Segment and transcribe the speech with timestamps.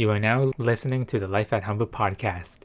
[0.00, 2.60] You are now listening to the Life at Humber podcast.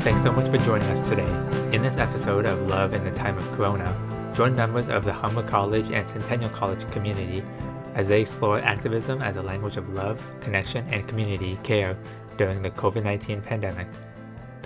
[0.00, 1.26] Thanks so much for joining us today.
[1.70, 3.94] In this episode of Love in the Time of Corona,
[4.34, 7.44] join members of the Humber College and Centennial College community
[7.94, 11.94] as they explore activism as a language of love, connection, and community care
[12.38, 13.86] during the COVID 19 pandemic.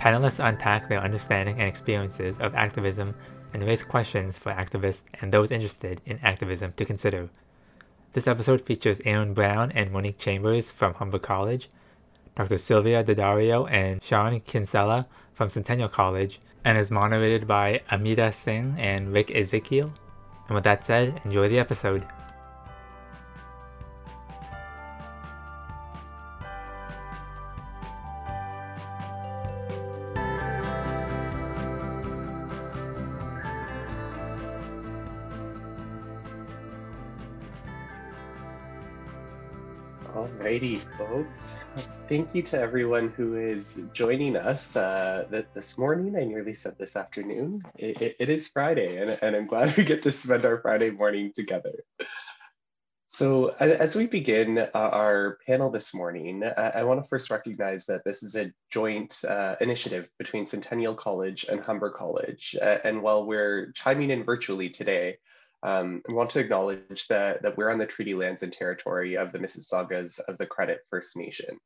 [0.03, 3.15] Panelists unpack their understanding and experiences of activism
[3.53, 7.29] and raise questions for activists and those interested in activism to consider.
[8.11, 11.69] This episode features Aaron Brown and Monique Chambers from Humber College,
[12.35, 12.57] Dr.
[12.57, 19.13] Sylvia D'Addario and Sean Kinsella from Centennial College, and is moderated by Amita Singh and
[19.13, 19.93] Rick Ezekiel.
[20.47, 22.05] And with that said, enjoy the episode.
[40.53, 41.55] Folks.
[42.07, 46.15] Thank you to everyone who is joining us uh, this morning.
[46.15, 47.63] I nearly said this afternoon.
[47.75, 50.91] It, it, it is Friday, and, and I'm glad we get to spend our Friday
[50.91, 51.73] morning together.
[53.07, 57.87] So, as we begin uh, our panel this morning, I, I want to first recognize
[57.87, 62.55] that this is a joint uh, initiative between Centennial College and Humber College.
[62.61, 65.17] Uh, and while we're chiming in virtually today,
[65.63, 69.31] um, I want to acknowledge that, that we're on the treaty lands and territory of
[69.31, 71.57] the Mississaugas of the Credit First Nation.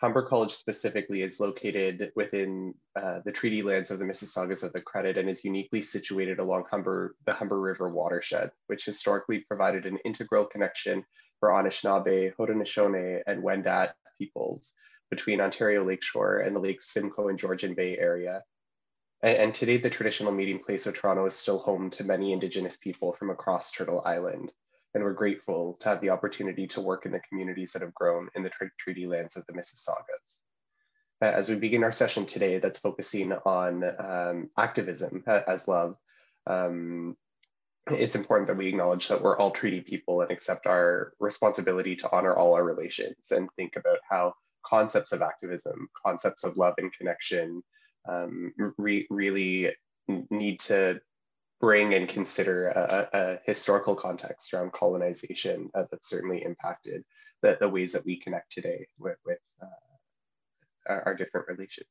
[0.00, 4.80] Humber College specifically is located within uh, the treaty lands of the Mississaugas of the
[4.80, 9.98] Credit and is uniquely situated along Humber, the Humber River watershed, which historically provided an
[10.04, 11.04] integral connection
[11.40, 14.72] for Anishinaabe, Haudenosaunee, and Wendat peoples
[15.10, 18.42] between Ontario Lakeshore and the Lake Simcoe and Georgian Bay area,
[19.22, 23.12] and, today, the traditional meeting place of Toronto is still home to many Indigenous people
[23.12, 24.52] from across Turtle Island.
[24.94, 28.28] And we're grateful to have the opportunity to work in the communities that have grown
[28.34, 30.38] in the treaty lands of the Mississaugas.
[31.20, 35.96] As we begin our session today, that's focusing on um, activism as love,
[36.46, 37.16] um,
[37.90, 42.12] it's important that we acknowledge that we're all treaty people and accept our responsibility to
[42.12, 44.34] honor all our relations and think about how
[44.64, 47.62] concepts of activism, concepts of love and connection,
[48.08, 49.72] um, re really
[50.30, 51.00] need to
[51.60, 57.04] bring and consider a, a historical context around colonization uh, that certainly impacted
[57.42, 59.66] the, the ways that we connect today with, with uh,
[60.88, 61.88] our, our different relations.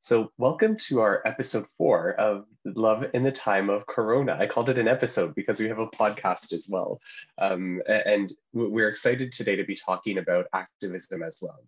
[0.00, 4.36] So welcome to our episode four of Love in the Time of Corona.
[4.38, 7.00] I called it an episode because we have a podcast as well.
[7.36, 11.58] Um, and we're excited today to be talking about activism as love.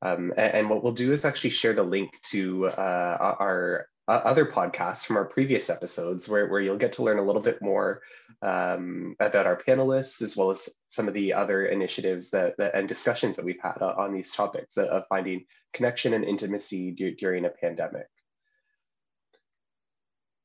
[0.00, 4.22] Um, and, and, what we'll do is actually share the link to uh, our uh,
[4.24, 7.60] other podcasts from our previous episodes where, where you'll get to learn a little bit
[7.60, 8.00] more
[8.40, 12.88] um, about our panelists as well as some of the other initiatives that, that and
[12.88, 18.06] discussions that we've had on these topics of finding connection and intimacy during a pandemic.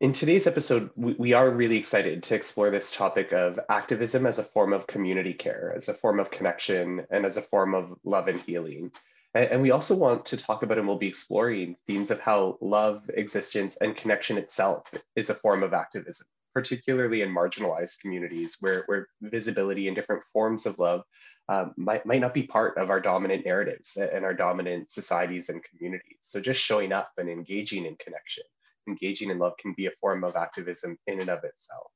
[0.02, 4.38] In today's episode, we, we are really excited to explore this topic of activism as
[4.38, 7.94] a form of community care, as a form of connection, and as a form of
[8.04, 8.92] love and healing.
[9.36, 13.10] And we also want to talk about and we'll be exploring themes of how love,
[13.16, 19.08] existence, and connection itself is a form of activism, particularly in marginalized communities where, where
[19.22, 21.02] visibility and different forms of love
[21.50, 25.64] um, might, might not be part of our dominant narratives and our dominant societies and
[25.64, 26.20] communities.
[26.22, 28.44] So just showing up and engaging in connection,
[28.88, 31.88] engaging in love can be a form of activism in and of itself.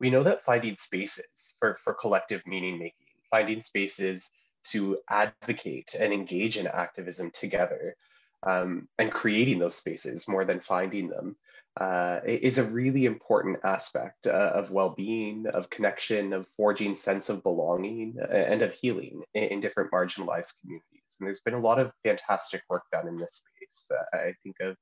[0.00, 4.30] We know that finding spaces for, for collective meaning making, finding spaces
[4.64, 7.96] to advocate and engage in activism together
[8.42, 11.36] um, and creating those spaces more than finding them
[11.80, 17.42] uh, is a really important aspect uh, of well-being, of connection, of forging sense of
[17.42, 21.16] belonging, and of healing in, in, different marginalized communities.
[21.18, 23.86] And there's been a lot of fantastic work done in this space.
[23.90, 24.76] Uh, I think of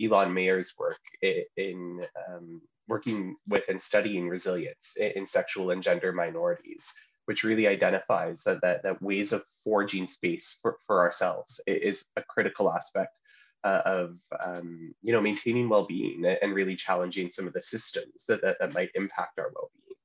[0.00, 5.82] Ilan Meyer's work in, in um, working with and studying resilience in, in sexual and
[5.82, 6.90] gender minorities,
[7.28, 12.22] which really identifies that, that, that ways of forging space for, for ourselves is a
[12.22, 13.14] critical aspect
[13.64, 18.40] uh, of um, you know maintaining well-being and really challenging some of the systems that,
[18.40, 19.96] that, that might impact our well-being.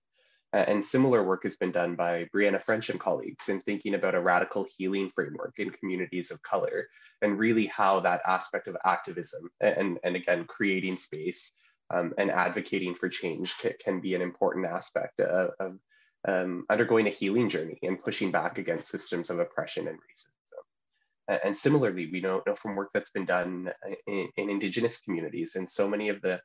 [0.51, 4.15] Uh, and similar work has been done by Bryana French and colleagues in thinking about
[4.15, 6.87] a radical healing framework in communities of color
[7.21, 11.53] and really how that aspect of activism and, and again, creating space
[11.89, 15.79] um, and advocating for change can, can, be an important aspect of, of
[16.27, 21.39] um, undergoing a healing journey and pushing back against systems of oppression and racism.
[21.43, 23.71] And similarly, we know, know from work that's been done
[24.07, 26.41] in, in Indigenous communities and so many of the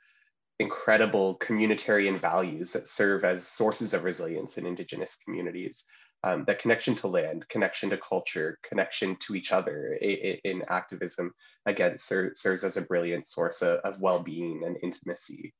[0.60, 5.84] incredible communitarian values that serve as sources of resilience in Indigenous communities.
[6.24, 11.32] Um, that connection to land, connection to culture, connection to each other in, in activism,
[11.66, 15.54] again, ser serves as a brilliant source of, of well-being and intimacy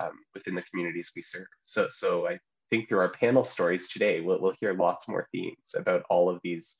[0.00, 1.46] um, within the communities we serve.
[1.64, 2.38] So, so I
[2.70, 6.40] think through our panel stories today, we'll, we'll hear lots more themes about all of
[6.42, 6.74] these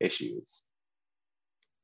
[0.00, 0.62] issues.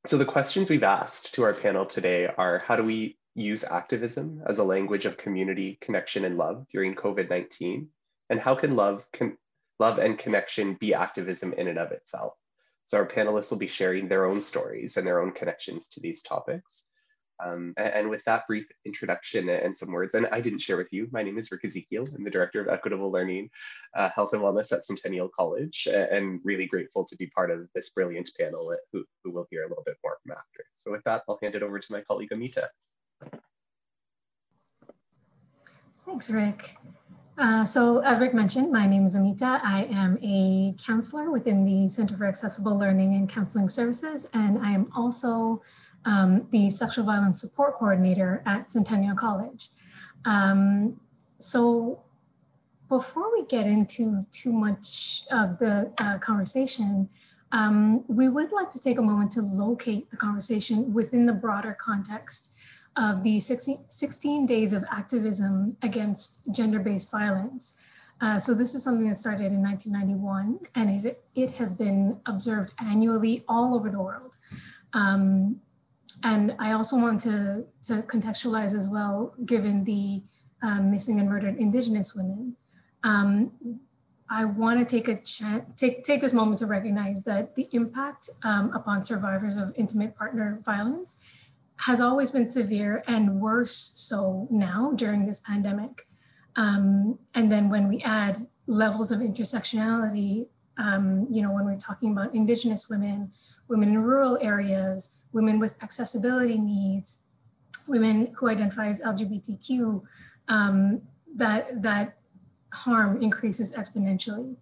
[0.06, 4.43] So the questions we've asked to our panel today are how do we use activism
[4.47, 7.87] as a language of community, connection, and love during COVID-19?
[8.31, 9.37] And how can love, con
[9.79, 12.35] love and connection be activism in and of itself?
[12.85, 16.23] So our panelists will be sharing their own stories and their own connections to these
[16.23, 16.85] topics.
[17.44, 21.09] Um, and with that brief introduction and some words, and I didn't share with you,
[21.12, 22.06] my name is Rick Ezekiel.
[22.15, 23.50] I'm the Director of Equitable Learning,
[23.94, 27.91] uh, Health and Wellness at Centennial College, and really grateful to be part of this
[27.91, 30.65] brilliant panel who, who we'll hear a little bit more from after.
[30.77, 32.71] So with that, I'll hand it over to my colleague Amita.
[36.06, 36.77] Thanks, Rick.
[37.38, 39.61] Uh, so as Rick mentioned, my name is Amita.
[39.62, 44.71] I am a counselor within the Center for Accessible Learning and Counseling Services, and I
[44.71, 45.62] am also
[46.06, 49.69] um, the sexual violence support coordinator at Centennial College.
[50.25, 51.00] Um,
[51.38, 52.00] so
[52.88, 57.08] before we get into too much of the uh, conversation,
[57.53, 61.76] um, we would like to take a moment to locate the conversation within the broader
[61.79, 62.55] context
[62.97, 67.79] of the 16, 16 days of activism against gender-based violence.
[68.20, 72.73] Uh, so this is something that started in 1991 and it, it has been observed
[72.79, 74.37] annually all over the world.
[74.94, 75.61] Um,
[76.22, 80.22] and I also want to, to contextualize as well, given the
[80.62, 82.56] um, missing and murdered Indigenous women.
[83.02, 83.52] Um,
[84.28, 88.28] I want to take a chance, take, take this moment to recognize that the impact
[88.42, 91.18] um, upon survivors of intimate partner violence
[91.76, 96.08] has always been severe and worse so now during this pandemic.
[96.56, 100.46] Um, and then when we add levels of intersectionality,
[100.78, 103.30] um, you know, when we're talking about Indigenous women,
[103.68, 107.23] women in rural areas, women with accessibility needs,
[107.87, 110.03] women who identify as LGBTQ,
[110.49, 111.03] um,
[111.37, 112.17] that, that
[112.73, 114.56] harm increases exponentially.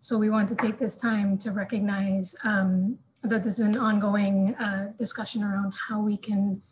[0.00, 4.54] So we want to take this time to recognize um, that this is an ongoing
[4.56, 6.62] uh, discussion around how we can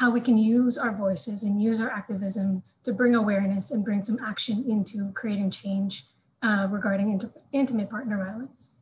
[0.00, 4.02] how we can use our voices and use our activism to bring awareness and bring
[4.02, 6.06] some action into creating change
[6.42, 8.73] uh, regarding int intimate partner violence.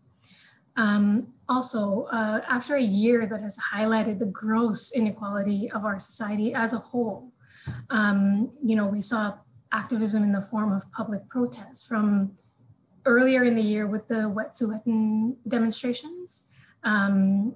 [0.76, 6.54] Um, also, uh, after a year that has highlighted the gross inequality of our society
[6.54, 7.32] as a whole,
[7.90, 9.34] um, you know, we saw
[9.70, 12.32] activism in the form of public protests from
[13.04, 16.46] earlier in the year with the Wet'suwet'en demonstrations
[16.84, 17.54] um,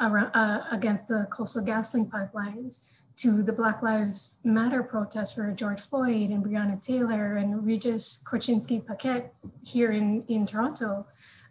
[0.00, 5.80] around, uh, against the coastal GasLink pipelines to the Black Lives Matter protest for George
[5.80, 9.30] Floyd and Breonna Taylor and Regis Korchinski Paquet
[9.64, 11.06] here in, in Toronto,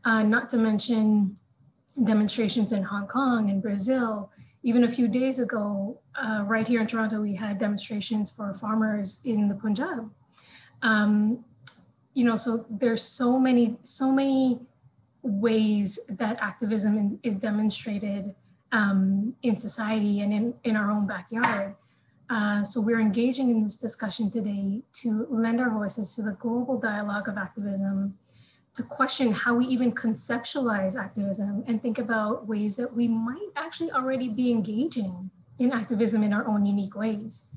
[0.05, 1.37] uh, not to mention
[2.03, 4.31] demonstrations in Hong Kong and Brazil.
[4.63, 9.21] Even a few days ago, uh, right here in Toronto, we had demonstrations for farmers
[9.25, 10.11] in the Punjab.
[10.81, 11.43] Um,
[12.13, 14.59] you know, so there's so many, so many
[15.23, 18.35] ways that activism is demonstrated
[18.71, 21.75] um, in society and in, in our own backyard.
[22.29, 26.79] Uh, so we're engaging in this discussion today to lend our voices to the global
[26.79, 28.17] dialogue of activism
[28.73, 33.91] to question how we even conceptualize activism and think about ways that we might actually
[33.91, 37.49] already be engaging in activism in our own unique ways.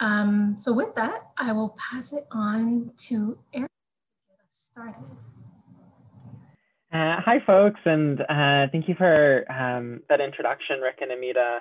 [0.00, 5.04] Um, so with that, I will pass it on to Eric to get us started.
[6.92, 11.60] Uh, hi, folks, and uh, thank you for um, that introduction, Rick and Amita.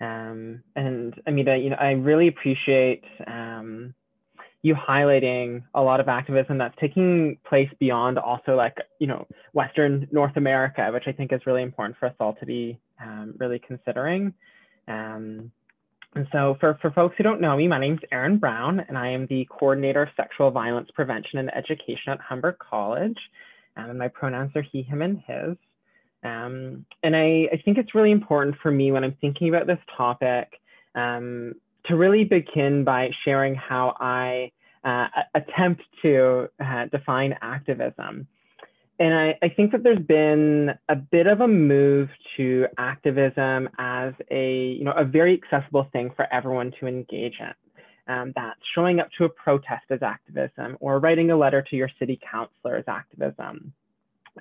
[0.00, 3.94] Um, and Amita, you know, I really appreciate um,
[4.64, 10.08] you highlighting a lot of activism that's taking place beyond also like, you know, Western
[10.10, 13.60] North America, which I think is really important for us all to be um, really
[13.64, 14.32] considering.
[14.88, 15.52] Um,
[16.14, 18.96] and so for, for folks who don't know me, my name is Erin Brown, and
[18.96, 23.18] I am the coordinator of sexual violence prevention and education at Humber College.
[23.76, 25.58] Um, and my pronouns are he, him, and his.
[26.22, 29.80] Um, and I, I think it's really important for me when I'm thinking about this
[29.94, 30.58] topic
[30.94, 31.54] um,
[31.86, 34.52] to really begin by sharing how I
[34.84, 38.26] uh, attempt to uh, define activism.
[38.98, 44.12] And I, I, think that there's been a bit of a move to activism as
[44.30, 47.54] a, you know, a very accessible thing for everyone to engage in.
[48.06, 51.88] Um, that showing up to a protest is activism or writing a letter to your
[51.98, 53.72] city councilor is activism.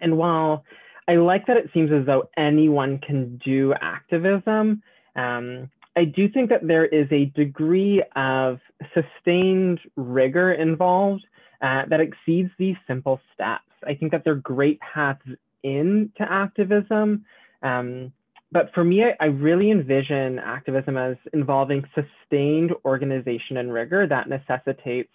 [0.02, 0.66] And while
[1.08, 4.82] I like that it seems as though anyone can do activism.
[5.16, 8.60] Um, I do think that there is a degree of
[8.94, 11.26] sustained rigor involved
[11.62, 13.70] uh, that exceeds these simple steps.
[13.86, 15.22] I think that they're great paths
[15.64, 17.26] into activism.
[17.62, 18.12] Um,
[18.52, 24.28] but for me, I, I, really envision activism as involving sustained organization and rigor that
[24.28, 25.10] necessitates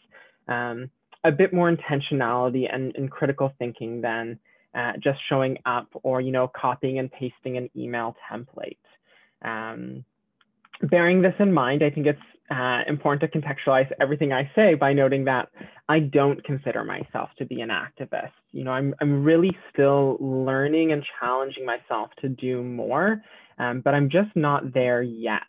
[0.49, 0.91] um,
[1.25, 4.39] a bit more intentionality and, and critical thinking than
[4.75, 8.77] uh, just showing up or you know copying and pasting an email template.
[9.43, 10.05] Um,
[10.83, 12.19] bearing this in mind, I think it's
[12.51, 15.49] uh, important to contextualize everything I say by noting that
[15.89, 18.33] I don't consider myself to be an activist.
[18.53, 23.23] You know, I'm, I'm really still learning and challenging myself to do more,
[23.59, 25.43] um, but I'm just not there yet.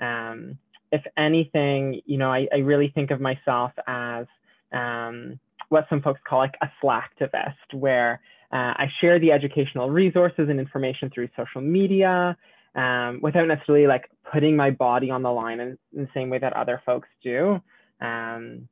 [0.00, 0.58] Um,
[0.92, 4.26] if anything, you know, I, I really think of myself as
[4.72, 5.38] um,
[5.70, 8.20] what some folks call like a slacktivist, where
[8.52, 12.36] uh, I share the educational resources and information through social media
[12.74, 16.38] um, without necessarily like putting my body on the line in, in the same way
[16.38, 17.60] that other folks do.
[18.00, 18.68] Um,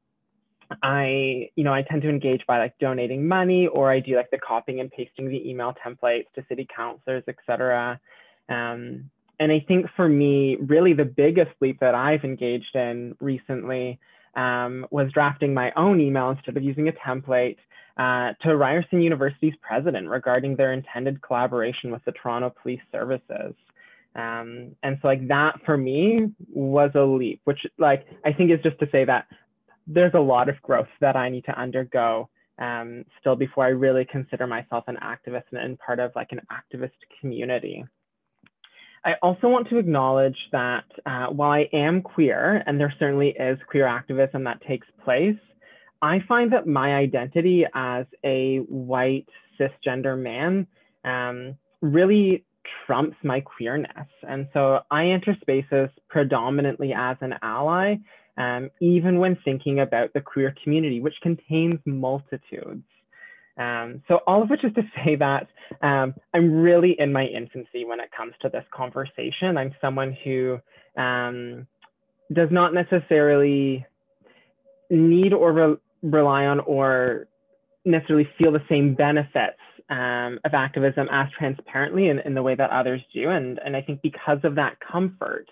[0.82, 4.30] I, you know, I tend to engage by like donating money or I do like
[4.30, 8.00] the copying and pasting the email templates to city councilors, etc.
[8.48, 13.98] Um, and I think for me, really the biggest leap that I've engaged in recently
[14.34, 17.56] um, was drafting my own email instead of using a template
[17.96, 23.54] uh, to Ryerson University's president regarding their intended collaboration with the Toronto Police Services.
[24.16, 28.60] Um, and so like that for me was a leap, which like I think is
[28.62, 29.26] just to say that
[29.86, 34.06] there's a lot of growth that I need to undergo um, still before I really
[34.10, 37.84] consider myself an activist and part of like an activist community.
[39.04, 43.58] I also want to acknowledge that uh, while I am queer, and there certainly is
[43.68, 45.36] queer activism that takes place,
[46.02, 49.28] I find that my identity as a white
[49.60, 50.66] cisgender man
[51.04, 52.44] um, really
[52.86, 54.08] trumps my queerness.
[54.28, 57.96] And so I enter spaces predominantly as an ally,
[58.36, 62.84] um, even when thinking about the queer community, which contains multitudes.
[63.58, 65.48] Um, so all of which is to say that
[65.82, 69.56] um, I'm really in my infancy when it comes to this conversation.
[69.56, 70.58] I'm someone who
[70.96, 71.66] um,
[72.32, 73.86] does not necessarily
[74.90, 77.26] need or re rely on or
[77.84, 79.58] necessarily feel the same benefits
[79.88, 83.30] um, of activism as transparently in, in the way that others do.
[83.30, 85.46] And, and I think because of that comfort,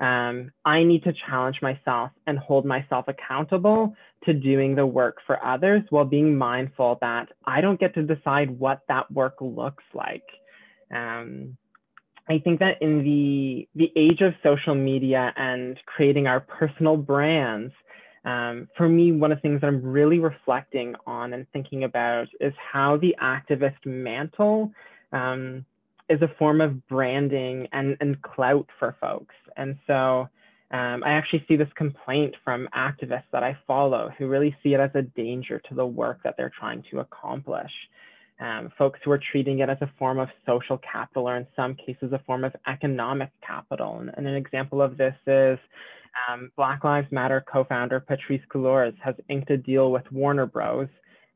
[0.00, 5.44] um, I need to challenge myself and hold myself accountable to doing the work for
[5.44, 10.24] others while being mindful that I don't get to decide what that work looks like.
[10.92, 11.56] Um,
[12.28, 17.72] I think that in the, the age of social media and creating our personal brands,
[18.24, 22.28] um, for me, one of the things that I'm really reflecting on and thinking about
[22.40, 24.72] is how the activist mantle
[25.12, 25.64] um,
[26.08, 29.34] is a form of branding and, and clout for folks.
[29.56, 30.28] And so
[30.70, 34.80] um, I actually see this complaint from activists that I follow who really see it
[34.80, 37.70] as a danger to the work that they're trying to accomplish.
[38.40, 41.76] Um, folks who are treating it as a form of social capital or in some
[41.76, 43.98] cases a form of economic capital.
[44.00, 45.58] And, and an example of this is
[46.28, 50.88] um, Black Lives Matter co-founder Patrisse Cullors has inked a deal with Warner Bros,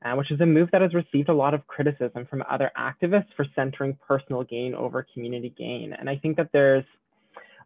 [0.04, 3.28] uh, which is a move that has received a lot of criticism from other activists
[3.36, 5.92] for centering personal gain over community gain.
[5.98, 6.84] And I think that there's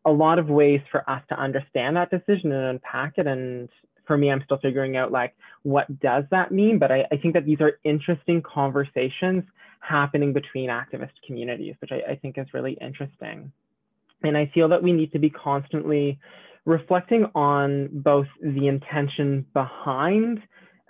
[0.04, 3.26] a lot of ways for us to understand that decision and unpack it.
[3.26, 3.69] And
[4.07, 6.78] for me, I'm still figuring out like, what does that mean?
[6.78, 9.45] But I, I think that these are interesting conversations
[9.81, 13.52] happening between activist communities, which I, I think is really interesting.
[14.23, 16.19] And I feel that we need to be constantly
[16.64, 20.38] reflecting on both the intention behind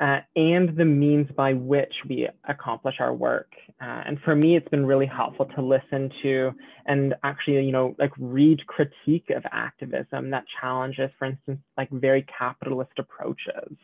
[0.00, 3.52] uh, and the means by which we accomplish our work.
[3.80, 6.50] Uh, and for me, it's been really helpful to listen to
[6.86, 12.26] and actually, you know, like read critique of activism that challenges, for instance, like very
[12.36, 13.76] capitalist approaches.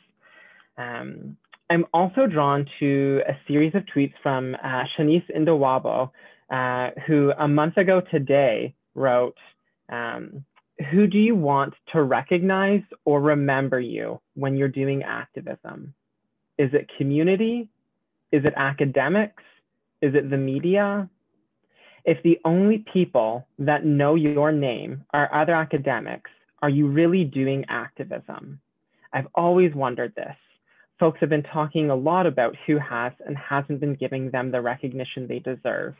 [0.76, 1.36] Um,
[1.70, 6.10] I'm also drawn to a series of tweets from uh, Shanice Indawabo,
[6.50, 9.36] uh, who a month ago today wrote,
[9.90, 10.44] um,
[10.90, 15.94] who do you want to recognize or remember you when you're doing activism?
[16.56, 17.68] Is it community?
[18.30, 19.42] Is it academics?
[20.02, 21.08] Is it the media?
[22.04, 26.30] If the only people that know your name are other academics,
[26.62, 28.60] are you really doing activism?
[29.12, 30.36] I've always wondered this.
[31.00, 34.60] Folks have been talking a lot about who has and hasn't been giving them the
[34.60, 35.94] recognition they deserve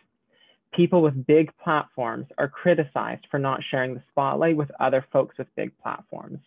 [0.75, 5.49] people with big platforms are criticized for not sharing the spotlight with other folks with
[5.57, 6.39] big platforms.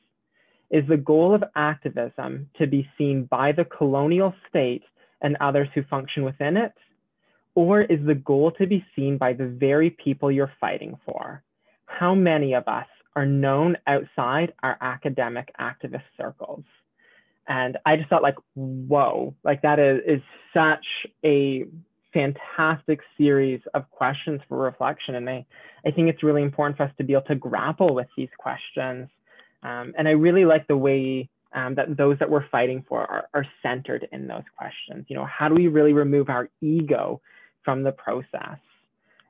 [0.69, 4.83] Is the goal of activism to be seen by the colonial state
[5.21, 6.73] and others who function within it?
[7.55, 11.43] Or is the goal to be seen by the very people you're fighting for?
[11.85, 16.63] How many of us are known outside our academic activist circles?
[17.47, 20.21] And I just thought like, whoa, like that is, is
[20.53, 20.85] such
[21.25, 21.65] a
[22.13, 25.15] fantastic series of questions for reflection.
[25.15, 25.45] And I,
[25.85, 29.09] I think it's really important for us to be able to grapple with these questions.
[29.63, 33.27] Um, and I really like the way um, that those that we're fighting for are,
[33.33, 35.05] are centered in those questions.
[35.09, 37.21] You know, how do we really remove our ego
[37.63, 38.59] from the process?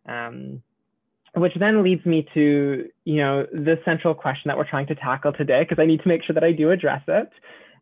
[0.07, 0.61] Um,
[1.33, 5.31] which then leads me to, you know, the central question that we're trying to tackle
[5.31, 7.29] today, because I need to make sure that I do address it.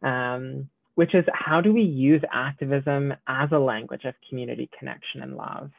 [0.03, 5.37] Um, which is how do we use activism as a language of community connection and
[5.37, 5.71] love?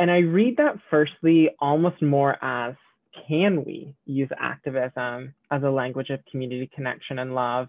[0.00, 2.74] And I read that firstly almost more as
[3.28, 7.68] can we use activism as a language of community connection and love?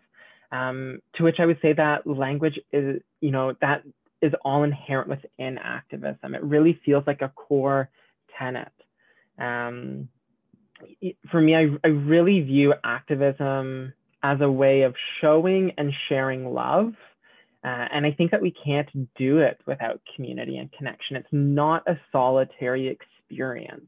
[0.52, 3.84] Um, to which I would say that language is, you know, that
[4.24, 6.34] is all inherent within activism.
[6.34, 7.92] It really feels like a core
[8.36, 8.74] tenet.
[9.38, 10.10] Um,
[11.30, 16.94] for me, I, I really view activism as a way of showing and sharing love.
[17.64, 21.16] Uh, and I think that we can't do it without community and connection.
[21.16, 23.88] It's not a solitary experience.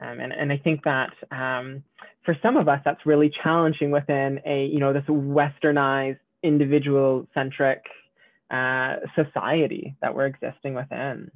[0.00, 1.84] Um, and, and I think that um,
[2.24, 7.82] for some of us, that's really challenging within a, you know, this westernized, individual centric
[8.50, 11.30] uh, society that we're existing within.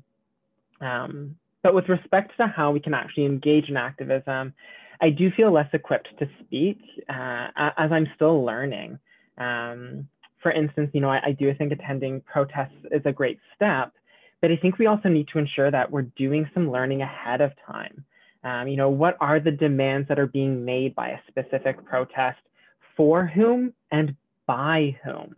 [0.81, 4.53] Um, but with respect to how we can actually engage in activism,
[5.01, 8.99] I do feel less equipped to speak uh, as I'm still learning.
[9.39, 10.09] Um,
[10.43, 13.93] for instance, you know, I, I, do think attending protests is a great step,
[14.41, 17.53] but I think we also need to ensure that we're doing some learning ahead of
[17.67, 18.05] time.
[18.45, 22.39] Um, you know, what are the demands that are being made by a specific protest
[22.97, 25.35] for whom and by whom?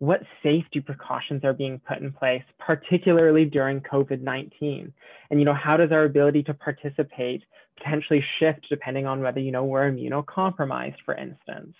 [0.00, 4.90] what safety precautions are being put in place, particularly during COVID-19?
[5.30, 7.42] And, you know, how does our ability to participate
[7.80, 11.74] potentially shift depending on whether, you know, we're immunocompromised, for instance?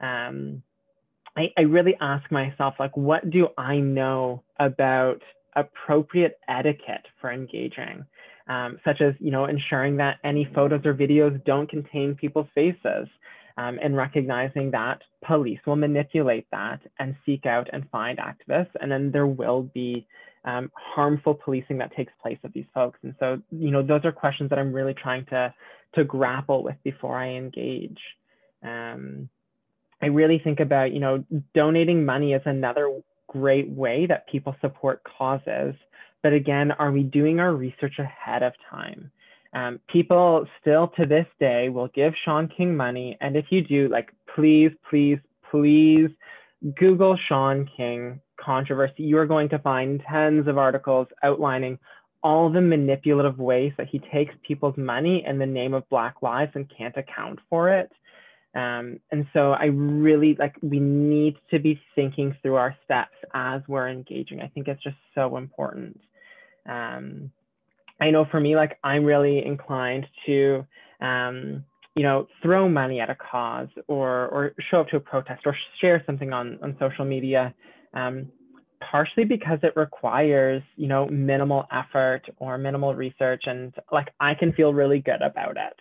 [0.00, 0.62] Um,
[1.36, 5.22] I, I really ask myself, like, what do I know about
[5.54, 8.04] appropriate etiquette for engaging?
[8.48, 13.06] Um, such as, you know, ensuring that any photos or videos don't contain people's faces,
[13.58, 18.90] um, and recognizing that police will manipulate that and seek out and find activists, and
[18.90, 20.06] then there will be
[20.48, 22.98] um, harmful policing that takes place of these folks.
[23.02, 25.52] And so, you know, those are questions that I'm really trying to
[25.94, 27.98] to grapple with before I engage.
[28.62, 29.28] Um,
[30.02, 35.02] I really think about, you know, donating money is another great way that people support
[35.04, 35.74] causes.
[36.22, 39.10] But again, are we doing our research ahead of time?
[39.54, 43.16] Um, people still to this day will give Shaun King money.
[43.20, 45.18] And if you do, like, please, please,
[45.50, 46.10] please
[46.78, 49.02] Google Shaun King controversy.
[49.02, 51.78] You are going to find tens of articles outlining
[52.22, 56.52] all the manipulative ways that he takes people's money in the name of Black lives
[56.54, 57.90] and can't account for it.
[58.54, 63.62] Um, and so I really like, we need to be thinking through our steps as
[63.68, 64.40] we're engaging.
[64.40, 66.00] I think it's just so important.
[66.68, 67.30] Um,
[68.00, 70.66] I know for me, like I'm really inclined to,
[71.00, 75.42] um, you know, throw money at a cause or or show up to a protest
[75.46, 77.52] or share something on on social media,
[77.94, 78.30] um,
[78.80, 84.52] partially because it requires, you know, minimal effort or minimal research, and like I can
[84.52, 85.76] feel really good about it.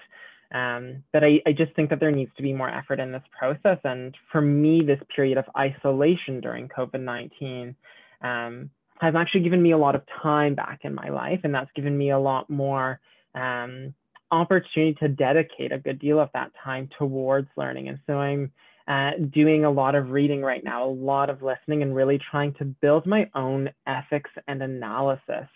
[0.56, 3.24] Um, but I, I just think that there needs to be more effort in this
[3.38, 3.80] process.
[3.84, 7.76] And for me, this period of isolation during COVID 19
[8.22, 11.72] um, has actually given me a lot of time back in my life, and that's
[11.76, 13.00] given me a lot more
[13.36, 13.94] um,
[14.32, 17.90] opportunity to dedicate a good deal of that time towards learning.
[17.90, 18.52] And so I'm
[18.88, 22.54] uh, doing a lot of reading right now, a lot of listening, and really trying
[22.56, 25.48] to build my own ethics and analysis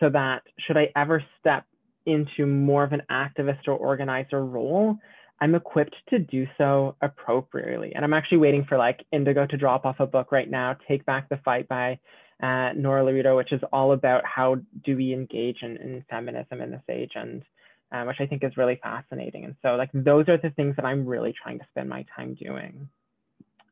[0.00, 1.64] so that should I ever step
[2.06, 4.98] into more of an activist or organizer role,
[5.40, 7.92] I'm equipped to do so appropriately.
[7.94, 11.04] And I'm actually waiting for like Indigo to drop off a book right now, Take
[11.06, 11.98] Back the Fight by
[12.42, 16.70] uh, Nora Loreto, which is all about how do we engage in, in feminism in
[16.70, 17.42] this age, and
[17.94, 19.44] uh, which I think is really fascinating.
[19.44, 22.34] And so, like, those are the things that I'm really trying to spend my time
[22.34, 22.88] doing.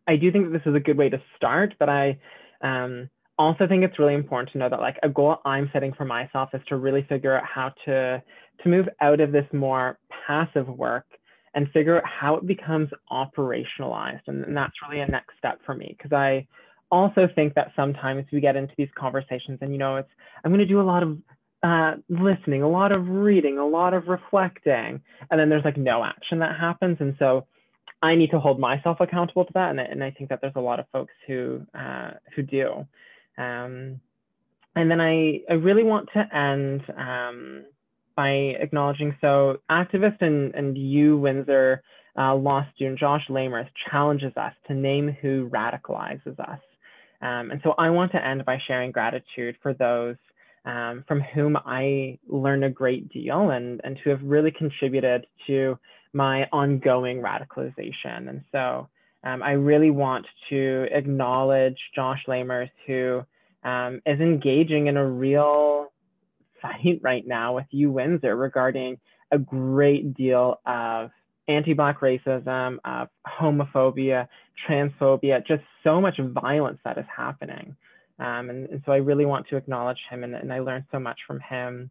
[0.07, 2.19] I do think that this is a good way to start, but I
[2.63, 6.05] um, also think it's really important to know that like a goal I'm setting for
[6.05, 8.23] myself is to really figure out how to
[8.63, 11.07] to move out of this more passive work
[11.55, 14.23] and figure out how it becomes operationalized.
[14.29, 16.47] And, and that's really a next step for me because I
[16.91, 20.09] also think that sometimes we get into these conversations and, you know, it's,
[20.45, 21.19] I'm going to do a lot of
[21.63, 26.05] uh, listening, a lot of reading, a lot of reflecting, and then there's like no
[26.05, 26.97] action that happens.
[27.01, 27.47] And so
[28.03, 29.71] I need to hold myself accountable to that.
[29.71, 32.87] And, and I think that there's a lot of folks who, uh, who do.
[33.39, 34.01] Um,
[34.75, 37.65] and then I, I really want to end um,
[38.17, 41.83] by acknowledging so activist and, and U Windsor
[42.19, 46.61] uh, law student Josh Lamers challenges us to name who radicalizes us.
[47.21, 50.17] Um, and so I want to end by sharing gratitude for those
[50.65, 55.79] um, from whom I learn a great deal and, and who have really contributed to
[56.13, 58.29] my ongoing radicalization.
[58.29, 58.89] And so
[59.25, 63.23] um, I really want to acknowledge Josh Lamers, who
[63.65, 65.93] um, is engaging in a real
[66.61, 68.99] fight right now with U Windsor regarding
[69.31, 71.11] a great deal of
[71.49, 74.29] anti-black racism, of homophobia,
[74.69, 77.75] transphobia, just so much violence that is happening.
[78.19, 80.99] Um, and, and, so I really want to acknowledge him and, and, I learned so
[80.99, 81.91] much from him.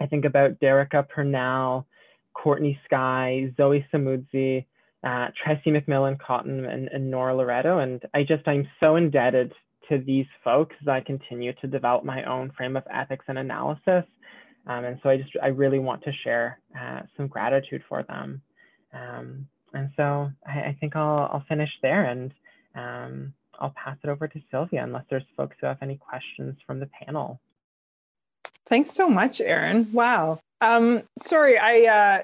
[0.00, 1.86] I think about Derecka Purnell,
[2.34, 4.64] Courtney Skye, Zoe Samudzi,
[5.04, 7.78] uh, Tressie McMillan Cottom, and, and Nora Loreto.
[7.78, 9.52] And I just, I'm so indebted
[9.88, 14.04] to these folks as I continue to develop my own frame of ethics and analysis.
[14.66, 18.40] Um, and so I just, I really want to share uh, some gratitude for them.
[18.94, 22.32] Um, and so I, I, think I'll, I'll finish there and
[22.74, 26.80] um, I'll pass it over to Sylvia unless there's folks who have any questions from
[26.80, 27.40] the panel.
[28.66, 29.92] Thanks so much, Erin.
[29.92, 30.40] Wow.
[30.60, 32.22] Um, sorry, I uh,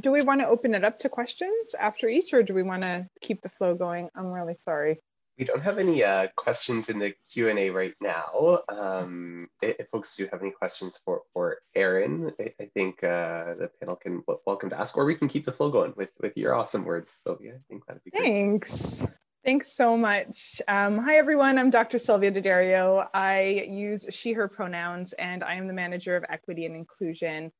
[0.00, 2.82] do we want to open it up to questions after each, or do we want
[2.82, 4.08] to keep the flow going?
[4.14, 5.00] I'm really sorry.
[5.38, 8.60] We don't have any uh, questions in the Q&A right now.
[8.68, 13.54] Um, if, if, folks do have any questions for, for Erin, I, I think uh,
[13.54, 16.36] the panel can welcome to ask, or we can keep the flow going with, with
[16.36, 17.54] your awesome words, Sylvia.
[17.54, 18.24] I think that'd be great.
[18.24, 19.06] Thanks.
[19.48, 20.60] Thanks so much.
[20.68, 21.56] Um, hi, everyone.
[21.56, 21.98] I'm Dr.
[21.98, 23.08] Sylvia D'Addario.
[23.14, 27.50] I use she, her pronouns, and I am the manager of equity and inclusion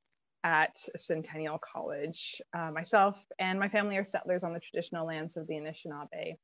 [0.44, 2.42] at Centennial College.
[2.52, 6.36] Uh, myself and my family are settlers on the traditional lands of the Anishinaabe.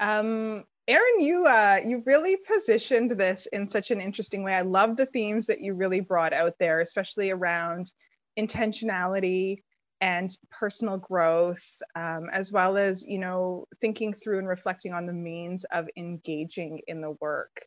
[0.00, 4.54] Um, Erin, you uh, you really positioned this in such an interesting way.
[4.54, 7.92] I love the themes that you really brought out there, especially around
[8.38, 9.58] intentionality,
[10.04, 11.64] and personal growth,
[11.94, 16.82] um, as well as, you know, thinking through and reflecting on the means of engaging
[16.86, 17.66] in the work.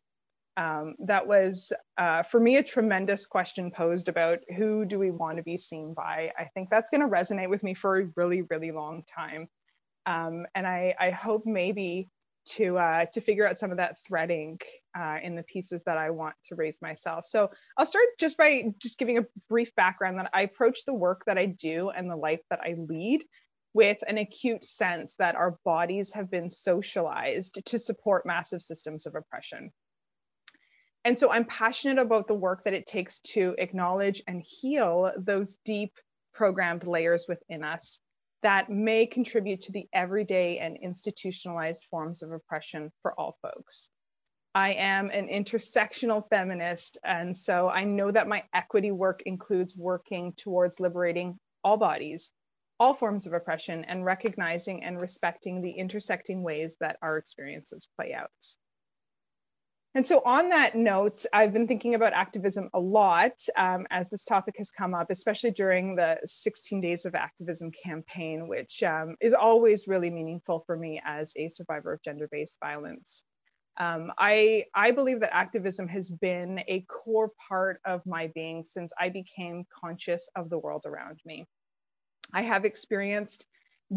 [0.56, 5.38] Um, that was, uh, for me, a tremendous question posed about who do we want
[5.38, 6.30] to be seen by?
[6.38, 9.48] I think that's going to resonate with me for a really, really long time.
[10.06, 12.08] Um, and I, I hope maybe
[12.56, 14.58] to uh, to figure out some of that threading
[14.98, 17.26] uh, in the pieces that I want to raise myself.
[17.26, 21.24] So I'll start just by just giving a brief background that I approach the work
[21.26, 23.24] that I do and the life that I lead
[23.74, 29.14] with an acute sense that our bodies have been socialized to support massive systems of
[29.14, 29.70] oppression.
[31.04, 35.56] And so I'm passionate about the work that it takes to acknowledge and heal those
[35.64, 35.92] deep
[36.34, 38.00] programmed layers within us
[38.42, 43.90] that may contribute to the everyday and institutionalized forms of oppression for all folks.
[44.54, 50.32] I am an intersectional feminist, and so I know that my equity work includes working
[50.32, 52.32] towards liberating all bodies,
[52.80, 58.14] all forms of oppression, and recognizing and respecting the intersecting ways that our experiences play
[58.14, 58.30] out.
[59.98, 64.24] And so, on that note, I've been thinking about activism a lot um, as this
[64.24, 69.34] topic has come up, especially during the 16 Days of Activism campaign, which um, is
[69.34, 73.24] always really meaningful for me as a survivor of gender based violence.
[73.76, 78.92] Um, I, I believe that activism has been a core part of my being since
[79.00, 81.44] I became conscious of the world around me.
[82.32, 83.46] I have experienced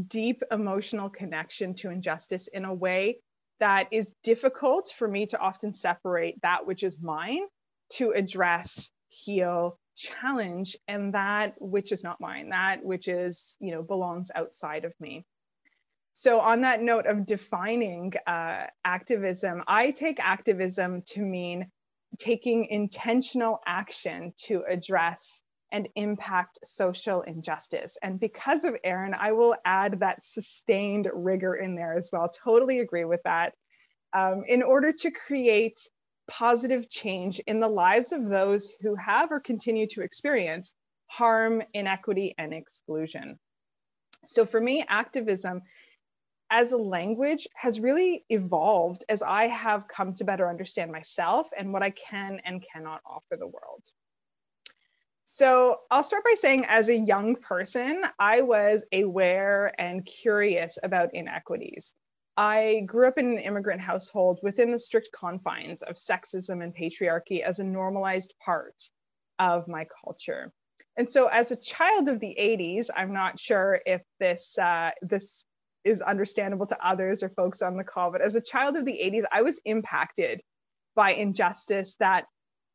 [0.08, 3.20] deep emotional connection to injustice in a way
[3.62, 7.43] that is difficult for me to often separate that which is mine
[7.91, 13.84] to address, heal, challenge, and that which is not mine, that which is, you know,
[13.84, 15.26] belongs outside of me.
[16.13, 21.71] So, on that note of defining uh, activism, I take activism to mean
[22.17, 25.41] taking intentional action to address
[25.72, 27.98] and impact social injustice.
[28.02, 32.30] And because of Aaron, I will add that sustained rigor in there as well.
[32.30, 33.54] Totally agree with that.
[34.14, 35.80] Um, in order to create
[36.28, 40.74] positive change in the lives of those who have or continue to experience
[41.08, 43.38] harm, inequity, and exclusion.
[44.28, 45.62] So for me, activism
[46.50, 51.72] as a language has really evolved as I have come to better understand myself and
[51.74, 53.84] what I can and cannot offer the world.
[55.34, 61.13] So I'll start by saying, as a young person, I was aware and curious about
[61.13, 61.94] inequities.
[62.36, 67.39] I grew up in an immigrant household within the strict confines of sexism and patriarchy
[67.44, 68.76] as a normalized part
[69.39, 70.52] of my culture.
[70.98, 75.46] And so, as a child of the 80s, I'm not sure if this uh, this
[75.86, 79.00] is understandable to others or folks on the call, but as a child of the
[79.02, 80.41] 80s, I was impacted
[80.94, 82.26] by injustice that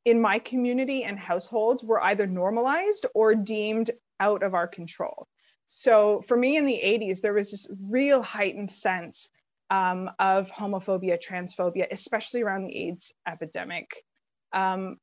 [0.07, 3.91] in my community and household were either normalized or deemed
[4.21, 5.27] out of our control.
[5.67, 9.29] So for me in the 80s, there was this real heightened sense
[9.69, 13.91] um, of homophobia, transphobia, especially around the AIDS epidemic.
[14.53, 14.99] Um,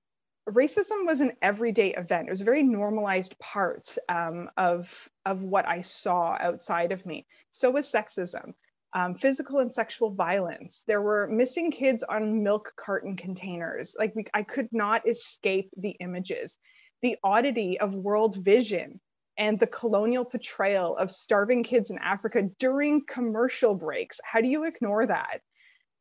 [0.50, 2.30] racism was an everyday event.
[2.30, 7.28] It was a very normalized part um, of, of what I saw outside of me.
[7.52, 8.54] So was sexism,
[8.94, 10.84] um, physical and sexual violence.
[10.88, 13.96] There were missing kids on milk carton containers.
[13.98, 16.56] Like we, I could not escape the images.
[17.02, 19.00] The oddity of world vision
[19.38, 24.20] and the colonial portrayal of starving kids in Africa during commercial breaks.
[24.24, 25.40] How do you ignore that?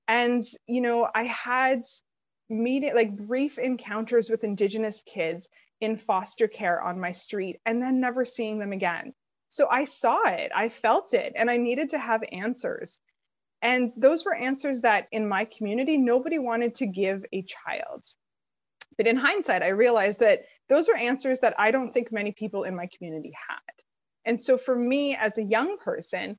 [0.07, 1.83] And, you know, I had
[2.51, 5.49] meeting like brief encounters with indigenous kids
[5.81, 9.15] in foster care on my street and then never seeing them again.
[9.53, 12.99] So I saw it, I felt it, and I needed to have answers.
[13.61, 18.07] And those were answers that in my community, nobody wanted to give a child.
[18.97, 22.63] But in hindsight, I realized that those are answers that I don't think many people
[22.63, 23.75] in my community had.
[24.25, 26.39] And so for me as a young person,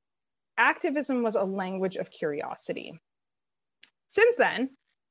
[0.58, 2.98] activism was a language of curiosity.
[4.08, 4.70] Since then,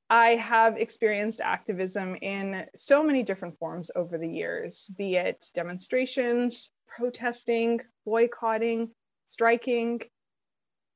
[0.09, 6.69] I have experienced activism in so many different forms over the years, be it demonstrations,
[6.95, 8.89] protesting, boycotting,
[9.25, 10.01] striking,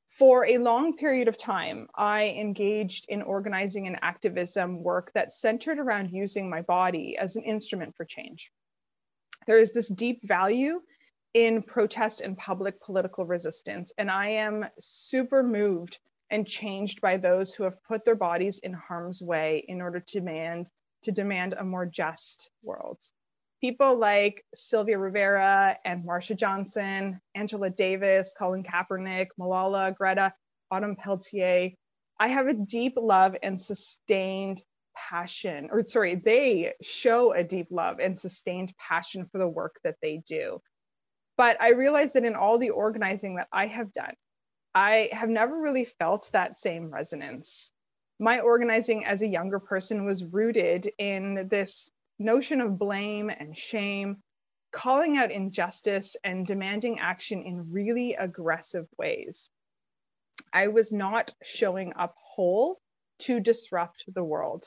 [0.09, 5.79] for a long period of time, I engaged in organizing and activism work that centered
[5.79, 8.51] around using my body as an instrument for change.
[9.45, 10.81] There is this deep value
[11.33, 15.99] in protest and public political resistance, and I am super moved
[16.31, 20.19] and changed by those who have put their bodies in harm's way in order to
[20.19, 20.69] demand
[21.03, 22.99] to demand a more just world
[23.61, 30.33] people like Sylvia Rivera and Marsha Johnson, Angela Davis, Colin Kaepernick, Malala, Greta,
[30.69, 31.71] Autumn Peltier,
[32.19, 34.63] I have a deep love and sustained
[34.95, 39.97] passion, or sorry, they show a deep love and sustained passion for the work that
[40.01, 40.59] they do.
[41.37, 44.15] But I realize that in all the organizing that I have done,
[44.73, 47.71] I have never really felt that same resonance.
[48.19, 54.17] My organizing as a younger person was rooted in this notion of blame and shame,
[54.71, 59.49] calling out injustice and demanding action in really aggressive ways.
[60.53, 62.79] I was not showing up whole
[63.19, 64.65] to disrupt the world.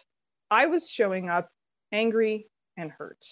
[0.51, 1.49] I was showing up
[1.93, 3.25] angry and hurt.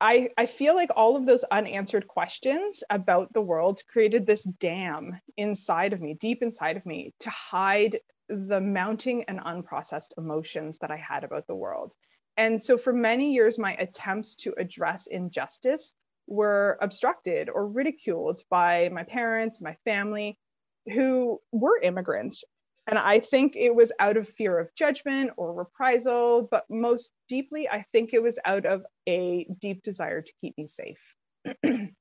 [0.00, 5.20] I, I feel like all of those unanswered questions about the world created this dam
[5.36, 7.98] inside of me, deep inside of me, to hide
[8.30, 11.94] the mounting and unprocessed emotions that I had about the world.
[12.36, 15.92] And so for many years, my attempts to address injustice
[16.26, 20.38] were obstructed or ridiculed by my parents, my family,
[20.86, 22.44] who were immigrants.
[22.86, 27.68] And I think it was out of fear of judgment or reprisal, but most deeply,
[27.68, 31.14] I think it was out of a deep desire to keep me safe.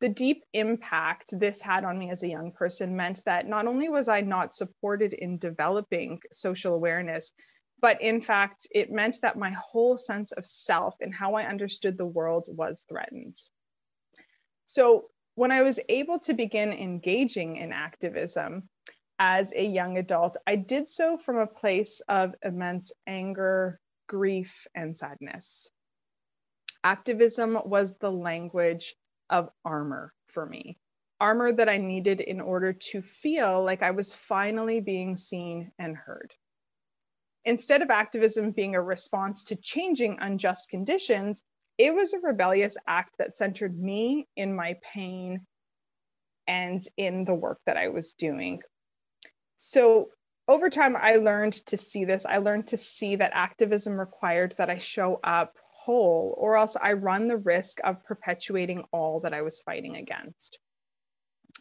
[0.00, 3.88] the deep impact this had on me as a young person meant that not only
[3.88, 7.32] was I not supported in developing social awareness,
[7.80, 11.98] but in fact, it meant that my whole sense of self and how I understood
[11.98, 13.36] the world was threatened.
[14.66, 18.68] So, when I was able to begin engaging in activism
[19.18, 24.96] as a young adult, I did so from a place of immense anger, grief, and
[24.96, 25.68] sadness.
[26.84, 28.94] Activism was the language
[29.30, 30.78] of armor for me,
[31.20, 35.96] armor that I needed in order to feel like I was finally being seen and
[35.96, 36.34] heard.
[37.44, 41.42] Instead of activism being a response to changing unjust conditions,
[41.78, 45.46] it was a rebellious act that centered me in my pain
[46.46, 48.60] and in the work that I was doing.
[49.56, 50.10] So
[50.48, 52.26] over time, I learned to see this.
[52.26, 56.92] I learned to see that activism required that I show up whole, or else I
[56.92, 60.58] run the risk of perpetuating all that I was fighting against.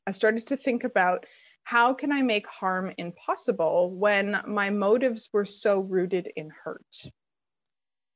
[0.05, 1.25] I started to think about
[1.63, 6.95] how can I make harm impossible when my motives were so rooted in hurt?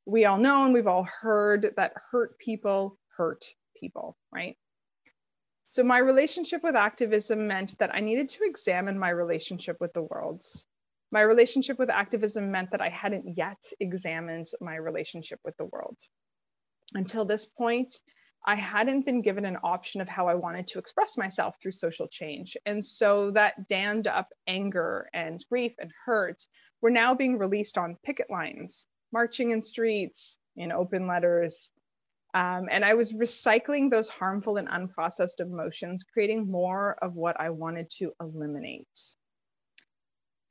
[0.05, 3.45] We all know and we've all heard that hurt people hurt
[3.77, 4.57] people, right?
[5.63, 10.03] So my relationship with activism meant that I needed to examine my relationship with the
[10.03, 10.43] world.
[11.13, 15.95] My relationship with activism meant that I hadn't yet examined my relationship with the world.
[16.95, 17.93] Until this point,
[18.43, 22.07] I hadn't been given an option of how I wanted to express myself through social
[22.07, 22.57] change.
[22.65, 26.47] And so that dammed up anger and grief and hurt
[26.81, 31.69] were now being released on picket lines, marching in streets, in open letters.
[32.33, 37.51] Um, and I was recycling those harmful and unprocessed emotions, creating more of what I
[37.51, 38.87] wanted to eliminate.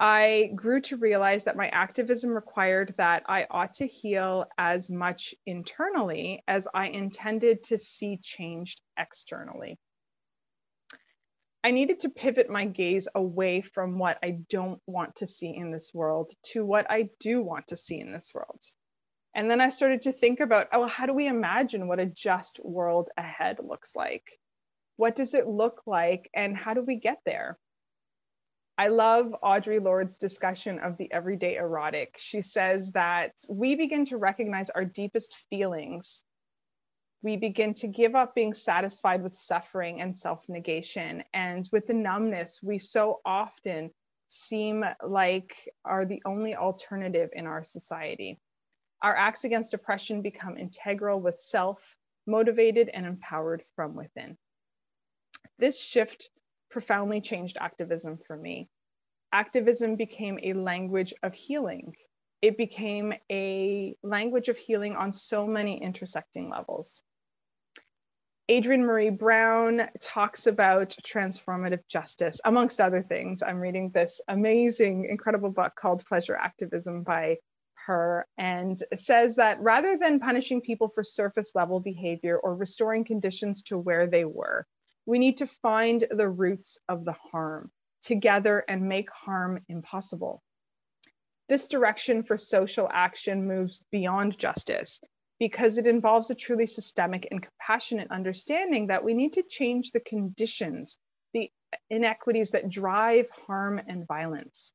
[0.04, 5.32] I grew to realize that my activism required that I ought to heal as much
[5.46, 9.78] internally as I intended to see changed externally.
[11.62, 15.70] I needed to pivot my gaze away from what I don't want to see in
[15.70, 18.60] this world to what I do want to see in this world.
[19.36, 22.58] And then I started to think about, oh, how do we imagine what a just
[22.64, 24.24] world ahead looks like?
[24.96, 26.28] What does it look like?
[26.34, 27.56] And how do we get there?
[28.82, 32.16] I love Audre Lorde's discussion of the everyday erotic.
[32.18, 36.22] She says that we begin to recognize our deepest feelings
[37.22, 41.22] we begin to give up being satisfied with suffering and self negation.
[41.32, 43.90] And with the numbness, we so often
[44.28, 48.40] seem like are the only alternative in our society.
[49.00, 54.36] Our acts against oppression become integral with self, motivated and empowered from within.
[55.58, 56.28] This shift
[56.72, 58.68] profoundly changed activism for me.
[59.30, 61.94] Activism became a language of healing.
[62.40, 67.02] It became a language of healing on so many intersecting levels.
[68.50, 73.42] adrienne maree brown talks about transformative justice, amongst other things.
[73.42, 77.36] I'm reading this amazing, incredible book called Pleasure Activism by
[77.86, 83.62] her and says that rather than punishing people for surface level behavior or restoring conditions
[83.64, 84.66] to where they were,
[85.06, 87.70] we need to find the roots of the harm
[88.02, 90.42] together and make harm impossible.
[91.48, 95.00] This direction for social action moves beyond justice
[95.38, 100.00] because it involves a truly systemic and compassionate understanding that we need to change the
[100.00, 100.98] conditions,
[101.32, 101.50] the
[101.90, 104.72] inequities that drive harm and violence.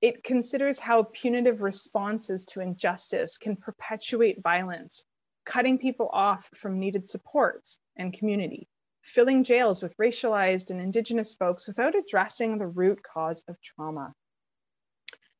[0.00, 5.02] It considers how punitive responses to injustice can perpetuate violence,
[5.44, 8.68] cutting people off from needed supports and community,
[9.02, 14.12] filling jails with racialized and Indigenous folks without addressing the root cause of trauma.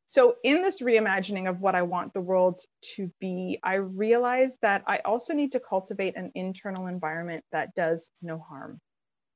[0.06, 2.60] So, in this reimagining of what I want the world
[2.94, 8.08] to be, I realized that I also need to cultivate an internal environment that does
[8.22, 8.80] no harm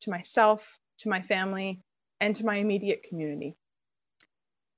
[0.01, 1.83] to myself, to my family,
[2.21, 3.55] and to my immediate community.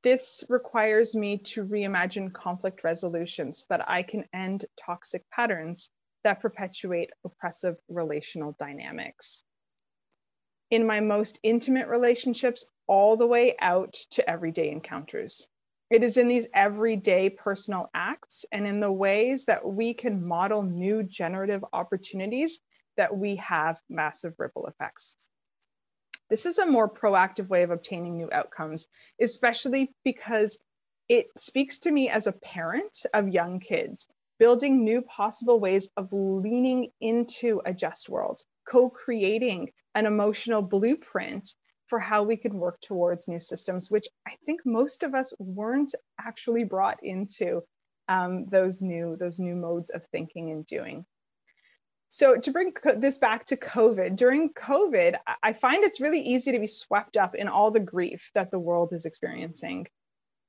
[0.02, 5.90] This requires me to reimagine conflict resolution so that I can end toxic patterns
[6.24, 9.42] that perpetuate oppressive relational dynamics.
[10.70, 15.46] In my most intimate relationships, all the way out to everyday encounters.
[15.90, 20.62] It is in these everyday personal acts and in the ways that we can model
[20.62, 22.58] new generative opportunities
[22.96, 25.16] that we have massive ripple effects.
[26.30, 28.86] This is a more proactive way of obtaining new outcomes,
[29.20, 30.58] especially because
[31.08, 34.08] it speaks to me as a parent of young kids,
[34.38, 41.54] building new possible ways of leaning into a just world, co creating an emotional blueprint
[41.86, 45.94] for how we could work towards new systems, which I think most of us weren't
[46.18, 47.62] actually brought into
[48.08, 51.04] um, those new those new modes of thinking and doing.
[52.08, 56.60] So to bring this back to COVID, during COVID, I find it's really easy to
[56.60, 59.88] be swept up in all the grief that the world is experiencing.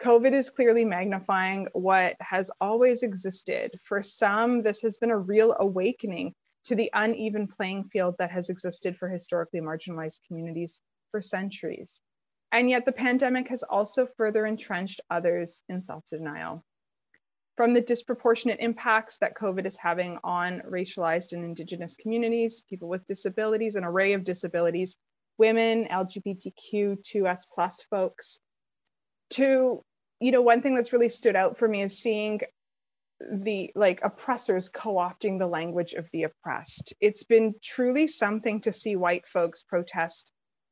[0.02, 3.72] COVID is clearly magnifying what has always existed.
[3.84, 6.34] For some, this has been a real awakening
[6.66, 10.82] to the uneven playing field that has existed for historically marginalized communities
[11.12, 12.02] for centuries.
[12.52, 16.64] And yet the pandemic has also further entrenched others in self-denial.
[17.56, 23.08] From the disproportionate impacts that COVID is having on racialized and indigenous communities, people with
[23.08, 24.98] disabilities, an array of disabilities,
[25.38, 28.40] women, LGBTQ2S plus folks,
[29.32, 29.84] to,
[30.20, 32.42] you know, one thing that's really stood out for me is seeing
[33.32, 36.94] the like oppressors co-opting the language of the oppressed.
[37.00, 40.32] It's been truly something to see white folks protest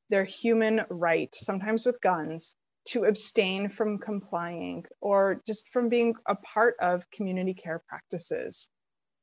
[0.09, 6.35] their human right, sometimes with guns, to abstain from complying or just from being a
[6.35, 8.67] part of community care practices.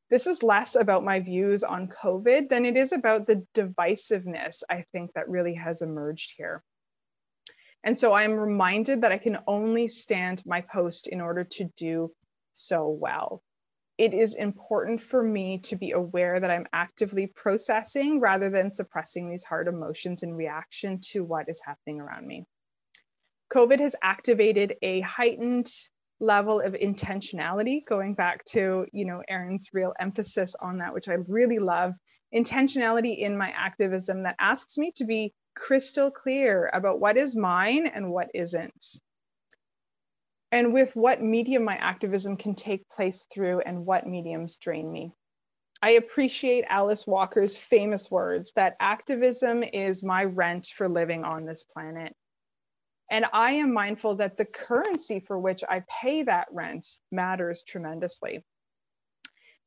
[0.08, 4.84] This is less about my views on COVID than it is about the divisiveness I
[4.92, 6.64] think that really has emerged here.
[7.82, 11.64] And so I am reminded that I can only stand my post in order to
[11.76, 12.12] do
[12.52, 13.42] so well
[14.00, 19.28] it is important for me to be aware that I'm actively processing rather than suppressing
[19.28, 22.46] these hard emotions in reaction to what is happening around me.
[23.52, 25.70] COVID has activated a heightened
[26.18, 31.18] level of intentionality, going back to, you know, Erin's real emphasis on that, which I
[31.28, 31.92] really love,
[32.34, 37.86] intentionality in my activism that asks me to be crystal clear about what is mine
[37.86, 39.00] and what isn't
[40.52, 45.12] and with what medium my activism can take place through and what mediums drain me.
[45.82, 51.62] I appreciate Alice Walker's famous words that activism is my rent for living on this
[51.62, 52.14] planet.
[53.10, 58.44] And I am mindful that the currency for which I pay that rent matters tremendously.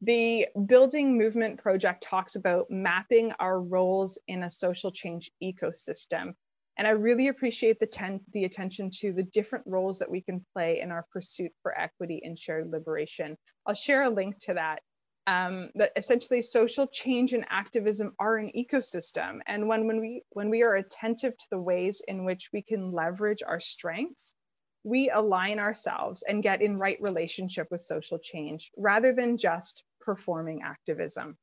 [0.05, 6.33] The Building Movement Project talks about mapping our roles in a social change ecosystem.
[6.77, 10.45] And I really appreciate the, ten, the attention to the different roles that we can
[10.53, 13.37] play in our pursuit for equity and shared liberation.
[13.65, 14.81] I'll share a link to that.
[15.25, 19.39] Um, essentially social change and activism are an ecosystem.
[19.47, 22.91] And when, when, we, when we are attentive to the ways in which we can
[22.91, 24.33] leverage our strengths,
[24.83, 30.61] we align ourselves and get in right relationship with social change rather than just performing
[30.61, 31.37] activism.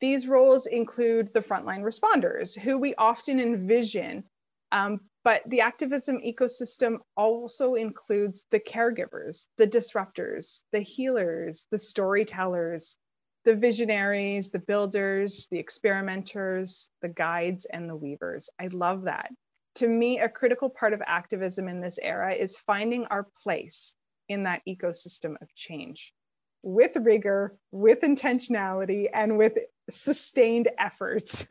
[0.00, 4.24] These roles include the frontline responders, who we often envision,
[4.70, 12.96] um, but the activism ecosystem also includes the caregivers, the disruptors, the healers, the storytellers,
[13.44, 18.50] the visionaries, the builders, the experimenters, the guides, and the weavers.
[18.58, 19.30] I love that.
[19.76, 23.94] To me, a critical part of activism in this era is finding our place
[24.28, 26.12] in that ecosystem of change
[26.62, 29.58] with rigor, with intentionality, and with
[29.90, 31.46] sustained efforts.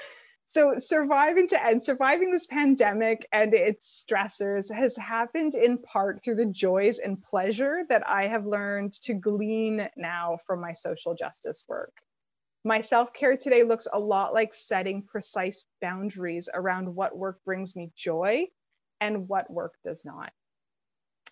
[0.46, 6.36] so surviving to end, surviving this pandemic and its stressors has happened in part through
[6.36, 11.64] the joys and pleasure that I have learned to glean now from my social justice
[11.68, 11.92] work.
[12.64, 17.74] My self care today looks a lot like setting precise boundaries around what work brings
[17.74, 18.46] me joy
[19.00, 20.32] and what work does not.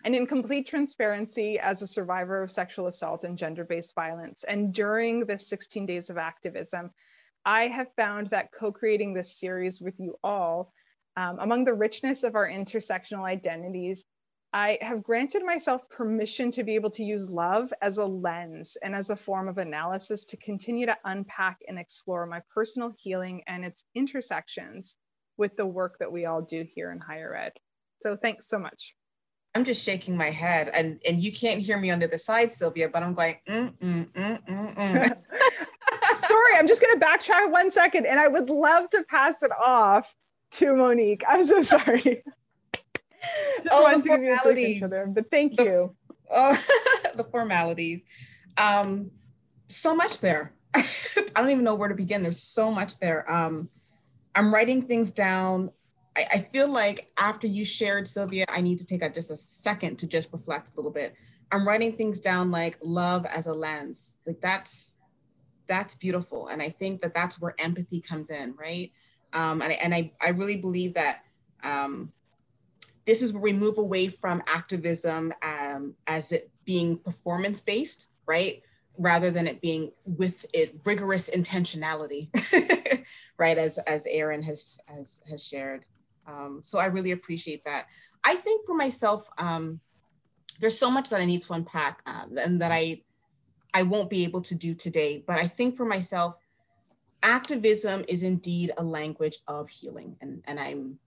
[0.05, 4.72] And in complete transparency, as a survivor of sexual assault and gender based violence, and
[4.72, 6.90] during this 16 days of activism,
[7.44, 10.72] I have found that co creating this series with you all,
[11.16, 14.05] um, among the richness of our intersectional identities,
[14.53, 18.96] I have granted myself permission to be able to use love as a lens and
[18.96, 23.64] as a form of analysis to continue to unpack and explore my personal healing and
[23.64, 24.96] its intersections
[25.36, 27.53] with the work that we all do here in higher ed.
[28.03, 28.94] So thanks so much.
[29.55, 32.51] I'm just shaking my head, and and you can't hear me on the other side,
[32.51, 33.36] Sylvia, but I'm going.
[33.48, 35.16] Mm, mm, mm, mm, mm.
[36.16, 39.51] Sorry, I'm just going to backtrack one second, and I would love to pass it
[39.59, 40.14] off
[40.53, 41.24] to Monique.
[41.26, 41.98] I'm so sorry.
[43.62, 44.80] just oh, the formalities.
[44.80, 45.96] Them, but thank the, you.
[46.30, 46.64] Oh,
[47.14, 48.05] the formalities.
[48.57, 49.11] Um,
[49.66, 50.53] so much there.
[50.74, 50.84] I
[51.34, 52.22] don't even know where to begin.
[52.22, 53.30] There's so much there.
[53.30, 53.68] Um,
[54.34, 55.70] I'm writing things down
[56.16, 59.36] I, I feel like after you shared, Sylvia, I need to take a, just a
[59.36, 61.14] second to just reflect a little bit.
[61.52, 64.14] I'm writing things down like love as a lens.
[64.26, 64.96] Like that's
[65.66, 68.92] that's beautiful, and I think that that's where empathy comes in, right?
[69.32, 71.22] Um, and and I I really believe that
[71.62, 72.12] um,
[73.06, 78.62] this is where we move away from activism um, as it being performance based, right?
[78.98, 82.28] Rather than it being with it rigorous intentionality,
[83.38, 83.58] right?
[83.58, 85.86] As as Aaron has has has shared.
[86.26, 87.86] Um, so I really appreciate that.
[88.24, 89.80] I think for myself, um,
[90.60, 93.02] there's so much that I need to unpack uh, and that I
[93.72, 95.22] I won't be able to do today.
[95.26, 96.38] But I think for myself,
[97.22, 100.98] activism is indeed a language of healing, and and I'm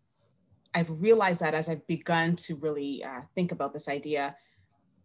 [0.73, 4.35] I've realized that as I've begun to really uh, think about this idea.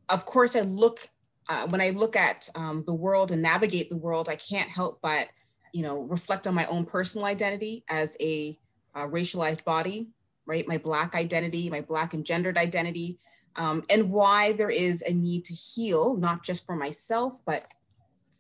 [0.09, 1.07] Of course, I look
[1.49, 5.01] uh, when I look at um, the world and navigate the world, I can't help
[5.03, 5.29] but
[5.73, 8.59] you know reflect on my own personal identity as a
[8.95, 10.09] uh, racialized body,
[10.47, 10.67] right?
[10.67, 13.19] My Black identity, my Black and gendered identity,
[13.57, 17.73] um, and why there is a need to heal, not just for myself, but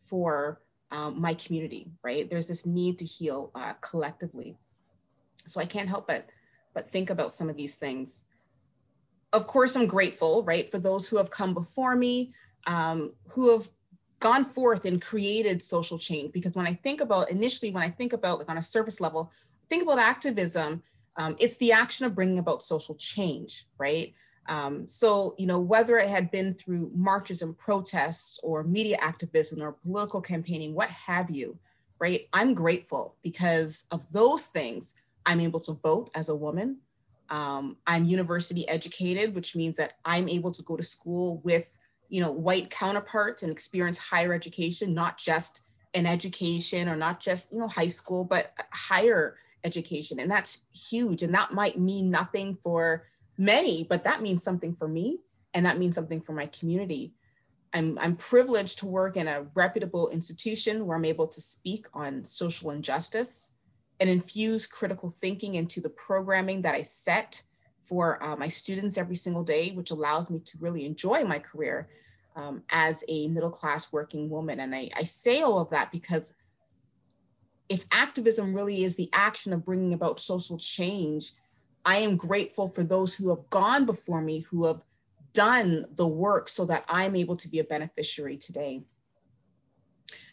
[0.00, 2.28] for um, my community, right?
[2.28, 4.56] There's this need to heal uh, collectively.
[5.46, 6.26] So I can't help but,
[6.74, 8.24] but think about some of these things.
[9.32, 12.32] Of course, I'm grateful, right, for those who have come before me,
[12.66, 13.68] um, who have
[14.20, 16.32] gone forth and created social change.
[16.32, 19.30] Because when I think about initially, when I think about like on a surface level,
[19.68, 20.82] think about activism,
[21.16, 24.14] um, it's the action of bringing about social change, right?
[24.48, 29.60] Um, so, you know, whether it had been through marches and protests or media activism
[29.60, 31.58] or political campaigning, what have you,
[31.98, 32.28] right?
[32.32, 34.94] I'm grateful because of those things.
[35.26, 36.78] I'm able to vote as a woman.
[37.28, 41.68] Um, I'm university educated, which means that I'm able to go to school with,
[42.08, 45.60] you know, white counterparts and experience higher education, not just
[45.92, 50.20] an education or not just, you know, high school, but higher education.
[50.20, 51.22] And that's huge.
[51.22, 53.06] And that might mean nothing for
[53.36, 55.18] many, but that means something for me.
[55.54, 57.14] And that means something for my community.
[57.72, 62.24] I'm, I'm privileged to work in a reputable institution where I'm able to speak on
[62.24, 63.50] social injustice
[64.00, 67.42] and infuse critical thinking into the programming that I set
[67.84, 71.86] for uh, my students every single day, which allows me to really enjoy my career
[72.36, 74.60] um, as a middle class working woman.
[74.60, 76.32] And I, I say all of that because
[77.68, 81.32] if activism really is the action of bringing about social change,
[81.84, 84.82] I am grateful for those who have gone before me, who have
[85.32, 88.82] done the work so that I'm able to be a beneficiary today.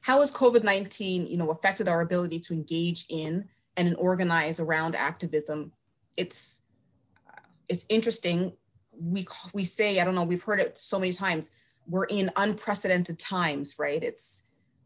[0.01, 5.73] How has COVID-19, you know, affected our ability to engage in and organize around activism?
[6.15, 6.61] It's
[7.67, 8.53] it's interesting.
[8.97, 11.51] We we say, I don't know, we've heard it so many times.
[11.87, 14.01] We're in unprecedented times, right?
[14.01, 14.43] It's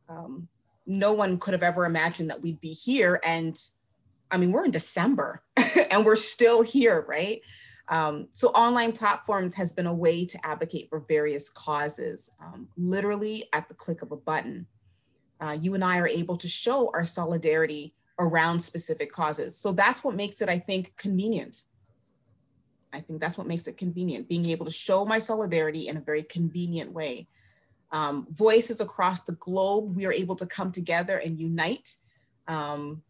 [0.08, 0.48] um,
[0.90, 3.22] no one could have ever imagined that we'd be here.
[3.24, 3.58] And
[4.32, 5.44] I mean, we're in December
[5.92, 7.42] and we're still here, right?
[7.88, 13.46] Um, so online platforms has been a way to advocate for various causes, um, literally
[13.54, 14.66] at the click of a button.
[15.40, 19.56] Uh, you and I are able to show our solidarity around specific causes.
[19.56, 21.66] So that's what makes it, I think, convenient.
[22.92, 26.02] I think that's what makes it convenient, being able to show my solidarity in a
[26.02, 27.28] very convenient way.
[27.92, 31.96] Um, voices across the globe, we are able to come together and unite.
[32.48, 33.02] Um,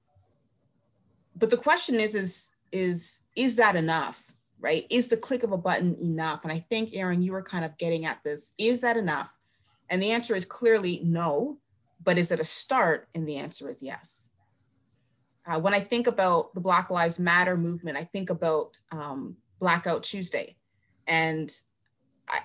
[1.36, 4.86] but the question is, is, is, is that enough, right?
[4.90, 6.44] Is the click of a button enough?
[6.44, 8.54] And I think, Aaron, you were kind of getting at this.
[8.58, 9.32] Is that enough?
[9.90, 11.58] And the answer is clearly no,
[12.04, 13.08] but is it a start?
[13.14, 14.30] And the answer is yes.
[15.46, 20.04] Uh, when I think about the Black Lives Matter movement, I think about um, Blackout
[20.04, 20.56] Tuesday.
[21.08, 21.52] And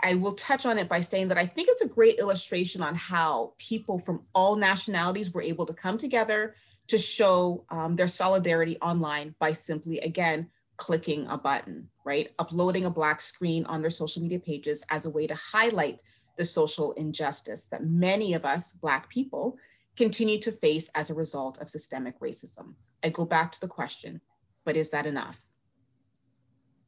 [0.02, 2.94] I, will touch on it by saying that I think it's a great illustration on
[2.94, 6.54] how people from all nationalities were able to come together
[6.88, 12.30] to show um, their solidarity online by simply, again, clicking a button, right?
[12.38, 16.02] Uploading a black screen on their social media pages as a way to highlight
[16.36, 19.56] the social injustice that many of us Black people
[19.96, 22.74] continue to face as a result of systemic racism.
[23.04, 24.20] I go back to the question,
[24.64, 25.40] but is that enough?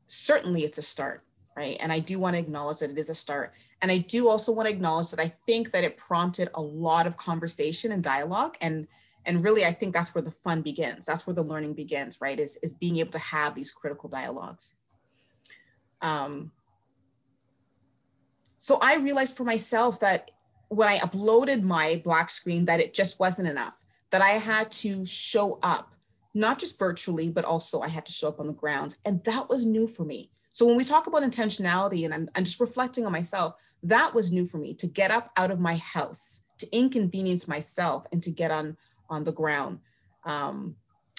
[0.08, 1.24] certainly it's a start,
[1.56, 1.76] right?
[1.80, 3.54] And I do want to acknowledge that it is a start.
[3.80, 7.06] And I do also want to acknowledge that I think that it prompted a lot
[7.06, 8.56] of conversation and dialogue.
[8.60, 8.86] And,
[9.24, 11.06] and really, I think that's where the fun begins.
[11.06, 12.38] That's where the learning begins, right?
[12.38, 14.74] Is, is being able to have these critical dialogues.
[16.02, 16.52] Um,
[18.58, 20.30] so I realized for myself that
[20.68, 23.74] when I uploaded my black screen, that it just wasn't enough,
[24.10, 25.94] that I had to show up
[26.34, 28.98] not just virtually, but also I had to show up on the grounds.
[29.06, 30.30] And that was new for me.
[30.56, 34.32] So when we talk about intentionality, and I'm, I'm just reflecting on myself, that was
[34.32, 38.30] new for me to get up out of my house, to inconvenience myself, and to
[38.30, 38.78] get on
[39.10, 39.80] on the ground.
[40.24, 40.76] Um,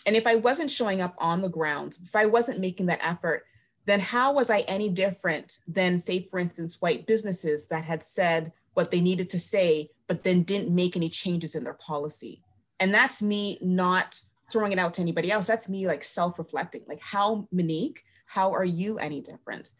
[0.07, 3.45] and if I wasn't showing up on the grounds, if I wasn't making that effort,
[3.85, 8.51] then how was I any different than, say, for instance, white businesses that had said
[8.73, 12.41] what they needed to say, but then didn't make any changes in their policy?
[12.79, 14.19] And that's me not
[14.51, 15.45] throwing it out to anybody else.
[15.45, 19.71] That's me like self-reflecting, like how Monique, how are you any different?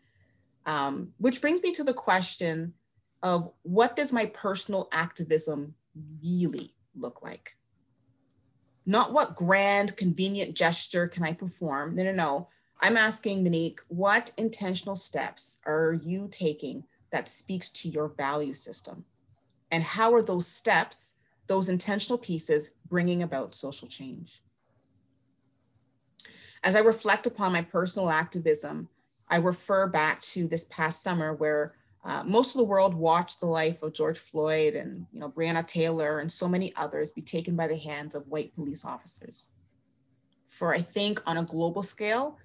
[0.66, 2.74] Um, which brings me to the question
[3.22, 5.76] of what does my personal activism
[6.24, 7.56] really look like?
[8.86, 11.95] Not what grand, convenient gesture can I perform?
[11.95, 12.48] No, no, no.
[12.80, 19.04] I'm asking Monique, what intentional steps are you taking that speaks to your value system?
[19.72, 21.16] And how are those steps,
[21.48, 24.41] those intentional pieces, bringing about social change?
[26.64, 28.89] As I reflect upon my personal activism,
[29.30, 33.47] I refer back to this past summer where uh, most of the world watched the
[33.47, 37.55] life of George Floyd and you know Breonna Taylor and so many others be taken
[37.55, 39.49] by the hands of white police officers.
[40.49, 42.38] For I think on a global scale,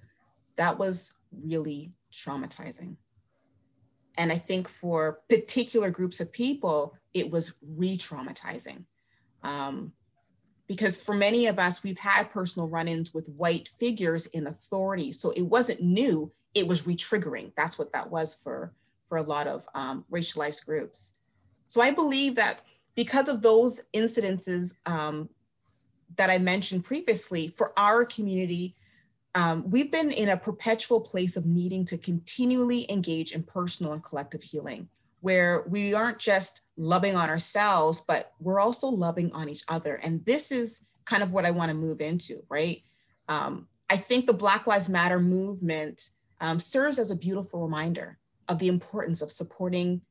[0.57, 2.97] that was really traumatizing.
[4.15, 8.83] And I think for particular groups of people, it was re-traumatizing.
[9.41, 9.93] Um,
[10.67, 15.11] because for many of us, we've had personal run ins with white figures in authority.
[15.11, 17.51] So it wasn't new, it was retriggering.
[17.55, 18.73] That's what that was for,
[19.09, 21.13] for a lot of um, racialized groups.
[21.67, 22.61] So I believe that
[22.95, 25.29] because of those incidences um,
[26.15, 28.75] that I mentioned previously, for our community,
[29.35, 34.03] um, we've been in a perpetual place of needing to continually engage in personal and
[34.03, 34.87] collective healing
[35.23, 39.95] where we aren't just loving on ourselves, but we're also loving on each other.
[39.95, 42.81] And this is kind of what I want to move into, right?
[43.29, 46.09] Um, I think the Black Lives Matter movement
[46.41, 48.17] um, serves as a beautiful reminder
[48.49, 50.01] of the importance of supporting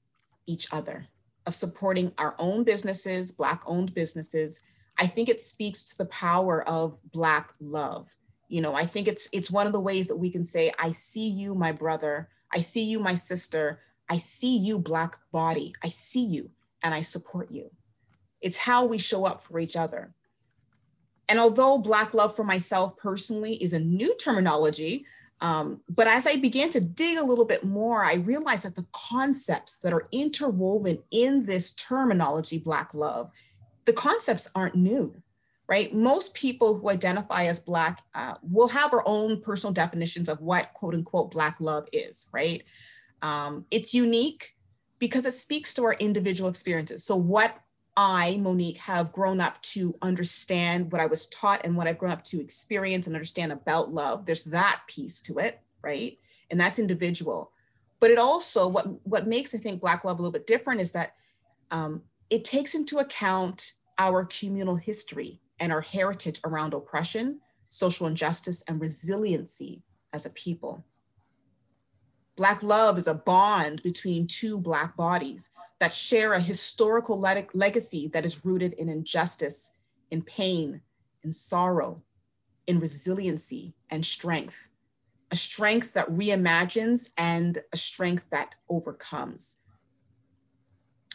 [0.46, 1.06] each other,
[1.46, 4.62] of supporting our own businesses, Black owned businesses.
[4.96, 8.08] I think it speaks to the power of Black love.
[8.48, 10.90] You know, I think it's it's one of the ways that we can say, I
[10.92, 12.30] see you, my brother.
[12.50, 13.80] I see you, my sister.
[14.09, 15.74] I see you, Black body.
[15.82, 16.50] I see you
[16.82, 17.70] and I support you.
[18.40, 20.12] It's how we show up for each other.
[21.28, 25.07] And although Black love for myself personally is a new terminology,
[25.40, 28.86] um, but as I began to dig a little bit more, I realized that the
[28.92, 33.30] concepts that are interwoven in this terminology, Black love,
[33.86, 35.20] the concepts aren't new.
[35.68, 35.94] right?
[35.94, 40.74] Most people who identify as Black uh, will have our own personal definitions of what
[40.74, 42.62] quote unquote Black love is, right?
[43.23, 44.55] Um, it's unique
[44.99, 47.05] because it speaks to our individual experiences.
[47.05, 47.57] So, what
[47.97, 52.12] I, Monique, have grown up to understand, what I was taught, and what I've grown
[52.12, 56.18] up to experience and understand about love, there's that piece to it, right?
[56.51, 57.53] And that's individual.
[58.01, 60.93] But it also, what, what makes, I think, Black love a little bit different is
[60.93, 61.14] that
[61.70, 68.62] um, it takes into account our communal history and our heritage around oppression, social injustice,
[68.68, 70.85] and resiliency as a people.
[72.37, 78.09] Black love is a bond between two Black bodies that share a historical le legacy
[78.09, 79.72] that is rooted in injustice,
[80.11, 80.80] in pain,
[81.22, 82.03] in sorrow,
[82.66, 84.68] in resiliency and strength.
[85.30, 89.57] A strength that reimagines and a strength that overcomes.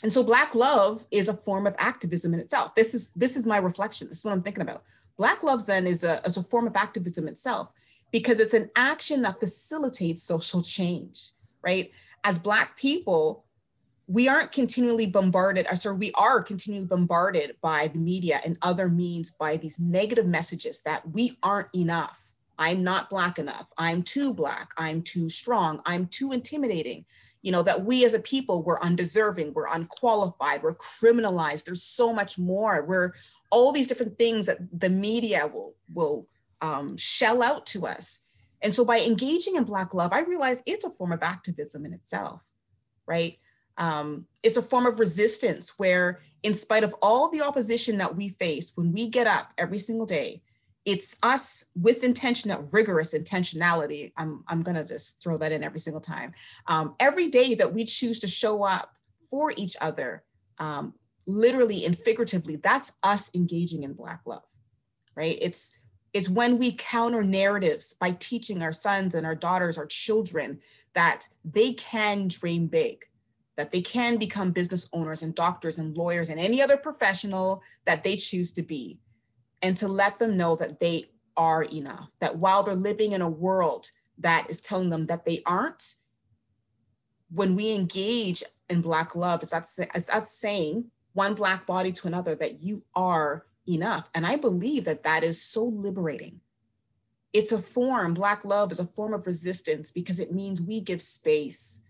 [0.03, 2.75] And so Black love is a form of activism in itself.
[2.75, 4.09] This is, this is my reflection.
[4.09, 4.83] This is what I'm thinking about.
[5.17, 7.71] Black love then is a, is a form of activism itself
[8.11, 11.31] because it's an action that facilitates social change,
[11.61, 11.91] right?
[12.23, 13.45] As Black people,
[14.07, 18.87] we aren't continually bombarded, or sorry, we are continually bombarded by the media and other
[18.87, 22.31] means by these negative messages that we aren't enough.
[22.57, 23.67] I'm not Black enough.
[23.77, 24.71] I'm too Black.
[24.77, 25.81] I'm too strong.
[25.85, 27.05] I'm too intimidating.
[27.41, 31.65] You know, that we as a people, we're undeserving, we're unqualified, we're criminalized.
[31.65, 32.83] There's so much more.
[32.83, 33.13] We're
[33.51, 36.27] all these different things that the media will, will
[36.61, 38.19] um, shell out to us.
[38.61, 41.93] And so by engaging in Black love, I realized it's a form of activism in
[41.93, 42.41] itself,
[43.05, 43.37] right?
[43.77, 48.29] Um, it's a form of resistance where, in spite of all the opposition that we
[48.29, 50.41] face when we get up every single day,
[50.85, 54.13] it's us with intention, rigorous intentionality.
[54.17, 56.33] I'm, I'm gonna just throw that in every single time.
[56.65, 58.93] Um, every day that we choose to show up
[59.29, 60.23] for each other,
[60.59, 60.93] um,
[61.27, 64.45] literally and figuratively, that's us engaging in Black love,
[65.13, 65.37] right?
[65.41, 65.77] It's
[66.13, 70.59] it's when we counter narratives by teaching our sons and our daughters, our children,
[70.93, 73.05] that they can dream big,
[73.55, 78.03] that they can become business owners and doctors and lawyers and any other professional that
[78.03, 78.99] they choose to be.
[79.61, 81.05] And to let them know that they
[81.35, 83.89] are enough, that while they're living in a world
[84.19, 85.95] that is telling them that they aren't,
[87.31, 92.07] when we engage in Black love, is that, is that saying one Black body to
[92.07, 94.09] another that you are enough.
[94.15, 96.41] And I believe that that is so liberating.
[97.33, 101.01] It's a form, Black love is a form of resistance because it means we give
[101.01, 101.81] space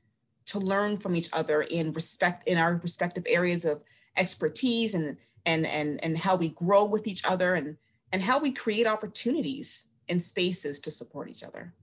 [0.47, 3.83] to learn from each other in respect in our respective areas of
[4.15, 7.77] expertise and and and and how we grow with each other and
[8.11, 11.73] and how we create opportunities and spaces to support each other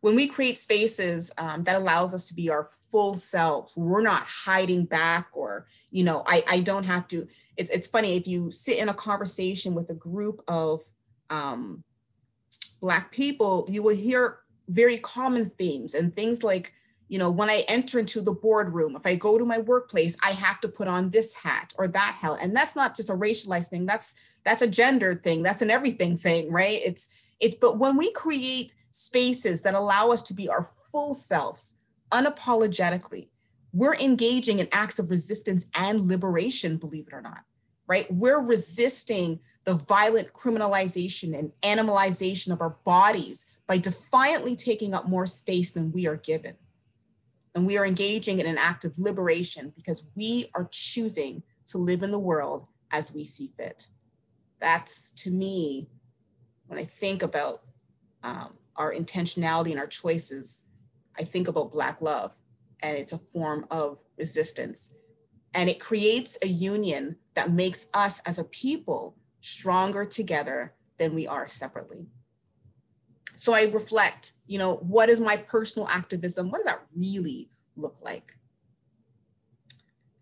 [0.00, 4.24] when we create spaces um, that allows us to be our full selves we're not
[4.24, 7.26] hiding back or you know i, I don't have to
[7.56, 10.82] it's, it's funny if you sit in a conversation with a group of
[11.30, 11.82] um,
[12.80, 16.72] black people you will hear very common themes and things like
[17.08, 20.32] you know when i enter into the boardroom if i go to my workplace i
[20.32, 22.38] have to put on this hat or that hat.
[22.40, 23.86] And that's not just a racialized thing.
[23.86, 25.42] That's that's a gender thing.
[25.42, 26.80] That's an everything thing right?
[26.84, 27.08] It's
[27.40, 31.74] it's but when we create spaces that allow us to be our full selves
[32.12, 33.28] unapologetically
[33.72, 37.44] we're engaging in acts of resistance and liberation, believe it or not,
[37.86, 38.06] right?
[38.12, 45.26] We're resisting the violent criminalization and animalization of our bodies by defiantly taking up more
[45.26, 46.54] space than we are given.
[47.54, 52.02] And we are engaging in an act of liberation because we are choosing to live
[52.02, 53.88] in the world as we see fit.
[54.58, 55.88] That's to me,
[56.66, 57.62] when I think about
[58.22, 60.64] um, our intentionality and our choices,
[61.18, 62.34] I think about Black love
[62.82, 64.94] and it's a form of resistance.
[65.54, 71.26] And it creates a union that makes us as a people stronger together than we
[71.26, 72.06] are separately.
[73.36, 76.50] So I reflect, you know, what is my personal activism?
[76.50, 78.38] What does that really look like?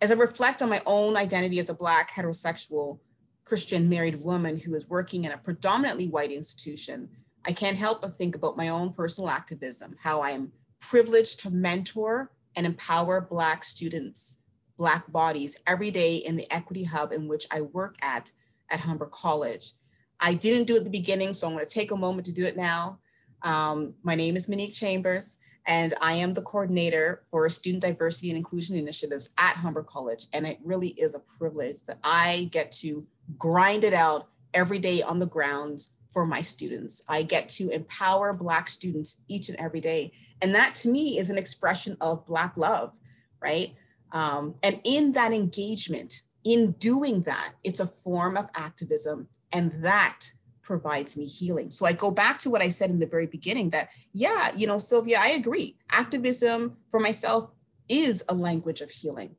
[0.00, 3.00] As I reflect on my own identity as a Black heterosexual
[3.44, 7.10] Christian married woman who is working in a predominantly white institution,
[7.44, 11.50] I can't help but think about my own personal activism, how I am privileged to
[11.50, 14.38] mentor and empower Black students,
[14.76, 18.32] Black bodies every day in the Equity Hub in which I work at
[18.70, 19.72] at Humber College.
[20.20, 22.44] I didn't do it at the beginning, so I'm to take a moment to do
[22.44, 22.98] it now.
[23.42, 28.36] Um, my name is Monique Chambers, and I am the coordinator for student diversity and
[28.36, 30.26] inclusion initiatives at Humber College.
[30.32, 33.06] And it really is a privilege that I get to
[33.38, 37.02] grind it out every day on the ground for my students.
[37.08, 40.12] I get to empower Black students each and every day.
[40.42, 42.92] And that to me is an expression of Black love,
[43.40, 43.74] right?
[44.12, 50.26] Um, and in that engagement in doing that, it's a form of activism, and that
[50.62, 51.70] provides me healing.
[51.70, 54.66] So I go back to what I said in the very beginning that, yeah, you
[54.66, 55.76] know, Sylvia, I agree.
[55.90, 57.50] Activism for myself
[57.88, 59.34] is a language of healing.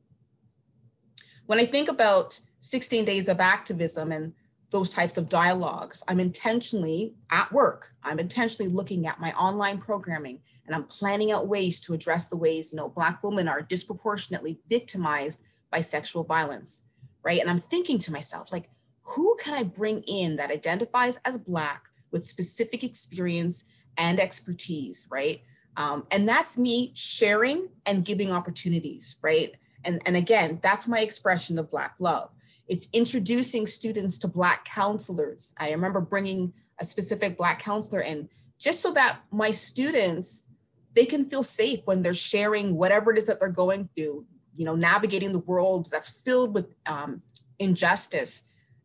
[1.46, 4.34] When I think about 16 days of activism and
[4.72, 10.40] those types of dialogues, I'm intentionally at work, I'm intentionally looking at my online programming
[10.66, 14.58] and I'm planning out ways to address the ways, you know, Black women are disproportionately
[14.68, 16.82] victimized by sexual violence,
[17.22, 17.40] right?
[17.40, 18.68] And I'm thinking to myself, like,
[19.02, 23.64] who can I bring in that identifies as Black with specific experience
[23.98, 25.42] and expertise, right?
[25.76, 29.54] Um, and that's me sharing and giving opportunities, right?
[29.84, 32.30] And, and again, that's my expression of Black love.
[32.72, 35.52] It's introducing students to Black counselors.
[35.58, 40.46] I remember bringing a specific Black counselor in just so that my students,
[40.94, 44.24] they can feel safe when they're sharing whatever it is that they're going through,
[44.56, 47.20] you know, navigating the world that's filled with um,
[47.58, 48.42] injustice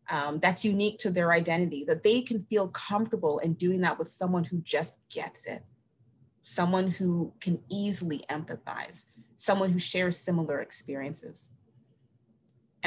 [0.10, 4.10] um, that's unique to their identity, that they can feel comfortable in doing that with
[4.10, 5.64] someone who just gets it,
[6.42, 9.06] someone who can easily empathize,
[9.38, 11.54] someone who shares similar experiences.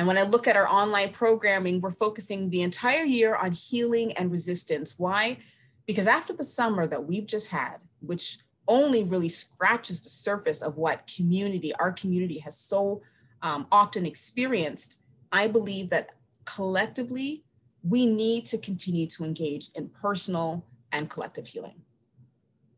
[0.01, 4.13] And when I look at our online programming, we're focusing the entire year on healing
[4.15, 4.95] and resistance.
[4.97, 5.37] Why?
[5.85, 10.79] Because after the summer that we've just had, which only really scratches the surface of
[10.79, 13.03] what community, our community has so
[13.43, 15.01] um, often experienced,
[15.33, 16.13] I believe that
[16.47, 17.45] collectively,
[17.83, 21.83] we need to continue to engage in personal and collective healing.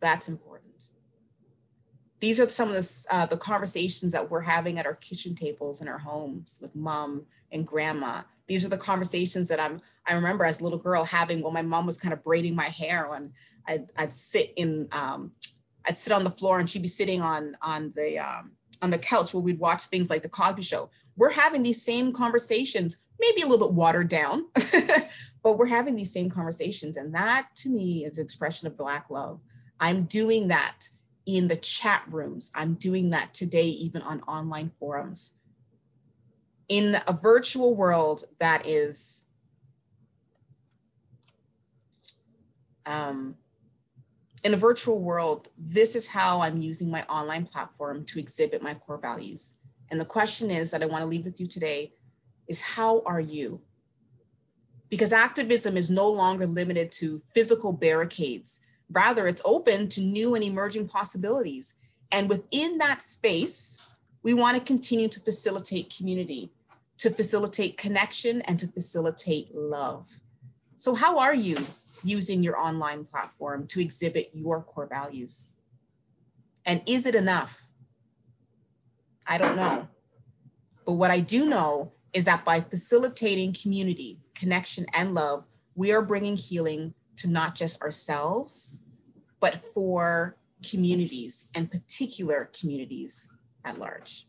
[0.00, 0.51] That's important.
[2.22, 5.80] These are some of the, uh, the conversations that we're having at our kitchen tables
[5.80, 8.22] in our homes with mom and grandma.
[8.46, 11.62] These are the conversations that I'm, I remember as a little girl having when my
[11.62, 13.32] mom was kind of braiding my hair when
[13.66, 15.32] I'd, I'd sit in, um,
[15.84, 18.52] I'd sit on the floor and she'd be sitting on, on the, um,
[18.82, 20.90] on the couch where we'd watch things like the Cosby Show.
[21.16, 24.46] We're having these same conversations maybe a little bit watered down,
[25.42, 26.96] but we're having these same conversations.
[26.96, 29.40] And that to me is an expression of Black love.
[29.80, 30.88] I'm doing that
[31.26, 32.50] in the chat rooms.
[32.54, 35.32] I'm doing that today, even on online forums.
[36.68, 39.24] In a virtual world that is
[42.86, 43.36] um,
[44.44, 48.74] in a virtual world, this is how I'm using my online platform to exhibit my
[48.74, 49.58] core values.
[49.90, 51.92] And the question is that I want to leave with you today
[52.48, 53.60] is how are you?
[54.88, 58.60] Because activism is no longer limited to physical barricades.
[58.92, 61.74] Rather, it's open to new and emerging possibilities.
[62.10, 63.88] And within that space,
[64.22, 66.52] we want to continue to facilitate community,
[66.98, 70.06] to facilitate connection, and to facilitate love.
[70.76, 71.58] So, how are you
[72.04, 75.48] using your online platform to exhibit your core values?
[76.64, 77.70] And is it enough?
[79.26, 79.88] I don't know.
[80.84, 86.02] But what I do know is that by facilitating community, connection, and love, we are
[86.02, 88.76] bringing healing to not just ourselves,
[89.40, 90.36] but for
[90.68, 93.28] communities and particular communities
[93.64, 94.26] at large.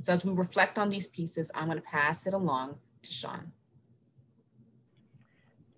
[0.00, 3.52] So as we reflect on these pieces, I'm going to pass it along to Sean.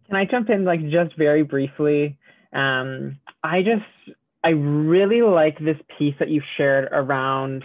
[0.07, 2.19] Can I jump in like just very briefly?
[2.53, 7.65] Um, I just, I really like this piece that you shared around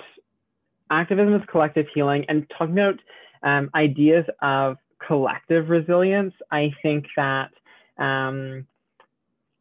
[0.91, 2.99] activism as collective healing and talking about
[3.43, 4.77] um, ideas of
[5.07, 7.49] collective resilience, I think that
[7.97, 8.67] um,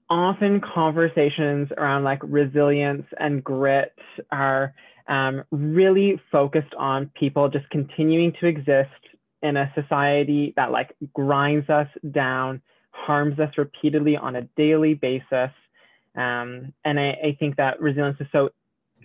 [0.08, 3.94] often conversations around like resilience and grit
[4.30, 4.74] are
[5.08, 8.90] um, really focused on people just continuing to exist
[9.42, 15.50] in a society that like grinds us down, harms us repeatedly on a daily basis.
[16.14, 18.50] Um, and I, I, think that resilience is so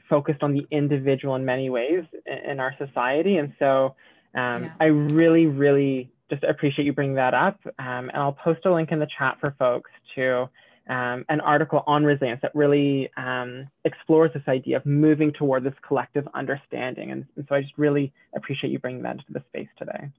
[0.09, 2.03] focused on the individual in many ways
[2.45, 3.37] in our society.
[3.37, 3.95] And so
[4.35, 4.73] um, yeah.
[4.81, 7.59] I really, really just appreciate you bringing that up.
[7.79, 10.49] Um, and I'll post a link in the chat for folks to
[10.89, 15.73] um, an article on resilience that really um, explores this idea of moving toward this
[15.85, 17.11] collective understanding.
[17.11, 20.09] And, and so I just really appreciate you bringing that into the space today.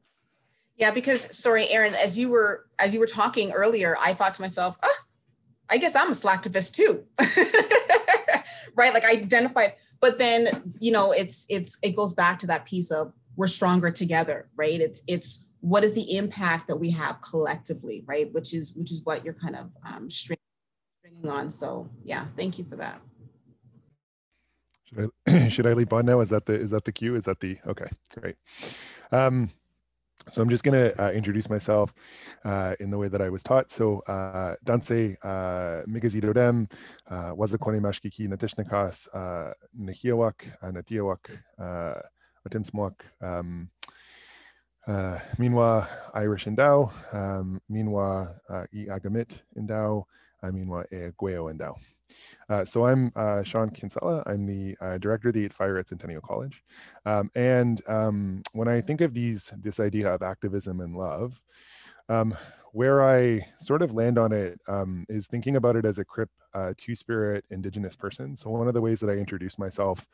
[0.77, 4.43] Yeah, because sorry, Aaron, as you were as you were talking earlier, I thought to
[4.43, 4.97] myself, oh,
[5.69, 7.05] I guess I'm a slacktivist too.
[8.77, 8.95] right?
[8.95, 12.93] Like I identified, but then, you know, it's it's it goes back to that piece
[12.93, 14.81] of we're stronger together, right?
[14.81, 18.33] It's it's what is the impact that we have collectively, right?
[18.33, 20.39] Which is which is what you're kind of um, stringing
[21.29, 21.51] on.
[21.51, 23.01] So yeah, thank you for that.
[24.85, 26.21] Should I should I leap on now?
[26.21, 27.17] Is that the is that the cue?
[27.17, 27.89] Is that the okay?
[28.19, 28.37] Great.
[29.11, 29.51] Um,
[30.31, 31.95] so I'm just going to uh, introduce myself
[32.45, 33.71] uh, in the way that I was taught.
[33.73, 36.71] So uh, Danse uh, Migazidodem,
[37.09, 42.03] uh, Wazakone Mashkiki Natishnakas, uh, Nahiawak, Natiawak,
[42.47, 43.71] Otimsmok, um,
[44.89, 50.05] uh, Minwa Irish Endau, um, Minwa uh, I Agamit Endau,
[50.43, 51.77] uh, Minwa E Gueo Endau.
[52.49, 54.23] Uh, so I'm uh, Sean Kinsella.
[54.27, 56.63] I'm the uh, director of the Eighth Fire at Centennial College.
[57.05, 61.39] Um, and um, when I think of these, this idea of activism and love,
[62.09, 62.35] um,
[62.73, 66.31] where I sort of land on it um, is thinking about it as a Crip
[66.55, 68.35] uh, Two Spirit Indigenous person.
[68.37, 70.07] So one of the ways that I introduced myself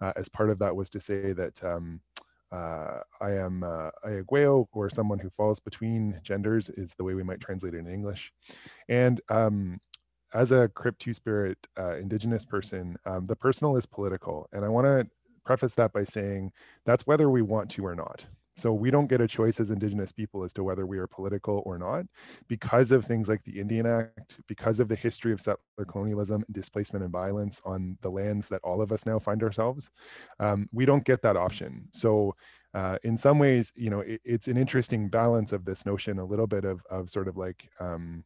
[0.00, 2.00] uh, as part of that was to say that um,
[2.52, 7.22] uh, I am uh, Ayagueo, or someone who falls between genders, is the way we
[7.22, 8.32] might translate it in English.
[8.88, 9.80] And um,
[10.34, 14.48] as a Crip Two Spirit uh, Indigenous person, um, the personal is political.
[14.52, 15.08] And I want to
[15.44, 16.52] preface that by saying
[16.84, 18.26] that's whether we want to or not.
[18.54, 21.62] So we don't get a choice as Indigenous people as to whether we are political
[21.64, 22.04] or not
[22.48, 26.54] because of things like the Indian Act, because of the history of settler colonialism, and
[26.54, 29.90] displacement, and violence on the lands that all of us now find ourselves.
[30.38, 31.88] Um, we don't get that option.
[31.92, 32.36] So
[32.74, 36.24] uh, in some ways, you know, it, it's an interesting balance of this notion, a
[36.24, 38.24] little bit of, of sort of like, um,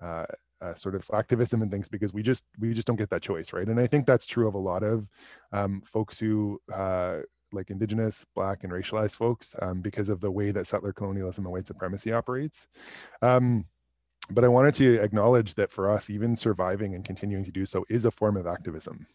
[0.00, 0.24] uh,
[0.60, 3.52] uh, sort of activism and things because we just we just don't get that choice
[3.52, 5.08] right and i think that's true of a lot of
[5.52, 7.18] um, folks who uh,
[7.52, 11.52] like indigenous black and racialized folks um, because of the way that settler colonialism and
[11.52, 12.66] white supremacy operates.
[13.22, 13.64] Um,
[14.30, 17.84] but i wanted to acknowledge that for us even surviving and continuing to do so
[17.88, 19.06] is a form of activism.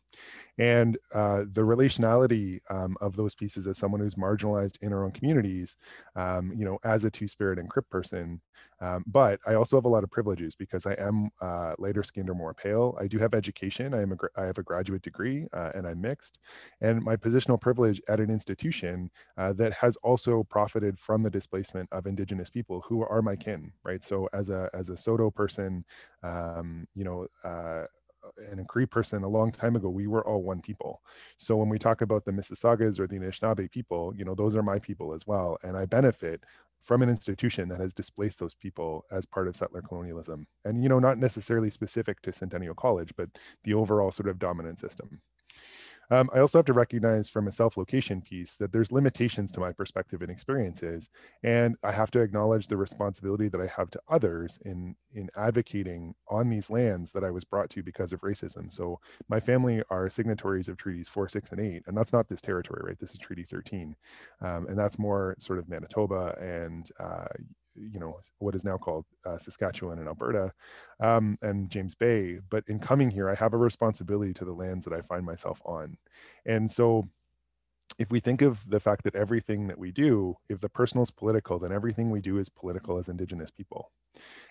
[0.59, 5.11] And uh, the relationality um, of those pieces as someone who's marginalized in our own
[5.11, 5.75] communities
[6.15, 8.41] um, you know as a two-spirit and crip person
[8.83, 12.29] um, but i also have a lot of privileges because i am uh, lighter skinned
[12.29, 15.47] or more pale i do have education i am a i have a graduate degree
[15.53, 16.39] uh, and i'm mixed
[16.81, 21.87] and my positional privilege at an institution uh, that has also profited from the displacement
[21.91, 25.85] of indigenous people who are my kin right so as a as a Saulteaux person
[26.23, 27.85] um, you know uh,
[28.49, 31.01] and a Cree person a long time ago, we were all one people.
[31.37, 34.63] So when we talk about the Mississaugas or the Anishinaabe people, you know, those are
[34.63, 35.57] my people as well.
[35.63, 36.43] And I benefit
[36.83, 40.45] from an institution that has displaced those people as part of settler colonialism.
[40.65, 43.29] And, you know, not necessarily specific to Centennial College, but
[43.63, 45.21] the overall sort of dominant system.
[46.11, 49.71] Um, I also have to recognize from a self-location piece that there's limitations to my
[49.71, 51.09] perspective and experiences,
[51.43, 56.15] and I have to acknowledge the responsibility that I have to others in in advocating
[56.27, 58.71] on these lands that I was brought to because of racism.
[58.71, 58.99] So
[59.29, 62.81] my family are signatories of treaties four, six, and eight, and that's not this territory,
[62.83, 62.99] right?
[62.99, 63.95] This is Treaty 13,
[64.41, 67.27] um, and that's more sort of Manitoba and uh,
[67.75, 70.51] you know what is now called uh, Saskatchewan and Alberta
[70.99, 72.39] um, and James Bay.
[72.49, 75.61] But in coming here, I have a responsibility to the lands that I find myself
[75.65, 75.97] on,
[76.45, 77.07] and so
[78.03, 81.11] if we think of the fact that everything that we do, if the personal is
[81.11, 83.91] political, then everything we do is political as Indigenous people.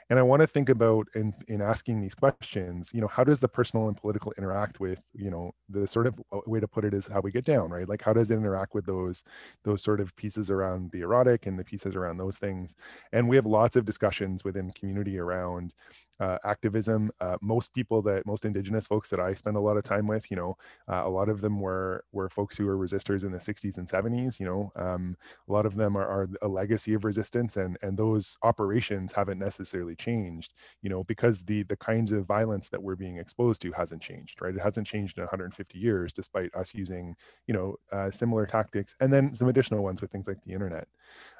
[0.08, 3.40] And I want to think about in, in asking these questions, you know, how does
[3.40, 6.84] the personal and political interact with, you know, the sort of uh, way to put
[6.84, 7.88] it is how we get down, right?
[7.88, 9.22] Like how does it interact with those
[9.64, 12.74] those sort of pieces around the erotic and the pieces around those things?
[13.12, 15.74] And we have lots of discussions within community around
[16.20, 17.10] uh, activism.
[17.20, 20.30] Uh, most people that most indigenous folks that I spend a lot of time with,
[20.30, 20.56] you know,
[20.88, 23.88] uh, a lot of them were were folks who were resistors in the 60s and
[23.88, 24.38] 70s.
[24.38, 25.16] You know, um,
[25.48, 29.38] a lot of them are, are, a legacy of resistance, and and those operations haven't
[29.38, 30.54] necessarily changed.
[30.82, 34.40] You know, because the the kinds of violence that we're being exposed to hasn't changed,
[34.40, 34.54] right?
[34.54, 39.12] It hasn't changed in 150 years, despite us using you know uh, similar tactics, and
[39.12, 40.88] then some additional ones with things like the internet.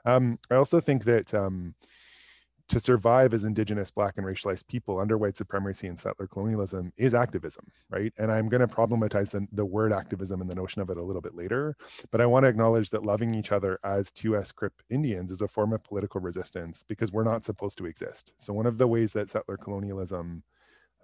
[0.05, 1.33] Um, I also think that.
[1.35, 1.75] Um,
[2.69, 7.15] to survive as indigenous black and racialized people under white supremacy and settler colonialism is
[7.15, 8.13] activism right?
[8.19, 11.03] And i'm going to problematize the, the, word activism and the notion of it a
[11.03, 11.77] little bit later
[12.11, 15.49] but i want to acknowledge that loving each other as 2s crip indians is a
[15.49, 18.33] form of political resistance because we're not supposed to exist.
[18.39, 20.43] So one of the ways that settler colonialism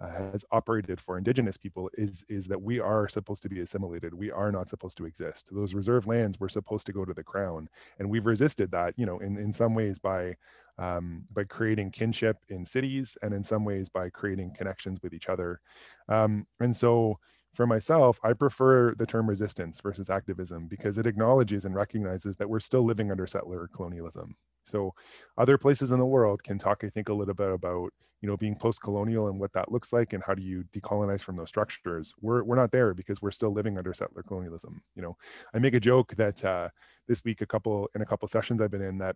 [0.01, 4.31] has operated for indigenous people is is that we are supposed to be assimilated we
[4.31, 7.67] are not supposed to exist those reserve lands were supposed to go to the crown
[7.99, 10.35] and we've resisted that you know in in some ways by
[10.79, 15.27] um, by creating kinship in cities and in some ways by creating connections with each
[15.27, 15.59] other.
[16.07, 17.19] Um, and so
[17.53, 22.49] for myself, I prefer the term resistance versus activism because it acknowledges and recognizes that
[22.49, 24.35] we're still living under settler colonialism.
[24.65, 24.93] So
[25.37, 27.89] other places in the world can talk, I think, a little bit about,
[28.21, 31.37] you know, being post-colonial and what that looks like and how do you decolonize from
[31.37, 32.13] those structures.
[32.21, 34.81] We're, we're not there because we're still living under settler colonialism.
[34.95, 35.17] You know,
[35.53, 36.69] I make a joke that uh,
[37.07, 39.15] this week, a couple, in a couple sessions I've been in that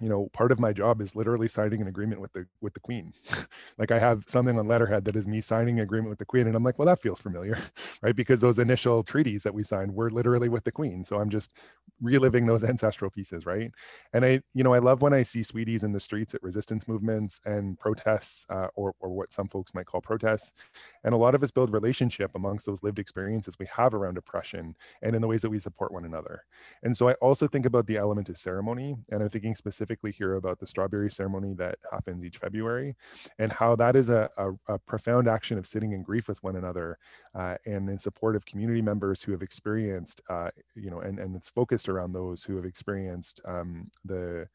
[0.00, 2.80] you know part of my job is literally signing an agreement with the with the
[2.80, 3.12] queen.
[3.78, 6.46] Like i have something on letterhead that is me signing an agreement with the queen
[6.46, 7.58] and i'm like well that feels familiar
[8.02, 8.14] right?
[8.14, 11.52] Because those initial treaties that we signed were literally with the queen so i'm just
[12.00, 13.70] reliving those ancestral pieces right?
[14.12, 16.86] And i you know i love when i see sweeties in the streets at resistance
[16.86, 20.52] movements and protests uh, or, or what some folks might call protests.
[21.04, 24.74] And a lot of us build relationship amongst those lived experiences we have around oppression
[25.02, 26.44] and in the ways that we support one another.
[26.82, 29.79] And so I also think about the element of ceremony, and I'm thinking specifically
[30.12, 32.96] here about the strawberry ceremony that happens each February,
[33.38, 36.56] and how that is a, a, a profound action of sitting in grief with one
[36.56, 36.98] another
[37.34, 41.36] uh, and in support of community members who have experienced, uh, you know, and, and
[41.36, 44.48] it's focused around those who have experienced um, the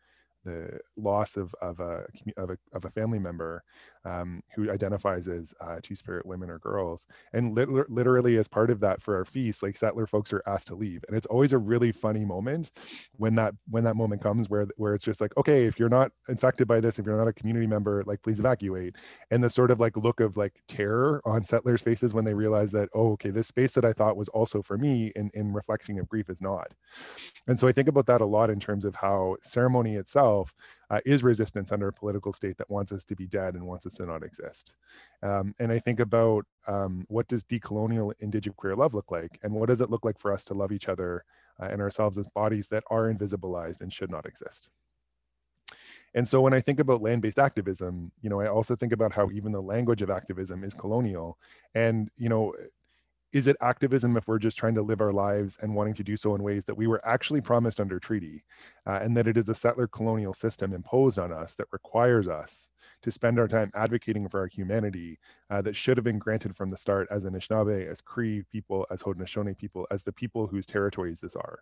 [0.45, 2.05] the loss of, of, a,
[2.37, 3.63] of, a, of a family member
[4.05, 7.07] um, who identifies as uh, two spirit women or girls.
[7.33, 10.67] And lit- literally, as part of that for our feast, like settler folks are asked
[10.67, 11.03] to leave.
[11.07, 12.71] And it's always a really funny moment
[13.17, 16.11] when that when that moment comes where where it's just like, okay, if you're not
[16.29, 18.95] infected by this, if you're not a community member, like please evacuate.
[19.31, 22.71] And the sort of like look of like terror on settlers' faces when they realize
[22.71, 25.99] that, oh, okay, this space that I thought was also for me in, in reflection
[25.99, 26.71] of grief is not.
[27.47, 30.53] And so I think about that a lot in terms of how ceremony itself itself
[30.89, 33.85] uh, is resistance under a political state that wants us to be dead and wants
[33.85, 34.73] us to not exist.
[35.23, 39.53] Um, and I think about um, what does decolonial indigenous queer love look like, and
[39.53, 41.23] what does it look like for us to love each other
[41.61, 44.69] uh, and ourselves as bodies that are invisibilized and should not exist.
[46.13, 49.29] And so when I think about land-based activism, you know, I also think about how
[49.31, 51.37] even the language of activism is colonial.
[51.73, 52.53] And, you know,
[53.35, 56.15] is it activism if we're just trying to live our lives and wanting to do
[56.15, 58.45] so in ways that we were actually promised under treaty
[58.87, 62.69] uh, and that it is a settler colonial system imposed on us that requires us
[63.01, 65.19] to spend our time advocating for our humanity
[65.49, 69.03] uh, that should have been granted from the start as Anishinaabe, as Cree people, as
[69.03, 71.59] Haudenosaunee people, as the people whose territories this are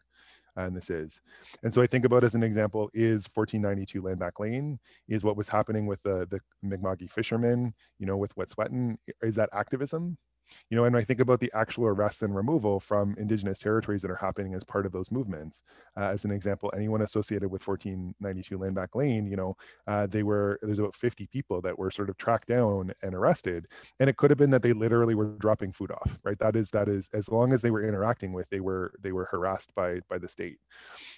[0.56, 1.22] and this is.
[1.64, 5.50] And so I think about as an example is 1492 Landback Lane, is what was
[5.50, 8.98] happening with the, the Mi'kma'ki fishermen, you know, with Wet'suwet'en.
[9.24, 10.20] Is that activism?
[10.70, 14.12] You know and i think about the actual arrests and removal from indigenous territories that
[14.12, 15.64] are happening as part of those movements.
[15.98, 19.56] Uh, as an example anyone associated with 1492 landback lane you know
[19.88, 23.68] uh, they were there's about 50 people that were sort of tracked down and arrested
[24.00, 26.38] and it could have been that they literally were dropping food off right?
[26.40, 29.26] That is that is as long as they were interacting with they were they were
[29.26, 30.58] harassed by by the state.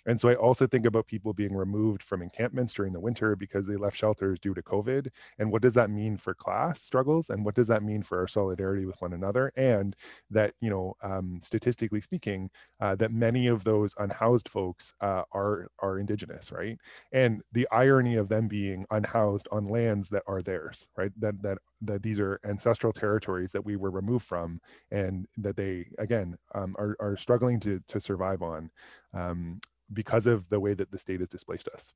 [0.06, 3.66] And so i also think about people being removed from encampments during the winter because
[3.66, 5.10] they left shelters due to covid
[5.40, 8.28] and what does that mean for class struggles and what does that mean for our
[8.28, 9.96] solidarity with one another and
[10.30, 12.50] that you know um, statistically speaking
[12.80, 16.78] uh, that many of those unhoused folks uh, are are indigenous right?
[17.12, 21.12] And the irony of them being unhoused on lands that are theirs right?
[21.20, 24.60] That that that these are ancestral territories that we were removed from
[24.92, 28.70] and that they again um, are, are struggling to to survive on
[29.14, 29.60] um,
[29.94, 31.94] because of the way that the state has displaced us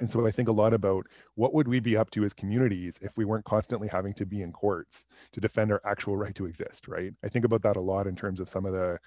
[0.00, 2.98] and so I think a lot about what would we be up to as communities
[3.02, 6.46] if we weren't constantly having to be in courts to defend our actual right to
[6.46, 7.12] exist, right?
[7.22, 8.98] I think about that a lot in terms of some of the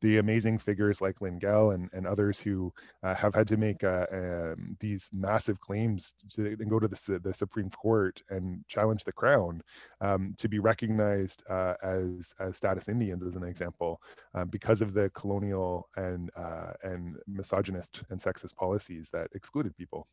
[0.00, 2.72] the amazing figures like Lynn Gehl and, and others who
[3.02, 7.20] uh, have had to make uh, um, these massive claims to, and go to the,
[7.22, 9.62] the Supreme Court and challenge the crown
[10.00, 14.00] um, to be recognized uh, as, as status Indians, as an example,
[14.34, 20.06] uh, because of the colonial and, uh, and misogynist and sexist policies that excluded people.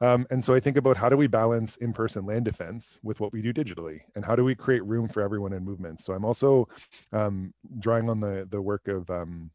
[0.00, 3.32] Um, and so I think about how do we balance in-person land defense with what
[3.32, 6.04] we do digitally, and how do we create room for everyone in movements.
[6.04, 6.68] So I'm also
[7.12, 9.50] um, drawing on the the work of um,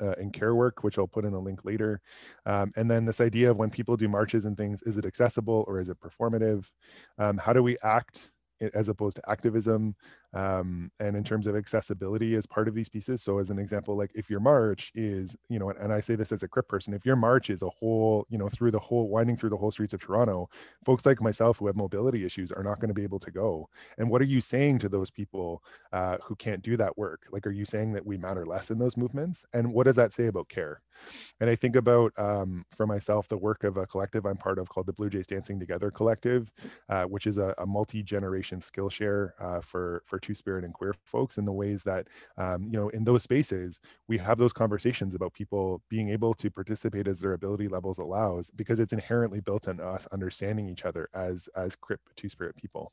[0.00, 2.00] uh, in care work, which I'll put in a link later.
[2.46, 5.64] Um, and then this idea of when people do marches and things, is it accessible
[5.66, 6.70] or is it performative?
[7.18, 8.30] Um, how do we act
[8.74, 9.94] as opposed to activism
[10.34, 13.96] um, and in terms of accessibility as part of these pieces so as an example
[13.96, 16.94] like if your march is you know and i say this as a crip person
[16.94, 19.70] if your march is a whole you know through the whole winding through the whole
[19.70, 20.48] streets of toronto
[20.84, 23.68] folks like myself who have mobility issues are not going to be able to go.
[23.98, 25.62] And what are you saying to those people
[25.92, 27.26] uh, who can't do that work?
[27.30, 29.44] Like are you saying that we matter less in those movements?
[29.52, 30.82] And what does that say about care?
[31.40, 34.68] And i think about um, for myself the work of a collective i'm part of
[34.68, 36.50] called the blue jays dancing together collective
[36.88, 41.38] uh, which is a, a multi-generation skillshare uh, for for two spirit and queer folks
[41.38, 42.06] in the ways that
[42.36, 46.50] um, you know in those spaces we have those conversations about people being able to
[46.50, 51.08] participate as their ability levels allows because it's inherently built on us understanding each other
[51.14, 52.92] as as crip two spirit people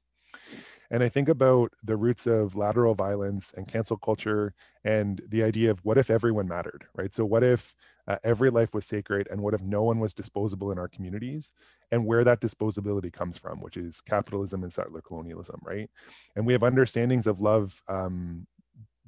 [0.96, 4.54] and I think about the roots of lateral violence and cancel culture
[4.86, 7.14] and the idea of what if everyone mattered, right?
[7.14, 7.76] So, what if
[8.08, 11.52] uh, every life was sacred and what if no one was disposable in our communities
[11.92, 15.90] and where that disposability comes from, which is capitalism and settler colonialism, right?
[16.38, 18.48] And we have understandings of love um,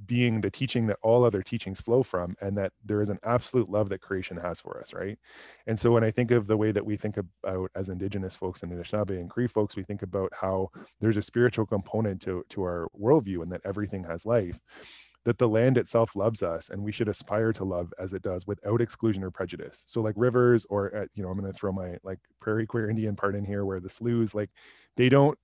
[0.06, 3.70] being the teaching that all other teachings flow from and that there is an absolute
[3.70, 5.18] love that creation has for us right?
[5.66, 8.64] And so when i think of the way that we think about as indigenous folks
[8.64, 10.70] and anishinaabe and cree folks we think about how
[11.02, 14.60] there's a spiritual component to to our worldview and that everything has life
[15.28, 18.48] that the land itself loves us and we should aspire to love as it does
[18.48, 19.84] without exclusion or prejudice.
[19.86, 22.90] So like rivers or uh, you know i'm going to throw my like prairie queer
[22.90, 24.50] indian part in here where the sloughs like
[24.96, 25.38] they don't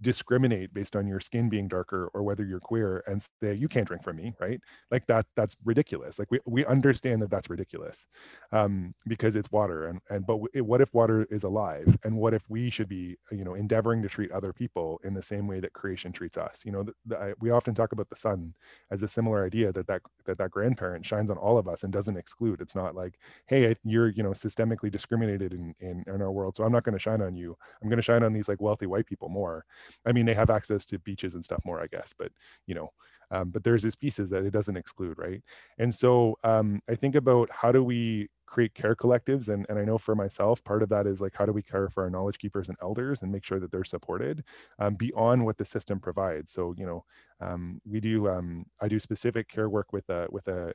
[0.00, 3.86] discriminate based on your skin being darker or whether you're queer and say you can't
[3.86, 4.60] drink from me right?
[4.90, 6.18] Like that that's ridiculous.
[6.18, 8.06] Like we, we understand that that's ridiculous
[8.52, 11.96] um, because it's water and and but what if water is alive?
[12.04, 15.22] And what if we should be you know endeavoring to treat other people in the
[15.22, 16.62] same way that creation treats us?
[16.64, 16.86] You know
[17.18, 18.54] I, we often talk about the sun
[18.90, 21.92] as a similar idea that that that that grandparent shines on all of us and
[21.92, 22.60] doesn't exclude.
[22.60, 26.64] It's not like hey you're you know systemically discriminated in in, in our world so
[26.64, 27.56] i'm not going to shine on you.
[27.82, 29.64] I'm going to shine on these like wealthy white people more
[30.06, 32.32] I mean, they have access to beaches and stuff more, I guess, but
[32.66, 32.90] you know,
[33.30, 35.42] um, but there's these pieces that it doesn't exclude, right?
[35.78, 39.84] And so um, I think about how do we create care collectives, and and I
[39.84, 42.38] know for myself, part of that is like how do we care for our knowledge
[42.38, 44.44] keepers and elders and make sure that they're supported
[44.78, 46.52] um, beyond what the system provides.
[46.52, 47.04] So you know,
[47.40, 50.72] um, we do um, I do specific care work with a with a,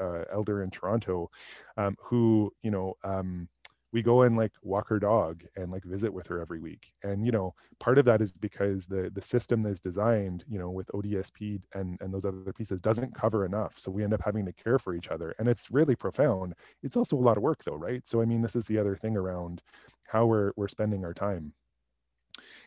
[0.00, 1.30] a, a elder in Toronto
[1.76, 2.94] um, who you know
[3.92, 6.92] we go and like walk her dog and like visit with her every week.
[7.02, 10.70] And you know part of that is because the the system that's designed you know
[10.70, 13.74] with odsp and and those other pieces doesn't cover enough.
[13.78, 16.54] So we end up having to care for each other and it's really profound.
[16.82, 18.06] It's also a lot of work though right?
[18.06, 19.62] So i mean this is the other thing around
[20.08, 21.52] how we're we're spending our time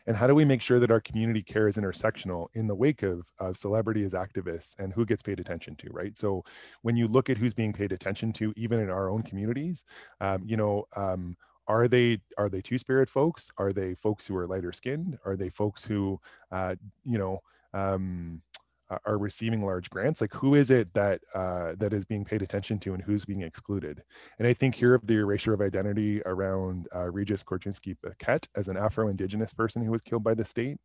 [0.06, 3.02] and how do we make sure that our community care is intersectional in the wake
[3.02, 6.16] of, of celebrity as activists and who gets paid attention to right?
[6.16, 6.44] So
[6.82, 9.84] when you look at who's being paid attention to even in our own communities
[10.20, 11.36] um, you know um,
[11.68, 13.48] are they are they two spirit folks?
[13.56, 17.40] Are they folks who are lighter skinned are they folks who uh, you know
[17.72, 18.42] um,
[19.04, 22.78] are receiving large grants like who is it that uh, that is being paid attention
[22.80, 24.02] to and who's being excluded?
[24.38, 28.76] And i think here of the erasure of identity around uh, Regis Korchinski-Paquet as an
[28.76, 30.78] afro-indigenous person who was killed by the state.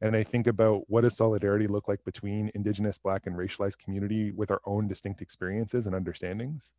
[0.00, 4.30] And i think about what does solidarity look like between indigenous black and racialized community
[4.32, 6.72] with our own distinct experiences and understandings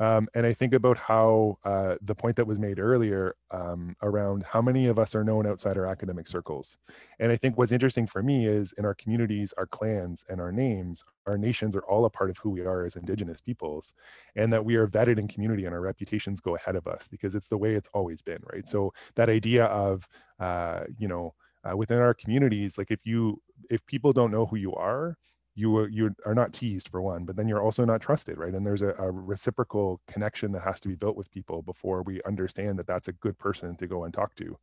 [0.00, 4.42] um, and I think about how uh, the point that was made earlier um, around
[4.44, 6.78] how many of us are known outside our academic circles.
[7.20, 10.50] And I think what's interesting for me is in our communities, our clans, and our
[10.52, 13.92] names, our nations are all a part of who we are as Indigenous peoples,
[14.34, 17.34] and that we are vetted in community and our reputations go ahead of us because
[17.34, 18.66] it's the way it's always been, right?
[18.68, 20.08] So that idea of,
[20.40, 21.34] uh, you know,
[21.70, 23.40] uh, within our communities, like if you,
[23.70, 25.16] if people don't know who you are,
[25.54, 28.54] you you are not teased for one, but then you're also not trusted, right?
[28.54, 32.22] And there's a, a, reciprocal connection that has to be built with people before we
[32.22, 34.56] understand that that's a good person to go and talk to.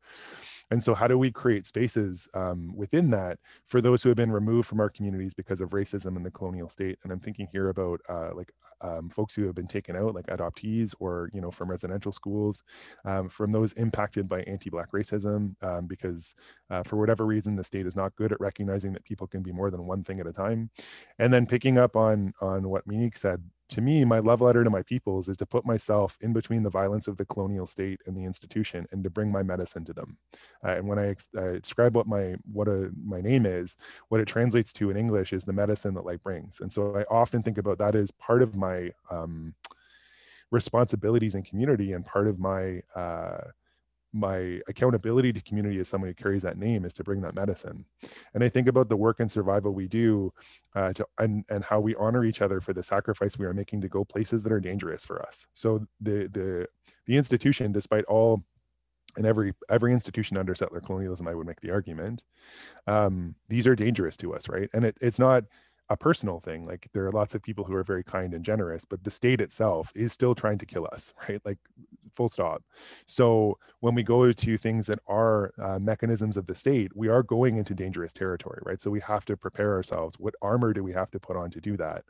[0.72, 4.32] And so, how do we create spaces um, within that for those who have been
[4.32, 6.99] removed from our communities because of racism in the colonial state?
[7.03, 8.51] And I'm thinking here about uh, like
[8.82, 12.63] um, folks who have been taken out, like adoptees, or you know, from residential schools,
[13.05, 16.36] um, from those impacted by anti-black racism, um, because
[16.70, 19.51] uh, for whatever reason, the state is not good at recognizing that people can be
[19.51, 20.70] more than one thing at a time.
[21.17, 24.70] And then picking up on on what Monique said, to me, my love letter to
[24.70, 28.17] my peoples is to put myself in between the violence of the colonial state and
[28.17, 30.17] the institution, and to bring my medicine to them.
[30.63, 31.15] Uh, and when I,
[31.59, 33.78] describe what my what a, my name is,
[34.09, 36.61] what it translates to in English is the medicine that light brings.
[36.61, 39.53] And so I often think about that as part of my um,
[40.51, 43.41] responsibilities in community and part of my uh,
[44.14, 47.86] my accountability to community as someone who carries that name is to bring that medicine.
[48.34, 50.34] And i think about the work and survival we do
[50.76, 53.82] uh, to and, and how we honor each other for the sacrifice we are making
[53.82, 55.45] to go places that are dangerous for us.
[55.53, 56.68] So the the
[57.05, 58.43] the institution despite all
[59.18, 62.24] and every every institution under settler colonialism i would make the argument
[62.86, 64.70] um, these are dangerous to us right?
[64.74, 65.43] And it, it's not
[65.90, 68.86] a personal thing like there are lots of people who are very kind and generous
[68.86, 71.42] but the state itself is still trying to kill us right?
[71.46, 71.58] Like
[72.16, 72.64] full stop.
[73.06, 77.24] So when we go to things that are uh, mechanisms of the state we are
[77.24, 78.82] going into dangerous territory right?
[78.82, 80.16] So we have to prepare ourselves.
[80.20, 82.03] What armor do we have to put on to do that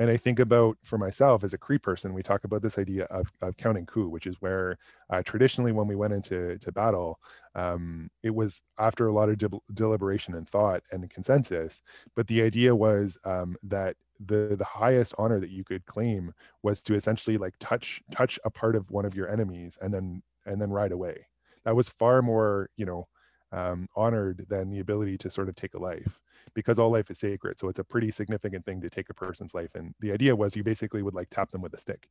[0.00, 3.04] and I think about for myself as a Cree person, we talk about this idea
[3.06, 4.78] of, of counting coup, which is where
[5.10, 7.20] uh, traditionally when we went into to battle,
[7.54, 11.82] um, it was after a lot of de- deliberation and thought and consensus.
[12.16, 16.82] But the idea was um, that the the highest honor that you could claim was
[16.82, 20.60] to essentially like touch touch a part of one of your enemies and then and
[20.60, 21.26] then ride away.
[21.64, 23.08] That was far more, you know,
[23.52, 26.20] um, honored than the ability to sort of take a life
[26.54, 27.58] because all life is sacred.
[27.58, 29.74] So it's a pretty significant thing to take a person's life.
[29.74, 32.08] And the idea was you basically would like tap them with a stick.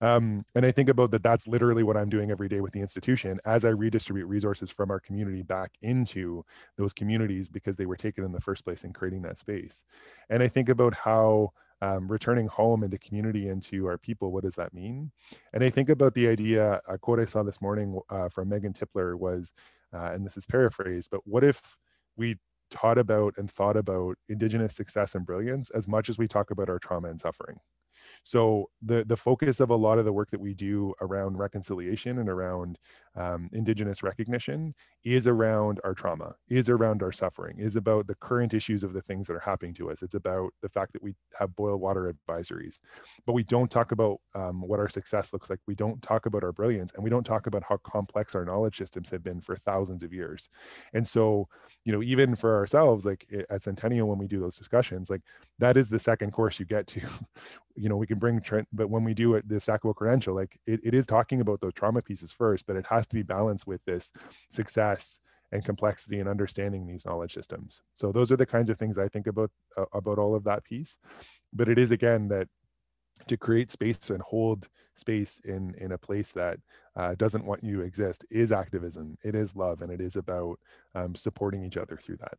[0.00, 2.80] Um, and I think about that, that's literally what I'm doing every day with the
[2.80, 6.44] institution as I redistribute resources from our community back into
[6.76, 9.84] those communities because they were taken in the first place in creating that space.
[10.30, 14.56] And I think about how um, returning home into community into our people what does
[14.56, 15.12] that mean
[15.52, 18.72] and i think about the idea a quote i saw this morning uh, from megan
[18.72, 19.52] tipler was
[19.94, 21.76] uh, and this is paraphrased, but what if
[22.16, 22.36] we
[22.70, 26.68] taught about and thought about Indigenous success and brilliance as much as we talk about
[26.68, 27.58] our trauma and suffering?
[28.22, 32.18] So the the focus of a lot of the work that we do around reconciliation
[32.18, 32.78] and around
[33.18, 34.74] um, indigenous recognition
[35.04, 39.02] is around our trauma, is around our suffering, is about the current issues of the
[39.02, 40.02] things that are happening to us.
[40.02, 42.78] It's about the fact that we have boil water advisories,
[43.26, 45.58] but we don't talk about um, what our success looks like.
[45.66, 48.78] We don't talk about our brilliance, and we don't talk about how complex our knowledge
[48.78, 50.48] systems have been for thousands of years.
[50.94, 51.48] And so,
[51.84, 55.22] you know, even for ourselves, like at Centennial, when we do those discussions, like
[55.58, 57.00] that is the second course you get to.
[57.74, 60.58] you know, we can bring Trent, but when we do it, the Sackable credential, like
[60.66, 63.66] it, it is talking about those trauma pieces first, but it has to be balanced
[63.66, 64.12] with this
[64.50, 65.20] success
[65.52, 67.80] and complexity and understanding these knowledge systems.
[67.94, 70.64] So those are the kinds of things I think about uh, about all of that
[70.64, 70.98] piece.
[71.52, 72.48] But it is again that
[73.26, 76.58] to create space and hold space in in a place that
[76.96, 79.16] uh, doesn't want you to exist is activism.
[79.24, 80.58] It is love, and it is about
[80.94, 82.38] um, supporting each other through that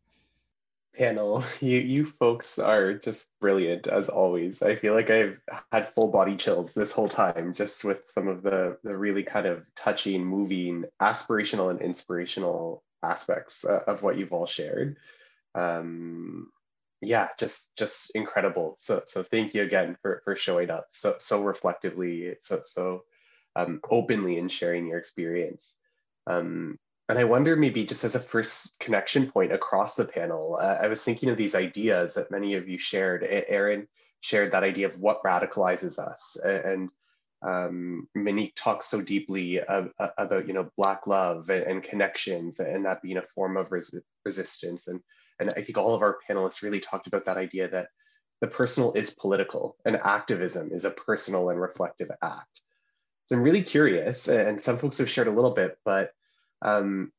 [0.97, 1.43] panel.
[1.61, 4.61] You you folks are just brilliant as always.
[4.61, 5.39] I feel like I've
[5.71, 9.45] had full body chills this whole time just with some of the the really kind
[9.45, 14.97] of touching, moving, aspirational and inspirational aspects uh, of what you've all shared.
[15.55, 16.49] Um,
[17.01, 18.75] yeah, just just incredible.
[18.79, 23.03] So so thank you again for for showing up so so reflectively, so so
[23.55, 25.65] um, openly and sharing your experience.
[26.27, 26.77] Um,
[27.09, 30.87] and I wonder maybe just as a first connection point across the panel, uh, I
[30.87, 33.25] was thinking of these ideas that many of you shared.
[33.27, 33.87] Aaron
[34.21, 36.37] shared that idea of what radicalizes us.
[36.43, 36.91] And
[37.41, 43.01] um, Monique talks so deeply about, you know, Black love and, and, connections and that
[43.01, 43.91] being a form of res
[44.23, 44.87] resistance.
[44.87, 44.99] And,
[45.39, 47.87] and I think all of our panelists really talked about that idea that
[48.39, 52.61] the personal is political and activism is a personal and reflective act.
[53.25, 56.11] So I'm really curious, and some folks have shared a little bit, but
[56.61, 57.11] um,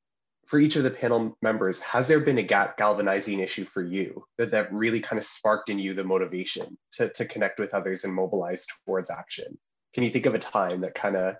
[0.46, 4.24] for each of the panel members, has there been a gap galvanizing issue for you
[4.36, 8.02] that, that really kind of sparked in you the motivation to, to connect with others
[8.02, 9.56] and mobilize towards action?
[9.94, 11.36] Can you think of a time that kind of,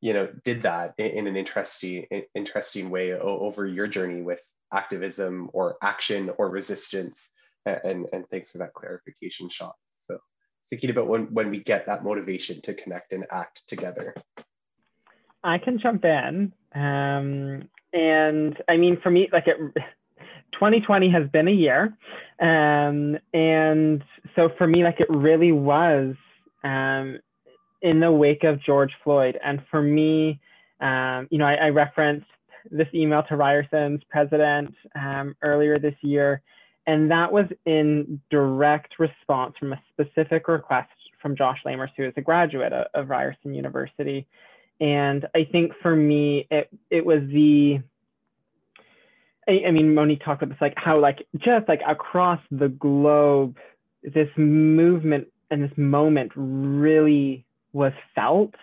[0.00, 4.40] you know, did that in, in an interesting, interesting way over your journey with
[4.72, 7.28] activism or action or resistance?
[7.66, 9.72] And, and thanks for that clarification, Sean.
[10.06, 10.18] So
[10.70, 14.14] thinking about when, when we get that motivation to connect and act together.
[15.44, 16.52] I can jump in.
[16.74, 19.56] Um, and I mean, for me, like it,
[20.52, 21.96] 2020 has been a year.
[22.40, 24.02] Um, and
[24.34, 26.16] so for me, like it really was
[26.64, 27.18] um,
[27.82, 29.38] in the wake of George Floyd.
[29.44, 30.40] And for me,
[30.80, 32.26] um, you know, I, I, referenced
[32.70, 36.42] this email to Ryerson's president um, earlier this year.
[36.86, 40.90] And that was in direct response from a specific request
[41.22, 44.26] from Josh Lamers, who is a graduate of, of Ryerson University.
[44.80, 47.80] And I think for me, it it was the
[49.48, 53.56] I, I mean, Moni talked about this, like how like just like across the globe,
[54.02, 58.54] this movement and this moment really was felt.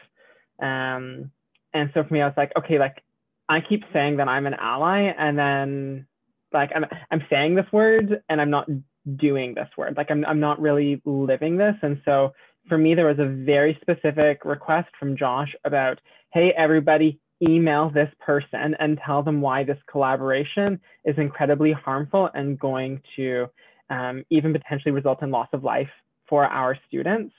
[0.59, 1.31] Um,
[1.73, 3.03] and so for me, I was like, okay, like
[3.47, 6.07] I keep saying that I'm an ally, and then
[6.53, 8.67] like I'm I'm saying this word and I'm not
[9.15, 9.95] doing this word.
[9.97, 11.75] Like I'm I'm not really living this.
[11.81, 12.33] And so
[12.67, 15.99] for me, there was a very specific request from Josh about,
[16.33, 22.59] hey, everybody, email this person and tell them why this collaboration is incredibly harmful and
[22.59, 23.47] going to
[23.89, 25.89] um, even potentially result in loss of life
[26.29, 27.33] for our students.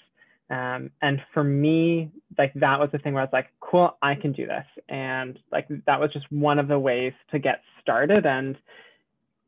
[0.51, 4.15] Um, and for me, like that was the thing where I was like, cool, I
[4.15, 4.67] can do this.
[4.89, 8.27] And like that was just one of the ways to get started.
[8.27, 8.57] And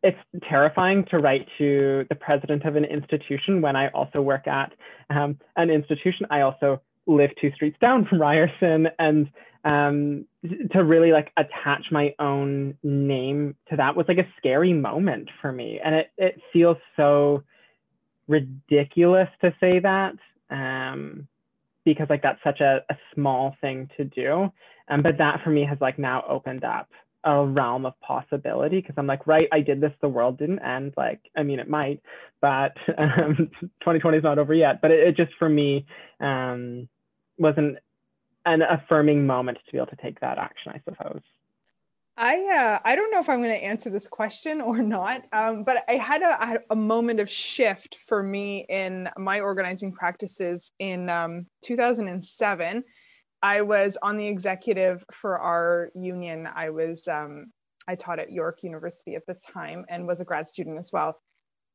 [0.04, 0.18] it's
[0.48, 4.72] terrifying to write to the president of an institution when I also work at
[5.08, 6.26] um, an institution.
[6.30, 9.30] I also live two streets down from Ryerson and
[9.64, 10.26] um,
[10.72, 15.50] to really like attach my own name to that was like a scary moment for
[15.50, 15.80] me.
[15.82, 17.42] And it, it feels so
[18.28, 20.16] ridiculous to say that
[20.50, 21.26] um,
[21.86, 24.52] because like that's such a, a small thing to do.
[24.88, 26.90] Um, but that for me has like now opened up
[27.24, 30.94] a realm of possibility because I'm like, right, I did this, the world didn't end.
[30.96, 32.00] Like, I mean, it might,
[32.40, 34.80] but um, 2020 is not over yet.
[34.80, 35.86] But it, it just for me
[36.20, 36.88] um,
[37.38, 37.78] was an,
[38.44, 41.20] an affirming moment to be able to take that action, I suppose.
[42.16, 45.64] I uh, I don't know if I'm going to answer this question or not, um,
[45.64, 51.08] but I had a, a moment of shift for me in my organizing practices in
[51.10, 52.84] um, 2007
[53.44, 56.48] I was on the executive for our union.
[56.52, 57.52] I was um,
[57.86, 61.20] I taught at York University at the time and was a grad student as well.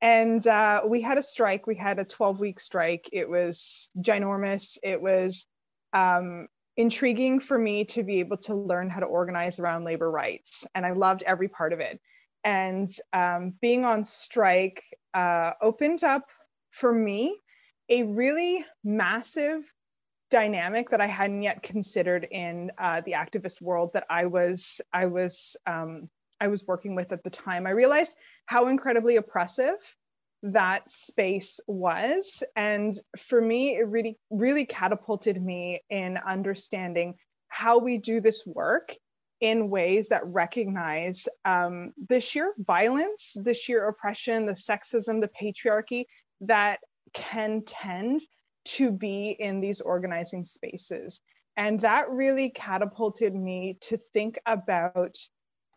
[0.02, 1.68] And uh, we had a strike.
[1.68, 3.10] We had a 12 week strike.
[3.14, 4.80] It was ginormous.
[4.82, 5.46] It was
[5.94, 10.66] um, intriguing for me to be able to learn how to organize around labor rights.
[10.74, 12.02] And I loved every part of it.
[12.44, 14.82] And um, being on strike
[15.14, 16.32] uh, opened up
[16.72, 17.38] for me
[17.90, 19.72] a really massive
[20.30, 25.06] dynamic that I hadn't yet considered in uh, the activist world that I was I
[25.06, 27.68] was um, I was working with at the time.
[27.68, 28.16] I realized
[28.46, 29.78] how incredibly oppressive
[30.42, 37.16] that space was, and for me, it really really catapulted me in understanding
[37.48, 38.96] how we do this work
[39.42, 46.06] in ways that recognize um, the sheer violence, the sheer oppression, the sexism, the patriarchy
[46.42, 46.80] that
[47.14, 48.22] can tend
[48.76, 51.20] to be in these organizing spaces.
[51.58, 55.18] And that really catapulted me to think about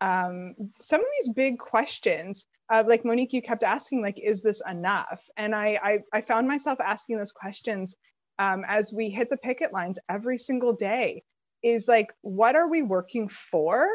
[0.01, 2.45] um, some of these big questions.
[2.69, 5.21] Uh, like Monique, you kept asking, like, is this enough?
[5.37, 7.95] And I, I, I found myself asking those questions
[8.39, 11.23] um, as we hit the picket lines every single day.
[11.61, 13.87] Is like, what are we working for?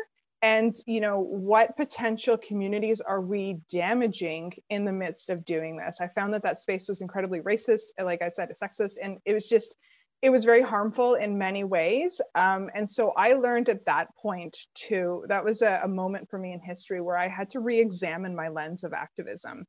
[0.42, 6.00] And you know what potential communities are we damaging in the midst of doing this?
[6.00, 9.48] I found that that space was incredibly racist like i said sexist and it was
[9.48, 9.74] just
[10.20, 12.20] it was very harmful in many ways.
[12.34, 16.38] Um, and so i learned at that point too that was a, a, moment for
[16.38, 19.64] me in history where i had to re-examine my lens of activism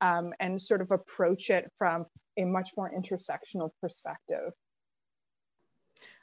[0.00, 2.06] um, and sort of approach it from
[2.36, 4.52] a much more intersectional perspective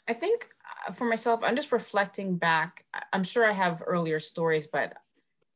[0.07, 0.48] I think
[0.88, 2.86] uh, for myself, I'm just reflecting back.
[3.14, 4.94] I'm sure I have earlier stories, but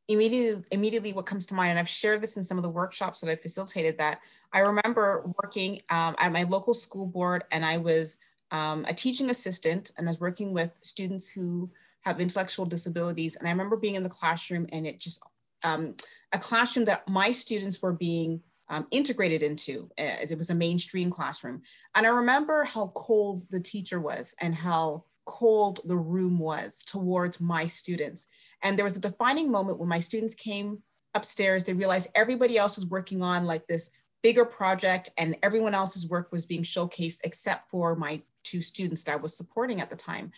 [0.08, 3.20] immediately, immediately what comes to mind, and I've shared this in some of the workshops
[3.20, 4.20] that I facilitated, that
[4.52, 8.18] I remember working um, at my local school board, and I was
[8.50, 11.70] um, a teaching assistant, and I was working with students who
[12.02, 13.34] have intellectual disabilities.
[13.36, 15.20] And I remember being in the classroom, and it just
[15.64, 15.96] um,
[16.32, 19.90] a classroom that my students were being um, integrated into.
[19.98, 21.62] Uh, it was a mainstream classroom.
[21.94, 27.40] And I remember how cold the teacher was and how cold the room was towards
[27.40, 28.26] my students.
[28.62, 30.82] And there was a defining moment when my students came
[31.14, 33.90] upstairs, they realized everybody else was working on like this
[34.22, 39.12] bigger project and everyone else's work was being showcased except for my two students that
[39.12, 40.32] I was supporting at the time.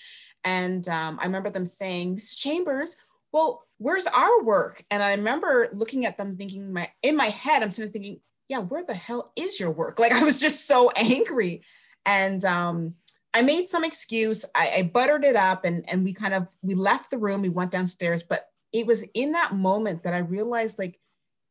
[0.45, 2.39] And um, I remember them saying, Mrs.
[2.39, 2.97] Chambers,
[3.33, 4.85] well, where's our work?
[4.91, 8.21] And I remember looking at them thinking my in my head, I'm sort of thinking,
[8.49, 9.99] yeah, where the hell is your work?
[10.09, 11.63] Like I was just so angry.
[12.07, 12.95] And um,
[13.35, 14.45] I made some excuse.
[14.55, 17.49] I, I buttered it up and, and we kind of we left the room, we
[17.49, 18.23] went downstairs.
[18.23, 20.99] But it was in that moment that I realized like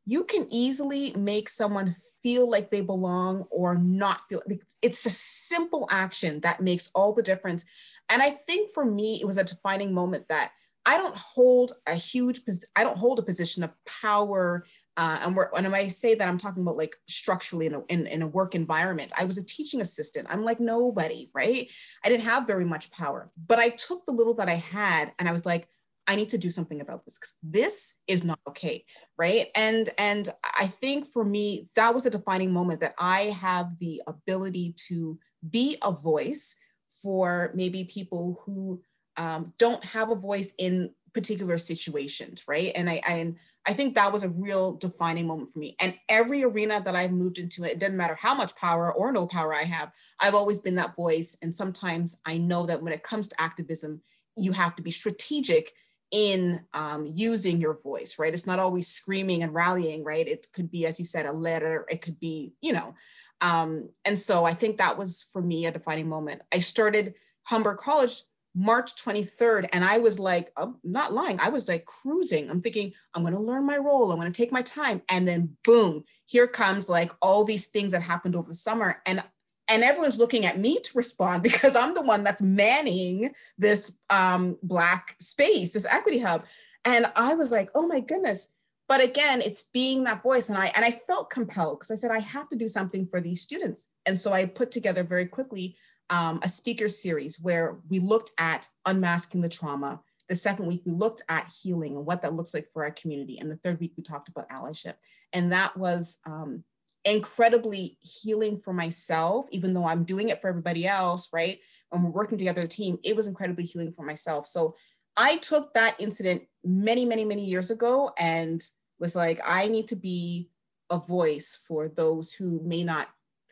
[0.05, 4.41] you can easily make someone feel like they belong or not feel
[4.81, 7.63] it's a simple action that makes all the difference.
[8.09, 10.51] And I think for me, it was a defining moment that
[10.87, 12.41] I don't hold a huge,
[12.77, 14.65] I don't hold a position of power.
[14.95, 18.07] Uh, and, and when I say that, I'm talking about like structurally in a, in,
[18.07, 19.11] in a work environment.
[19.15, 20.27] I was a teaching assistant.
[20.29, 21.69] I'm like nobody, right?
[22.05, 25.27] I didn't have very much power, but I took the little that I had and
[25.27, 25.67] I was like,
[26.07, 28.85] I need to do something about this because this is not okay,
[29.17, 29.47] right?
[29.55, 34.01] And and I think for me that was a defining moment that I have the
[34.07, 35.19] ability to
[35.49, 36.55] be a voice
[37.03, 38.81] for maybe people who
[39.17, 42.71] um, don't have a voice in particular situations, right?
[42.75, 45.75] And I, I and I think that was a real defining moment for me.
[45.79, 49.27] And every arena that I've moved into, it doesn't matter how much power or no
[49.27, 49.91] power I have,
[50.21, 51.37] I've always been that voice.
[51.41, 54.01] And sometimes I know that when it comes to activism,
[54.37, 55.73] you have to be strategic
[56.11, 58.33] in um, using your voice, right?
[58.33, 60.25] It's not always screaming and rallying, right?
[60.25, 61.85] It could be, as you said, a letter.
[61.89, 62.95] It could be, you know.
[63.41, 66.41] Um, and so I think that was for me a defining moment.
[66.53, 68.21] I started Humber College
[68.57, 69.69] March 23rd.
[69.71, 71.39] And I was like, I'm not lying.
[71.39, 72.49] I was like cruising.
[72.49, 74.11] I'm thinking, I'm going to learn my role.
[74.11, 75.03] I'm going to take my time.
[75.09, 79.01] And then boom, here comes like all these things that happened over the summer.
[79.05, 79.23] And
[79.69, 84.57] and everyone's looking at me to respond because I'm the one that's manning this um,
[84.63, 86.43] Black space, this equity hub.
[86.83, 88.47] And I was like, oh my goodness.
[88.87, 90.49] But again, it's being that voice.
[90.49, 93.21] And I and I felt compelled because I said, I have to do something for
[93.21, 93.87] these students.
[94.07, 95.75] And so I put together very quickly
[96.09, 100.01] um, a speaker series where we looked at unmasking the trauma.
[100.29, 103.39] The second week, we looked at healing and what that looks like for our community.
[103.39, 104.95] And the third week, we talked about allyship.
[105.31, 106.63] And that was um,
[107.05, 111.59] incredibly healing for myself, even though I'm doing it for everybody else, right?
[111.89, 114.45] When we're working together as a team, it was incredibly healing for myself.
[114.47, 114.75] So
[115.15, 118.61] I took that incident many, many, many years ago and
[118.99, 120.49] was like, I need to be
[120.89, 123.07] a voice for those who may not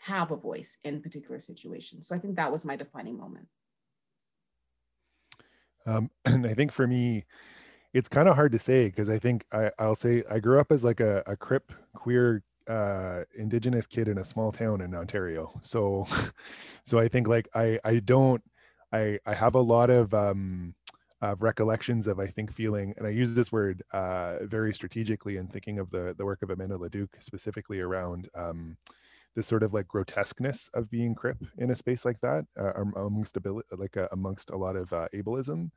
[0.06, 2.07] have a voice in particular situations.
[2.07, 3.48] So I think that was my defining moment.
[5.88, 7.26] Um, and I think for me,
[7.94, 10.72] it's kind of hard to say because I think I, will say I grew up
[10.72, 15.52] as like a, a crip queer uh indigenous kid in a small town in Ontario.
[15.61, 16.07] So
[16.84, 18.44] so I think like I I don't
[18.91, 20.73] I I have a lot of um
[21.22, 25.48] of recollections of I think feeling and I use this word uh very strategically in
[25.48, 28.77] thinking of the the work of Amanda Leduc specifically around um
[29.35, 33.37] the sort of like grotesqueness of being crip in a space like that uh, amongst
[33.37, 35.71] ability like uh, amongst a lot of uh, ableism.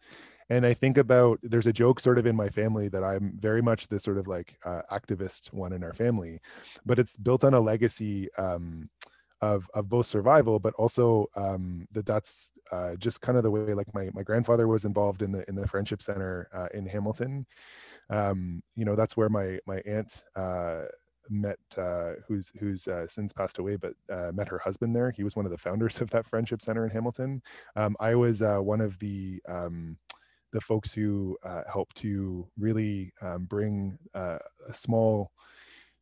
[0.50, 3.60] And i think about there's a joke sort of in my family that i'm very
[3.60, 6.40] much the sort of like uh, activist one in our family
[6.86, 8.88] but it's built on a legacy um,
[9.40, 13.74] of of both survival but also um, that that's uh, just kind of the way
[13.74, 17.46] like my my grandfather was involved in the in the friendship center uh, in hamilton.
[18.10, 20.84] Um, you know that's where my my aunt uh,
[21.30, 25.10] met uh, who's who's uh, since passed away, but uh, met her husband there.
[25.10, 27.42] He was one of the founders of that friendship center in Hamilton.
[27.76, 29.96] Um, I was uh, one of the um,
[30.52, 34.38] the folks who uh, helped to really um, bring uh,
[34.68, 35.30] a small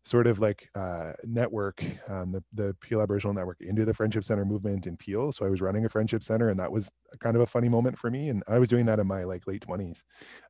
[0.04, 4.44] sort of like uh, network, um, the, the Peel Aboriginal Network into the Friendship Center
[4.44, 5.32] movement in Peel.
[5.32, 7.98] So I was running a Friendship Center and that was kind of a funny moment
[7.98, 8.28] for me.
[8.28, 10.02] And I was doing that in my like late 20s.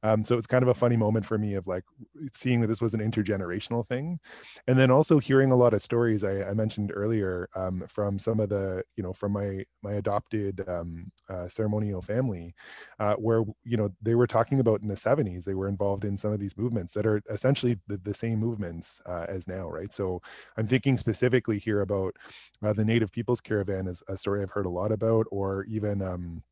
[0.03, 1.85] Um, so it's kind of a funny moment for me of like
[2.33, 4.19] seeing that this was an intergenerational thing.
[4.67, 8.41] And then also hearing a lot of stories I, I mentioned earlier um, from some
[8.41, 12.55] of the, you know, from my, my adopted um, uh, ceremonial family
[12.99, 16.17] uh, where, you know, they were talking about in the 70s, they were involved in
[16.17, 19.93] some of these movements that are essentially the, the same movements uh, as now, right?
[19.93, 20.23] So
[20.57, 22.17] I'm thinking specifically here about
[22.63, 26.03] uh, the Native Peoples Caravan is a story I've heard a lot about, or even
[26.03, 26.43] um,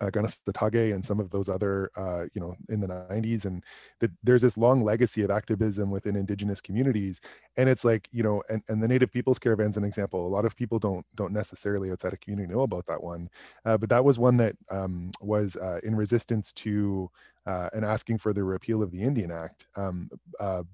[0.00, 3.44] uh, Kanesatake and some of those other, uh, you know, in the 90s.
[3.44, 3.62] And
[4.00, 7.20] that there's this long legacy of activism within indigenous communities.
[7.56, 10.26] And it's like, you know, and, and the Native Peoples Caravan's an example.
[10.26, 13.30] A lot of people don't don't necessarily outside of community know about that one.
[13.64, 17.10] Uh, but that was one that um, was uh, in resistance to
[17.46, 19.66] uh, and asking for the repeal of the Indian Act.
[19.76, 20.10] Um,
[20.40, 20.64] uh,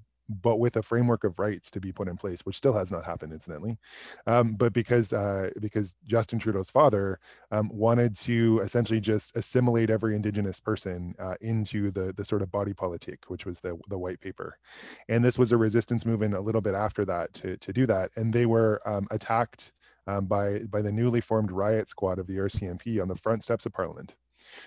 [0.40, 3.04] but with a framework of rights to be put in place, which still has not
[3.04, 3.78] happened, incidentally.
[4.26, 7.18] Um, but because uh, because Justin Trudeau's father
[7.50, 12.50] um, wanted to essentially just assimilate every Indigenous person uh, into the the sort of
[12.50, 14.58] body politic, which was the the white paper,
[15.08, 18.10] and this was a resistance movement a little bit after that to to do that,
[18.16, 19.72] and they were um, attacked.
[20.08, 23.66] Um, by by the newly formed riot squad of the RCMP on the front steps
[23.66, 24.16] of Parliament,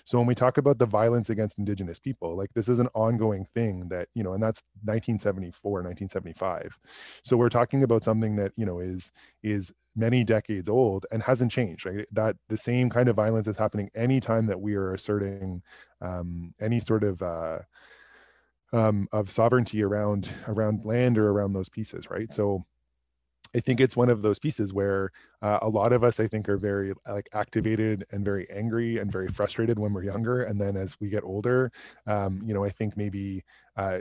[0.03, 3.45] so when we talk about the violence against indigenous people, like this is an ongoing
[3.53, 6.77] thing that, you know, and that's 1974, 1975.
[7.23, 9.11] So we're talking about something that, you know, is
[9.43, 12.05] is many decades old and hasn't changed, right?
[12.11, 15.61] That the same kind of violence is happening anytime that we are asserting
[16.01, 17.59] um, any sort of uh,
[18.73, 22.33] um, of sovereignty around around land or around those pieces, right?
[22.33, 22.65] So
[23.55, 25.11] I think it's one of those pieces where
[25.41, 29.09] uh, a lot of us, I think, are very like activated and very angry and
[29.11, 31.71] very frustrated when we're younger, and then as we get older,
[32.05, 33.43] um, you know, I think maybe
[33.77, 33.99] uh,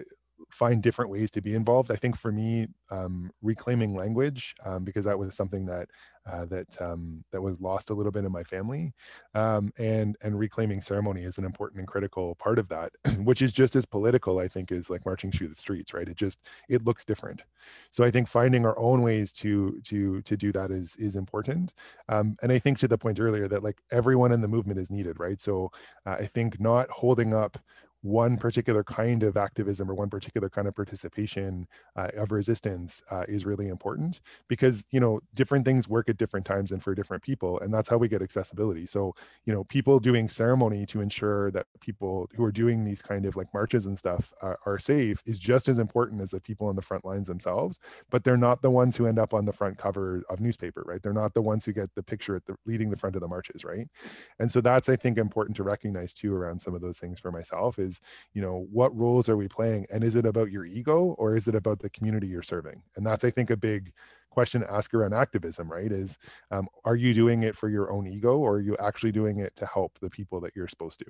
[0.50, 1.90] find different ways to be involved.
[1.90, 5.88] I think for me, um, reclaiming language um, because that was something that
[6.30, 8.94] uh, that um, that was lost a little bit in my family,
[9.34, 13.52] um, and and reclaiming ceremony is an important and critical part of that, which is
[13.52, 14.38] just as political.
[14.38, 16.08] I think is like marching through the streets, right?
[16.08, 17.42] It just it looks different.
[17.90, 21.74] So I think finding our own ways to to to do that is is important.
[22.08, 24.90] Um, and I think to the point earlier that like everyone in the movement is
[24.90, 25.40] needed, right?
[25.40, 25.72] So
[26.06, 27.58] uh, I think not holding up
[28.04, 31.66] one particular kind of activism or one particular kind of participation
[31.96, 36.44] uh, of resistance uh, is really important because you know different things work at different
[36.44, 38.84] times and for different people and that's how we get accessibility.
[38.84, 39.14] So
[39.46, 43.36] you know people doing ceremony to ensure that people who are doing these kind of
[43.36, 46.76] like marches and stuff are, are safe is just as important as the people on
[46.76, 47.78] the front lines themselves
[48.10, 51.02] but they're not the ones who end up on the front cover of newspaper right?
[51.02, 53.28] They're not the ones who get the picture at the leading the front of the
[53.28, 53.88] marches right?
[54.38, 57.32] And so that's i think important to recognize too around some of those things for
[57.32, 58.00] myself is is
[58.32, 61.48] you know what roles are we playing and is it about your ego or is
[61.48, 63.92] it about the community you're serving and that's i think a big
[64.30, 66.18] question to ask around activism right is
[66.50, 69.54] um, are you doing it for your own ego or are you actually doing it
[69.54, 71.06] to help the people that you're supposed to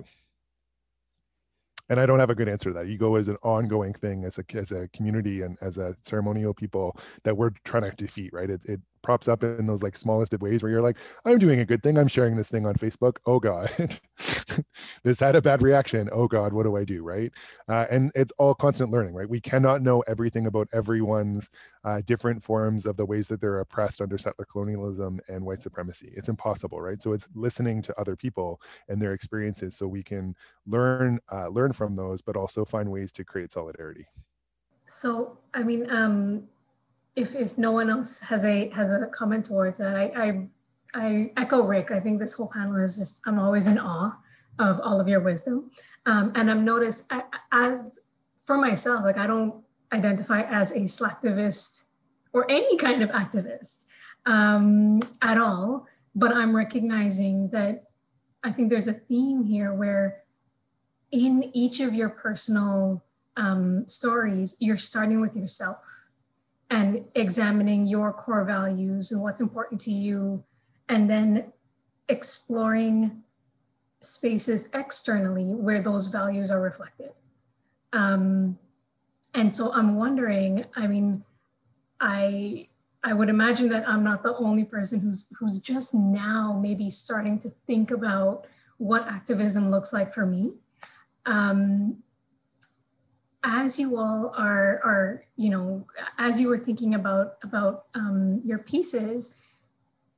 [1.91, 2.87] and I don't have a good answer to that.
[2.87, 6.97] Ego is an ongoing thing as a as a community and as a ceremonial people
[7.25, 8.49] that we're trying to defeat, right?
[8.49, 11.61] It, it props up in those like smallest of ways where you're like, I'm doing
[11.61, 11.97] a good thing.
[11.97, 13.19] I'm sharing this thing on Facebook.
[13.27, 13.71] Oh God,
[15.05, 16.09] this had a bad reaction.
[16.11, 17.05] Oh God, what do I do?
[17.05, 17.31] Right.
[17.69, 19.29] Uh, and it's all constant learning, right?
[19.29, 21.51] We cannot know everything about everyone's
[21.85, 26.13] uh, different forms of the ways that they're oppressed under settler colonialism and white supremacy.
[26.17, 27.01] It's impossible, right?
[27.01, 30.35] So it's listening to other people and their experiences so we can
[30.67, 34.07] learn, uh, learn from those, but also find ways to create solidarity.
[34.87, 36.45] So, I mean, um,
[37.17, 40.49] if if no one else has a has a comment towards that, I I,
[40.95, 41.91] I echo Rick.
[41.91, 44.17] I think this whole panel is just I'm always in awe
[44.59, 45.71] of all of your wisdom,
[46.07, 47.11] um, and I'm noticed
[47.53, 48.01] as
[48.43, 49.63] for myself, like I don't
[49.93, 51.85] identify as a slacktivist
[52.33, 53.87] or any kind of activist
[54.27, 57.85] um, at all, but I'm recognizing that
[58.43, 60.23] I think there's a theme here where
[61.13, 63.05] in each of your personal
[63.37, 66.04] um, stories, you're starting with yourself
[66.75, 70.43] and examining your core values and what's important to you,
[70.89, 71.53] and then
[72.09, 73.23] exploring
[74.01, 77.13] spaces externally where those values are reflected.
[77.93, 78.59] Um,
[79.35, 81.23] and so I'm wondering, I mean,
[82.01, 82.69] I
[83.05, 87.39] I would imagine that I'm not the only person who's who's just now maybe starting
[87.41, 88.47] to think about
[88.79, 90.55] what activism looks like for me.
[91.25, 92.03] Um,
[93.45, 95.87] as you all are are you know
[96.19, 99.41] as you were thinking about about um, your pieces,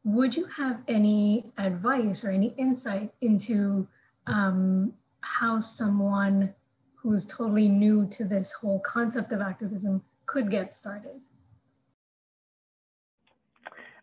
[0.04, 3.88] would you have any advice or any insight into
[4.26, 6.54] um, how someone
[6.94, 11.20] who's totally new to this whole concept of activism could get started?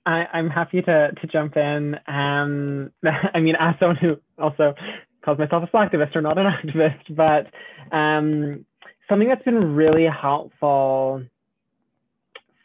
[0.05, 1.97] I, am happy to, to jump in.
[2.07, 2.91] Um,
[3.33, 4.75] I mean, as someone who also
[5.23, 8.65] calls myself a slacktivist or not an activist, but um,
[9.09, 11.23] something that's been really helpful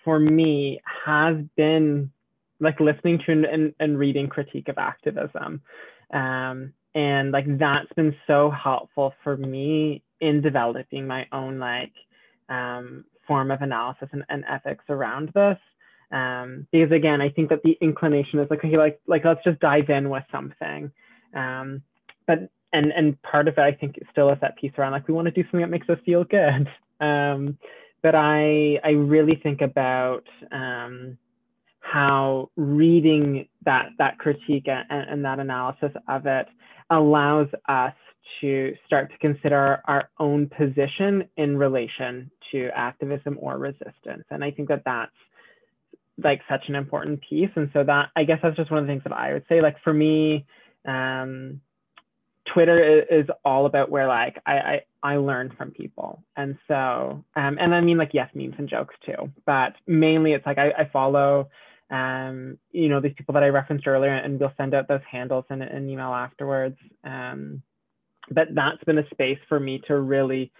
[0.04, 2.10] for me has been
[2.60, 5.62] like listening to and, and reading critique of activism.
[6.12, 11.92] Um, and like that's been so helpful for me in developing my own like
[12.48, 15.58] um, form of analysis and, and ethics around this
[16.10, 19.60] um, because again, I think that the inclination is like, okay, like, like let's just
[19.60, 20.90] dive in with something.
[21.34, 21.82] Um,
[22.26, 25.14] but, and, and part of it, I think still is that piece around like, we
[25.14, 26.68] want to do something that makes us feel good.
[27.00, 27.56] Um,
[28.02, 31.16] but I, I really think about, um,
[31.78, 36.48] how reading that, that critique and, and that analysis of it
[36.90, 37.94] allows us
[38.40, 44.24] to start to consider our own position in relation to activism or resistance.
[44.30, 45.12] And I think that that's
[46.22, 47.50] like such an important piece.
[47.56, 49.60] And so that I guess that's just one of the things that I would say.
[49.60, 50.46] Like for me,
[50.86, 51.60] um,
[52.52, 57.58] Twitter is, all about where like I, I I learn from people, and so um,
[57.60, 60.90] and I mean like yes, memes and jokes too, but mainly it's like I, I
[60.92, 61.48] follow
[61.90, 65.44] um, you know these people that I referenced earlier, and we'll send out those handles
[65.50, 66.76] in an email afterwards.
[67.04, 67.62] Um,
[68.30, 70.52] but that's been a space for me to really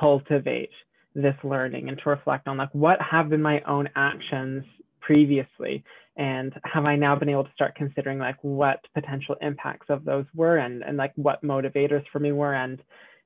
[0.00, 0.70] cultivate
[1.14, 4.64] this learning and to reflect on like what have been my own actions
[5.00, 5.82] previously
[6.16, 10.24] and have i now been able to start considering like what potential impacts of those
[10.34, 12.54] were and and like what motivators for me were?
[12.54, 12.80] And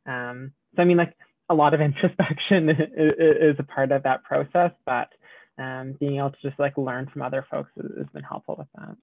[0.06, 1.14] um, so i mean like
[1.48, 5.08] a lot of introspection is, a part of that process but
[5.58, 8.96] um, being able to just like learn from other folks has been helpful with that.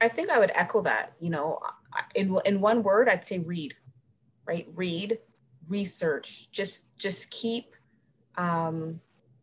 [0.00, 1.60] I think i would echo that you know
[2.14, 3.74] in in one word i'd say read
[4.50, 4.66] right?
[4.74, 5.18] Read
[5.68, 7.76] research just just keep
[8.36, 9.00] um,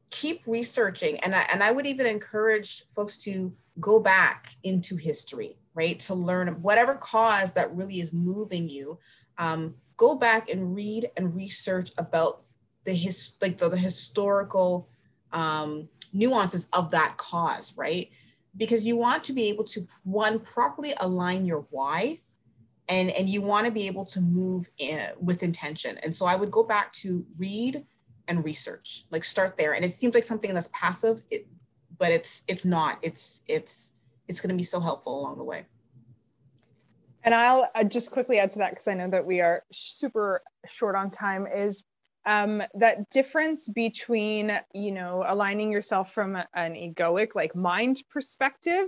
[0.10, 5.58] keep researching and I, and I would even encourage folks to go back into history
[5.74, 8.98] right to learn whatever cause that really is moving you
[9.38, 12.44] um, go back and read and research about
[12.88, 14.88] the his like the, the historical
[15.34, 18.10] um, nuances of that cause right?
[18.56, 22.22] Because you want to be able to one properly align your why
[22.88, 25.98] and and you want to be able to move in, with intention.
[26.04, 27.86] And so i would go back to read
[28.28, 29.74] and research like start there.
[29.74, 31.48] And it seems like something that's passive it,
[31.98, 33.00] but it's it's not.
[33.02, 33.94] It's it's
[34.28, 35.66] it's going to be so helpful along the way.
[37.24, 40.42] And i'll uh, just quickly add to that because i know that we are super
[40.66, 41.84] short on time is
[42.26, 48.88] um, that difference between you know aligning yourself from a, an egoic like mind perspective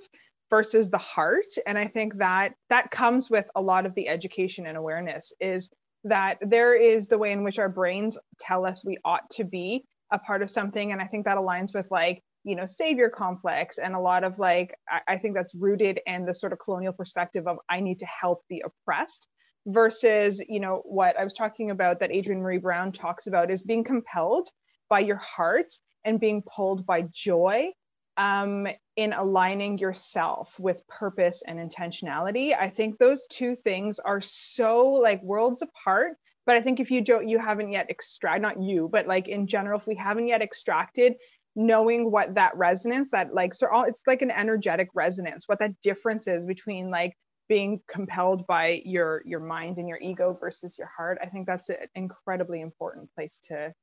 [0.50, 1.48] versus the heart.
[1.66, 5.70] And i think that that comes with a lot of the education and awareness is
[6.04, 9.84] that there is the way in which our brains tell us we ought to be
[10.12, 10.92] a part of something.
[10.92, 14.40] And i think that aligns with like you know savior complex and a lot of
[14.40, 18.00] like I, I, think that's rooted in the sort of colonial perspective of i need
[18.00, 19.28] to help the oppressed
[19.68, 23.62] versus you know what i was talking about that adrienne maree brown talks about is
[23.62, 24.48] being compelled
[24.90, 25.68] by your heart
[26.04, 27.70] and being pulled by joy.
[28.18, 28.68] Um,
[29.00, 32.54] in aligning yourself with purpose and intentionality.
[32.54, 36.18] I think those two things are so like worlds apart.
[36.46, 39.48] But I think if you don't, you haven't yet extract, not you, but like in
[39.48, 41.16] general, if we haven't yet extracted
[41.56, 45.80] knowing what that resonance, that like, so all, it's like an energetic resonance, what that
[45.82, 47.14] difference is between like
[47.48, 51.70] being compelled by your your mind and your ego versus your heart i think that's
[51.70, 53.74] an incredibly important place to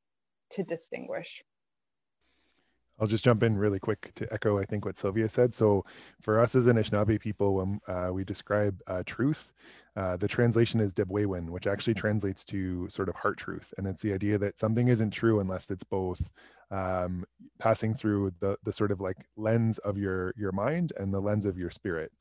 [0.51, 1.43] to distinguish
[2.99, 5.55] I'll just jump in really quick to echo, I think, what Sylvia said.
[5.55, 5.85] So,
[6.21, 9.53] for us as Anishinaabe people, when uh, we describe uh, truth,
[9.97, 13.73] uh, the translation is Debwewin, which actually translates to sort of heart truth.
[13.79, 16.31] And it's the idea that something isn't true unless it's both
[16.71, 17.25] um,
[17.59, 21.47] passing through the, the sort of like lens of your, your mind and the lens
[21.47, 22.13] of your spirit,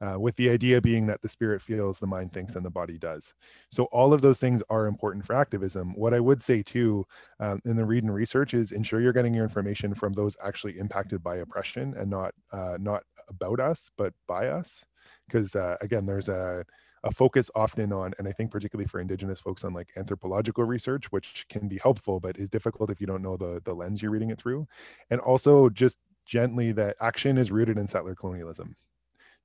[0.00, 2.98] uh, with the idea being that the spirit feels, the mind thinks, and the body
[2.98, 3.34] does.
[3.70, 5.94] So all of those things are important for activism.
[5.94, 7.06] What I would say too
[7.38, 10.78] um, in the read and research is ensure you're getting your information from those actually
[10.78, 14.84] impacted by oppression and not uh, not about us, but by us.
[15.26, 16.64] Because uh, again, there's a
[17.04, 21.10] a focus often on, and I think particularly for Indigenous folks on like anthropological research,
[21.12, 24.10] which can be helpful, but is difficult if you don't know the, the lens you're
[24.10, 24.66] reading it through.
[25.10, 25.96] And also just
[26.26, 28.76] gently that action is rooted in settler colonialism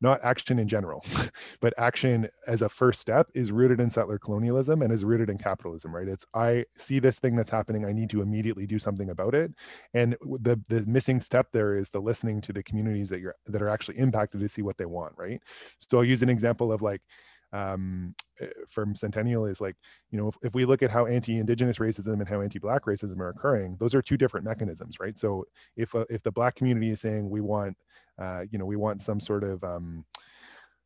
[0.02, 1.04] not action in general,
[1.62, 5.38] but action as a first step is rooted in settler colonialism and is rooted in
[5.38, 6.08] capitalism, right?
[6.08, 9.54] It's I see this thing that's happening, I need to immediately do something about it.
[9.94, 13.62] And the the missing step there is the listening to the communities that you're that
[13.62, 15.42] are actually impacted to see what they want, right?
[15.78, 17.02] So I'll use an example of like
[17.56, 19.76] um, eh, from Centennial is like,
[20.12, 23.30] you know, if, if we look at how anti-indigenous racism and how anti-black racism are
[23.30, 25.18] occurring, those are two different mechanisms, right?
[25.18, 25.46] So
[25.78, 27.78] if uh, if the black community is saying we want,
[28.20, 30.04] uh, you know, we want some sort of um,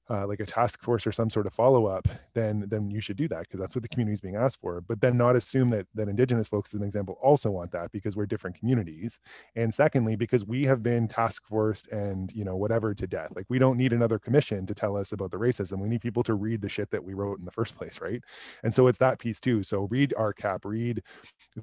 [0.09, 3.17] uh, like a task force or some sort of follow up, then then you should
[3.17, 4.81] do that because that's what the community is being asked for.
[4.81, 8.15] But then not assume that that Indigenous folks, as an example, also want that because
[8.15, 9.19] we're different communities.
[9.55, 13.31] And secondly, because we have been task forced and you know whatever to death.
[13.35, 15.79] Like we don't need another commission to tell us about the racism.
[15.79, 18.21] We need people to read the shit that we wrote in the first place, right?
[18.63, 19.63] And so it's that piece too.
[19.63, 21.03] So read RCAP, read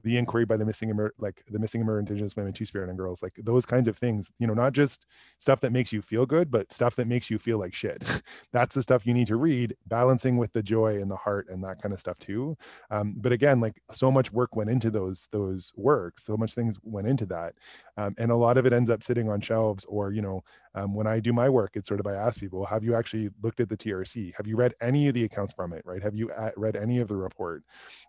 [0.02, 3.23] the inquiry by the missing like the missing immigrant Indigenous women, Two Spirit and girls,
[3.23, 4.31] like those kinds of things.
[4.39, 5.06] You know, not just
[5.39, 8.05] stuff that makes you feel good, but stuff that makes you feel like shit.
[8.53, 11.63] that's the stuff you need to read balancing with the joy and the heart and
[11.65, 12.57] that kind of stuff too.
[12.91, 16.79] Um, but again like so much work went into those those works so much things
[16.83, 17.55] went into that
[17.97, 20.43] um, and a lot of it ends up sitting on shelves or you know
[20.75, 23.29] um, when i do my work it's sort of i ask people have you actually
[23.43, 25.83] looked at the trc have you read any of the accounts from it?
[25.85, 26.03] Right?
[26.03, 27.63] Have you uh, read any of the report?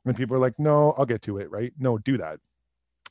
[0.05, 1.73] And people are like no i'll get to it right?
[1.77, 2.39] No do that.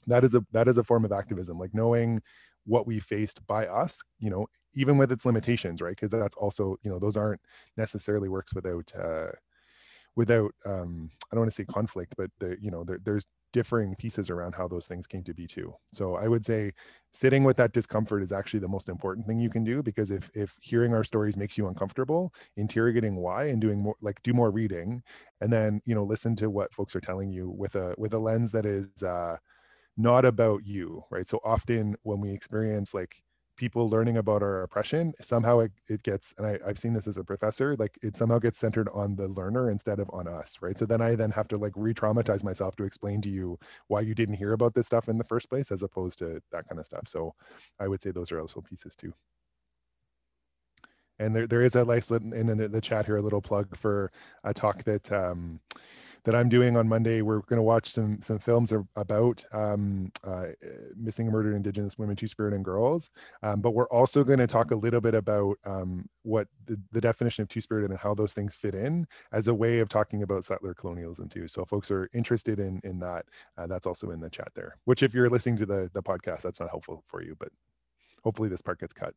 [0.07, 2.23] That is a that is a form of activism like knowing
[2.67, 5.97] what we faced by us you know even with its limitations right?
[5.97, 7.41] Because that's also you know those aren't
[7.77, 9.29] necessarily works without uh
[10.17, 13.95] without um i don't want to say conflict but the you know there, there's differing
[13.97, 15.73] pieces around how those things came to be too.
[15.93, 16.73] So i would say
[17.13, 20.31] sitting with that discomfort is actually the most important thing you can do because if
[20.35, 24.51] if hearing our stories makes you uncomfortable interrogating why and doing more like do more
[24.51, 25.03] reading
[25.41, 28.19] and then you know listen to what folks are telling you with a with a
[28.19, 29.37] lens that is uh
[29.97, 31.28] not about you, right?
[31.28, 33.23] So often when we experience like
[33.56, 37.16] people learning about our oppression, somehow it, it gets, and I, I've seen this as
[37.16, 40.78] a professor, like it somehow gets centered on the learner instead of on us, right?
[40.78, 43.59] So then I then have to like re-traumatize myself to explain to you
[43.89, 46.68] why you didn't hear about this stuff in the first place, as opposed to that
[46.68, 47.05] kind of stuff.
[47.06, 47.35] So
[47.81, 49.14] I would say those are also pieces too.
[51.18, 54.12] And there, there is a nice in the, chat here, a little plug for
[54.44, 55.60] a talk that um,
[56.27, 57.23] that I'm doing on Monday.
[57.23, 60.48] We're going to watch some some films about um, uh,
[60.97, 63.11] missing and murdered Indigenous women, Two Spirit, and girls.
[63.44, 67.01] Um, but we're also going to talk a little bit about um, what the, the
[67.01, 70.24] definition of Two Spirit and how those things fit in as a way of talking
[70.24, 71.47] about settler colonialism too.
[71.47, 73.27] So if folks are interested in in that,
[73.57, 74.77] uh, that's also in the chat there.
[74.85, 77.51] Which if you're listening to the the podcast, that's not helpful for you, but
[78.24, 79.15] hopefully this part gets cut.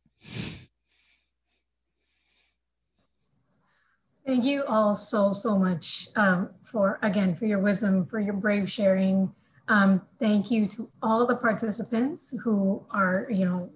[4.30, 8.70] Thank you all so, so much um, for, again, for your wisdom, for your brave
[8.70, 9.34] sharing.
[9.66, 13.70] Um, thank you to all the participants who are, you know,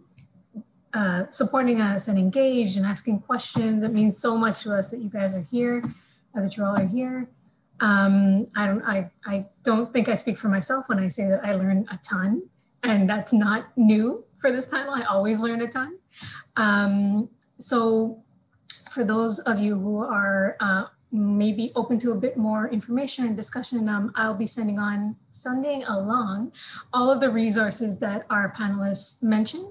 [0.92, 3.82] uh, supporting us and engaged and asking questions.
[3.82, 5.82] It means so much to us that you guys are here,
[6.36, 7.28] uh, that you all are here.
[7.80, 11.44] Um, I don't, I, I don't think I speak for myself when I say that
[11.44, 12.44] I learn a ton,
[12.84, 14.94] and that's not new for this panel.
[14.94, 15.98] I always learn a ton.
[16.56, 17.28] Um,
[17.58, 18.23] so
[18.94, 23.36] for those of you who are uh, maybe open to a bit more information and
[23.36, 26.52] discussion, um, I'll be sending on, sending along
[26.92, 29.66] all of the resources that our panelists mentioned.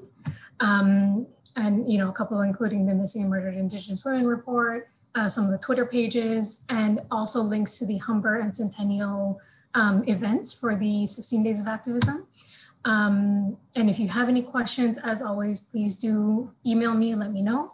[0.60, 1.26] Um,
[1.56, 5.46] and, you know, a couple including the Missing and Murdered Indigenous Women report, uh, some
[5.46, 9.40] of the Twitter pages, and also links to the Humber and Centennial
[9.74, 12.28] um, events for the 16 Days of Activism.
[12.86, 17.42] Um, and if you have any questions, as always, please do email me, let me
[17.42, 17.74] know.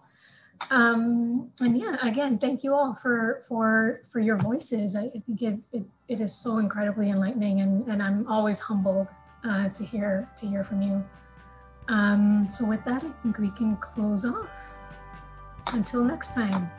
[0.72, 4.96] Um, and yeah, again, thank you all for for for your voices.
[4.96, 9.08] I, I think it, it, it is so incredibly enlightening, and and I'm always humbled
[9.44, 11.04] uh, to hear to hear from you.
[11.88, 14.78] Um, so with that, I think we can close off.
[15.74, 16.70] Until next time.